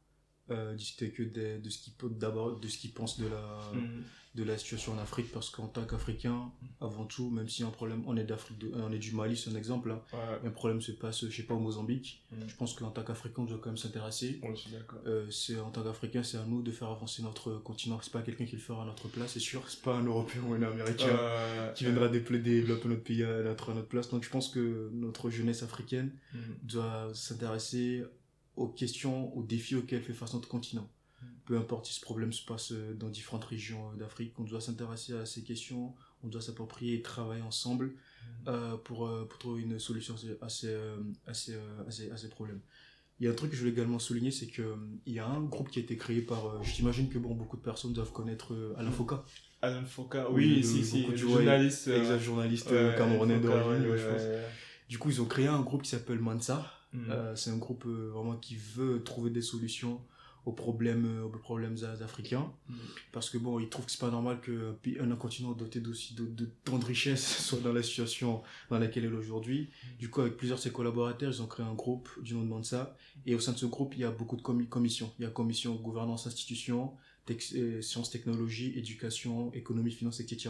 [0.52, 4.04] Euh, discuter avec eux de, ce qu'ils pensent de la Mm.
[4.40, 8.02] De la situation en Afrique parce qu'en tant qu'Africain avant tout même si un problème
[8.08, 10.48] on est d'Afrique de- on est du Mali c'est un exemple là Ouais.
[10.48, 12.36] un problème se passe je sais pas au Mozambique Mm.
[12.48, 14.54] je pense qu'en tant qu'Africain on doit quand même s'intéresser Ouais,
[15.08, 18.22] euh, c'est en tant qu'Africain c'est à nous de faire avancer notre continent c'est pas
[18.22, 20.62] quelqu'un qui le fera à notre place c'est sûr c'est pas un Européen ou un
[20.62, 24.10] Américain Euh, qui viendra dépl- développer notre pays à notre, à notre place.
[24.10, 26.38] Donc je pense que notre jeunesse africaine mm.
[26.64, 28.04] doit s'intéresser
[28.56, 30.88] aux questions, aux défis auxquels fait face notre continent.
[31.50, 31.54] Mm.
[31.54, 34.62] Peu importe si ce problème se passe euh, dans différentes régions euh, d'Afrique, on doit
[34.62, 35.94] s'intéresser à ces questions,
[36.24, 37.94] on doit s'approprier et travailler ensemble
[38.48, 40.76] euh, pour, euh, pour trouver une solution à ces, à ces,
[41.28, 41.56] à ces,
[41.88, 42.60] à ces- à ces problèmes.
[43.20, 44.64] Il y a un truc que je voulais également souligner, c'est qu'il
[45.08, 47.62] y a un groupe qui a été créé par, euh, j'imagine que bon, beaucoup de
[47.64, 49.20] personnes doivent connaître Alain Foucault,
[49.62, 51.88] Alain Foucault, Oui, oui, si, si, journaliste.
[51.90, 54.22] exact journaliste ouais, camerounais d'origine, ouais, ouais, je pense.
[54.88, 56.66] Du coup, ils ont créé un groupe qui s'appelle Mansa.
[56.94, 57.12] Mm.
[57.36, 60.00] C'est un groupe vraiment qui veut trouver des solutions
[60.50, 62.52] aux problèmes, euh, aux problèmes africains.
[62.68, 62.74] Mm.
[63.12, 66.46] Parce que bon, ils trouvent que c'est pas normal qu'un continent doté d'aussi de, de
[66.64, 69.70] tant de richesses soit dans la situation dans laquelle il est aujourd'hui.
[70.00, 72.48] Du coup, avec plusieurs de ses collaborateurs, ils ont créé un groupe du nom de
[72.48, 72.96] Mansa.
[73.26, 75.12] Et au sein de ce groupe, il y a beaucoup de commi- commissions.
[75.20, 76.94] Il y a commission gouvernance, institutions,
[77.26, 80.50] tex- euh, sciences, technologies, éducation, économie, finance, etc.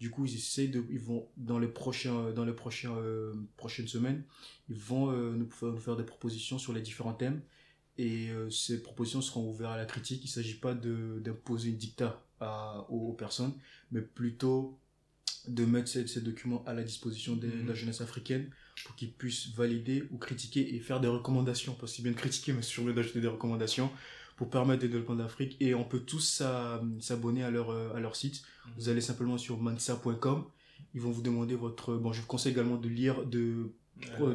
[0.00, 3.88] Du coup, ils essayent de, ils vont dans les prochains, dans les prochains, euh, prochaines
[3.88, 4.24] semaines,
[4.68, 7.40] ils vont euh, nous, faire, nous faire des propositions sur les différents thèmes.
[7.98, 10.20] Et euh, ces propositions seront ouvertes à la critique.
[10.22, 13.52] Il ne s'agit pas d'imposer une dictat à, aux, aux personnes,
[13.92, 14.78] mais plutôt
[15.46, 18.50] de mettre ces, ces documents à la disposition des- de la jeunesse africaine
[18.84, 21.74] pour qu'ils puissent valider ou critiquer et faire des recommandations.
[21.78, 23.90] Parce c'est bien de critiquer, mais c'est surtout d'ajouter des recommandations
[24.36, 25.56] pour permettre le développement d'Afrique.
[25.60, 28.42] Et on peut tous s'a- s'abonner à leur, euh, à leur site.
[28.76, 30.44] Vous allez simplement sur mansa.com.
[30.94, 31.94] Ils vont vous demander votre...
[31.96, 33.70] Bon, je vous conseille également de lire, de,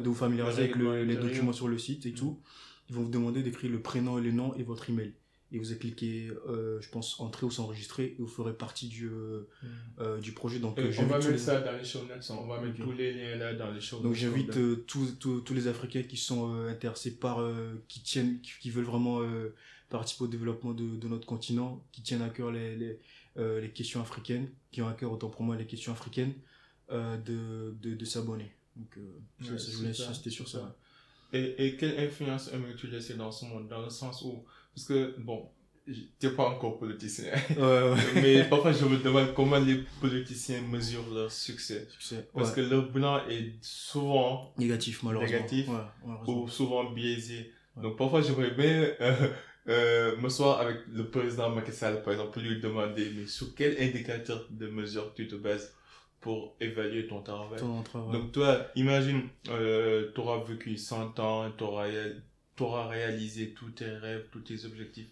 [0.00, 2.40] de vous familiariser avec le- les documents sur le site et tout.
[2.90, 5.12] Ils vont vous demander d'écrire le prénom et le nom et votre email.
[5.52, 9.06] Et vous allez cliquer, euh, je pense, entrer ou s'enregistrer et vous ferez partie du,
[9.08, 9.66] euh, Mm.
[10.00, 10.58] euh, du projet.
[10.60, 12.30] Donc, on va mettre les- ça dans les show notes.
[12.30, 14.04] On va mettre tous les liens là dans les show notes.
[14.04, 17.44] donc j'invite tous, tous, tous les Africains qui sont intéressés par,
[17.88, 19.20] qui tiennent, qui, qui veulent vraiment
[19.88, 22.98] participer au développement de, de notre continent, qui tiennent à cœur les, les,
[23.36, 26.32] les questions africaines, qui ont à cœur autant pour moi les questions africaines,
[26.90, 28.52] de, de, de s'abonner.
[28.76, 29.00] Donc euh,
[29.44, 30.76] ça, Ouais, ça, je voulais insister sur ça.
[31.32, 33.68] Et, et quelle influence aimerais-tu laisser dans ce monde?
[33.68, 34.44] Dans le sens où.
[34.74, 35.48] Parce que, bon,
[35.86, 37.32] tu n'es pas encore politicien.
[37.56, 37.96] Ouais, ouais.
[38.22, 41.86] mais parfois je me demande comment les politiciens mesurent leur succès.
[41.90, 42.28] Succès.
[42.32, 42.56] Parce Ouais.
[42.56, 45.36] que leur bilan est souvent Négatif, malheureusement.
[45.36, 45.68] Négatif.
[45.68, 45.74] Ouais,
[46.04, 46.42] malheureusement.
[46.42, 47.52] ou souvent biaisé.
[47.76, 49.28] Donc parfois j'aimerais bien euh,
[49.68, 53.80] euh, m'asseoir avec le président Macky Sall, par exemple, pour lui demander mais sur quel
[53.80, 55.74] indicateur de mesure tu te bases?
[56.20, 57.58] Pour évaluer ton travail.
[57.58, 58.12] Ton travail.
[58.12, 64.26] Donc toi, imagine, euh, tu auras vécu 100 ans, tu auras, réalisé tous tes rêves,
[64.30, 65.08] tous tes objectifs.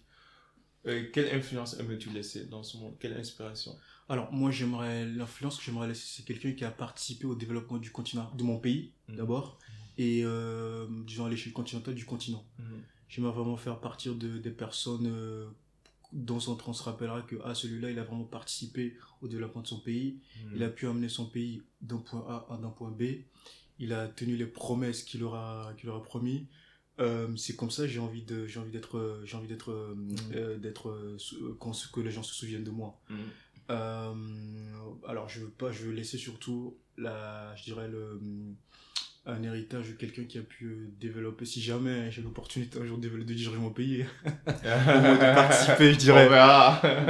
[0.85, 2.95] Euh, quelle influence aimerais-tu laisser dans ce monde?
[2.99, 3.75] Quelle inspiration?
[4.07, 7.91] Alors, moi, j'aimerais, l'influence que j'aimerais laisser, c'est quelqu'un qui a participé au développement du
[7.91, 9.17] continent, de mon pays, Mhm.
[9.17, 9.59] d'abord,
[9.97, 12.45] et, euh, disons, à l'échelle continentale du continent.
[13.07, 15.11] J'aimerais vraiment faire partir de, des personnes
[16.13, 19.61] euh, dont on, on se rappellera que, ah, celui-là, il a vraiment participé au développement
[19.61, 20.17] de son pays,
[20.55, 23.03] il a pu amener son pays d'un point A à d'un point B,
[23.79, 26.47] il a tenu les promesses qu'il aura, qu'il aura promis.
[26.99, 29.95] Euh, c'est comme ça, j'ai envie de, j'ai envie d'être, j'ai envie d'être, euh,
[30.33, 32.99] euh, d'être, euh, se- que les gens se souviennent de moi.
[33.69, 34.13] Euh,
[35.07, 38.19] alors je veux pas, je veux laisser surtout la, je dirais le,
[39.25, 41.45] un héritage de quelqu'un qui a pu euh, développer.
[41.45, 44.05] Si jamais j'ai l'opportunité un jour de, développer- de diriger mon pays,
[44.45, 46.27] moins de participer, je dirais,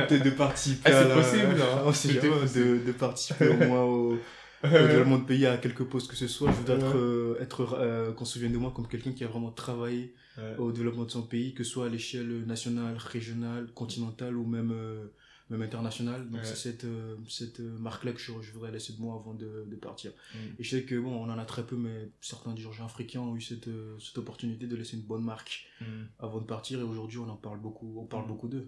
[0.10, 0.92] de, de participer.
[0.92, 1.84] Ah, c'est la- possible, hein.
[1.86, 2.80] Oh, jamais, possible.
[2.80, 4.18] de, de participer au moins au,
[4.64, 6.52] développement de pays à quelques postes que ce soit.
[6.52, 9.28] Je voudrais être, euh, être euh, qu'on se souvienne de moi comme quelqu'un qui a
[9.28, 10.56] vraiment travaillé Ouais.
[10.58, 14.72] au développement de son pays, que ce soit à l'échelle nationale, régionale, continentale ou même,
[14.72, 15.08] euh,
[15.50, 16.30] même international.
[16.30, 19.76] Donc c'est cette, euh, cette marque-là que je, voudrais laisser de moi avant de, de
[19.76, 20.12] partir.
[20.34, 20.38] Mm.
[20.60, 23.36] Et je sais que bon, on en a très peu, mais certains dirigeants africains ont
[23.36, 23.70] eu cette,
[24.00, 25.86] cette opportunité de laisser une bonne marque mm.
[26.20, 26.80] avant de partir.
[26.80, 28.28] Et aujourd'hui, on en parle beaucoup, on parle mm.
[28.28, 28.68] beaucoup d'eux.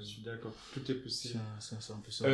[0.00, 0.52] je suis d'accord.
[0.74, 1.40] Tout est possible.
[1.60, 2.26] C'est un peu ça.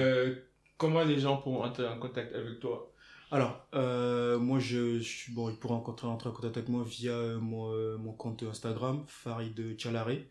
[0.76, 2.90] comment les gens pourront entrer en contact avec toi?
[3.34, 7.40] Alors, euh, moi, je, je, bon, ils pourront entrer en contact avec moi via euh,
[7.40, 10.28] mon, euh, mon, compte Instagram, Farid Chalaré.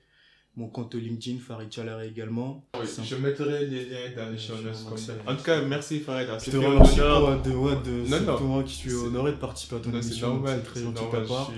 [0.56, 2.64] Mon compte LinkedIn, Farid Chalaré également.
[2.80, 4.54] Oui, je mettrai les liens dans les show
[5.26, 6.28] En tout cas, merci Farid.
[6.46, 8.40] Je te remercie pour de, de, non, non.
[8.42, 10.44] moi qui suis honoré de participer à ton émission.
[10.46, 11.52] C'est très gentil de ta part.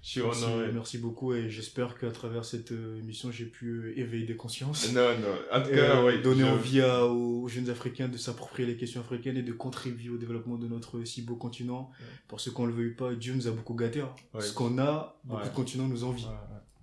[0.00, 0.72] Je suis honoré.
[0.72, 4.92] Merci beaucoup et j'espère qu'à travers cette euh, émission, j'ai pu euh, éveiller des consciences.
[4.92, 5.34] Non, non.
[5.52, 9.42] En tout cas, euh, donner envie aux jeunes Africains de s'approprier les questions africaines et
[9.42, 11.90] de contribuer au développement de notre si beau continent.
[12.28, 14.00] Parce qu'on le veuille pas, Dieu nous a beaucoup gâtés.
[14.00, 14.40] Hein.
[14.40, 16.28] Ce qu'on a, beaucoup de continents nous envient.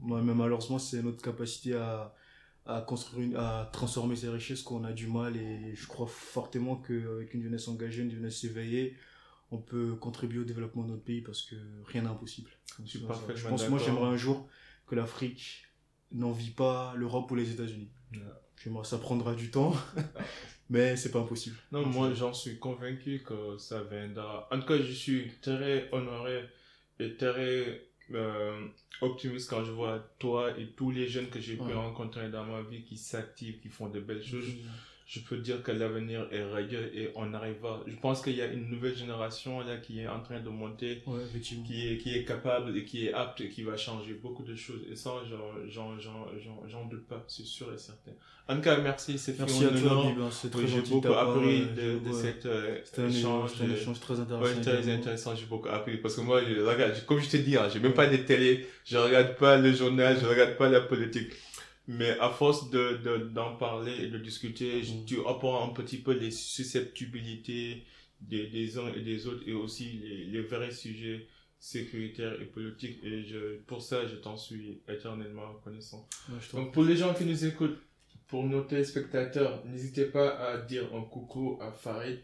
[0.01, 2.13] Mais malheureusement, c'est notre capacité à,
[2.65, 7.33] à construire, à transformer ces richesses qu'on a du mal et je crois fortement qu'avec
[7.33, 8.95] une jeunesse engagée, une jeunesse éveillée,
[9.51, 11.55] on peut contribuer au développement de notre pays parce que
[11.85, 12.49] rien n'est impossible.
[12.83, 14.47] Je, je pense, moi, j'aimerais un jour
[14.87, 15.65] que l'Afrique
[16.11, 17.89] n'envie pas l'Europe ou les États-Unis.
[18.83, 19.73] Ça prendra du temps,
[20.69, 21.55] mais c'est pas impossible.
[21.71, 24.47] Non, moi, j'en suis convaincu que ça viendra.
[24.51, 26.45] En tout cas, je suis très honoré
[26.99, 28.67] et très euh,
[29.01, 32.61] optimiste quand je vois toi et tous les jeunes que j'ai pu rencontrer dans ma
[32.61, 34.53] vie qui s'activent, qui font de belles choses
[35.05, 37.83] je peux dire que l'avenir est rayeux et on arrivera.
[37.85, 41.03] Je pense qu'il y a une nouvelle génération là qui est en train de monter,
[41.63, 44.55] qui est qui est capable et qui est apte et qui va changer beaucoup de
[44.55, 44.81] choses.
[44.91, 45.11] Et ça,
[45.69, 48.13] j'en doute pas, c'est sûr et certain.
[48.47, 51.97] En tout cas, merci, c'est Merci à toi, hein, c'est très J'ai beaucoup appris de,
[51.97, 52.77] de, cette euh,
[53.07, 53.51] échange.
[53.51, 54.55] C'était un échange très intéressant.
[54.55, 57.67] Ouais, très intéressant, j'ai beaucoup appris parce que moi, regarde, comme je te dis, hein,
[57.73, 61.31] j'ai même pas de télé, je regarde pas le journal, je regarde pas la politique.
[61.87, 65.05] Mais à force de, de, d'en parler et de discuter, mm.
[65.05, 67.83] tu apprends un petit peu les susceptibilités
[68.21, 71.27] des, des uns et des autres et aussi les, les vrais sujets
[71.59, 72.99] sécuritaires et politiques.
[73.03, 76.07] Et je, pour ça, je t'en suis éternellement reconnaissant.
[76.53, 77.77] Donc, pour les gens qui nous écoutent,
[78.27, 82.19] pour nos téléspectateurs, n'hésitez pas à dire un coucou à Farid,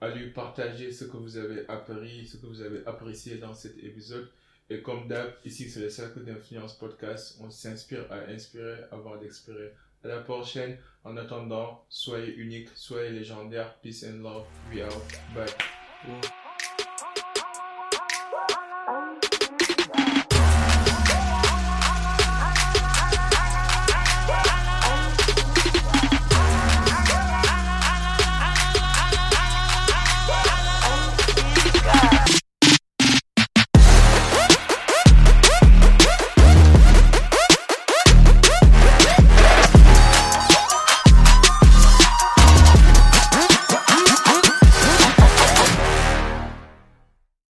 [0.00, 3.76] à lui partager ce que vous avez appris, ce que vous avez apprécié dans cet
[3.78, 4.28] épisode.
[4.72, 9.74] Et comme d'hab, ici c'est le Cercle d'Influence Podcast, on s'inspire à inspirer avant d'expirer.
[10.02, 10.78] À la prochaine.
[11.04, 13.74] En attendant, soyez unique, soyez légendaire.
[13.82, 14.46] Peace and love.
[14.72, 14.92] We out.
[15.34, 16.30] Bye.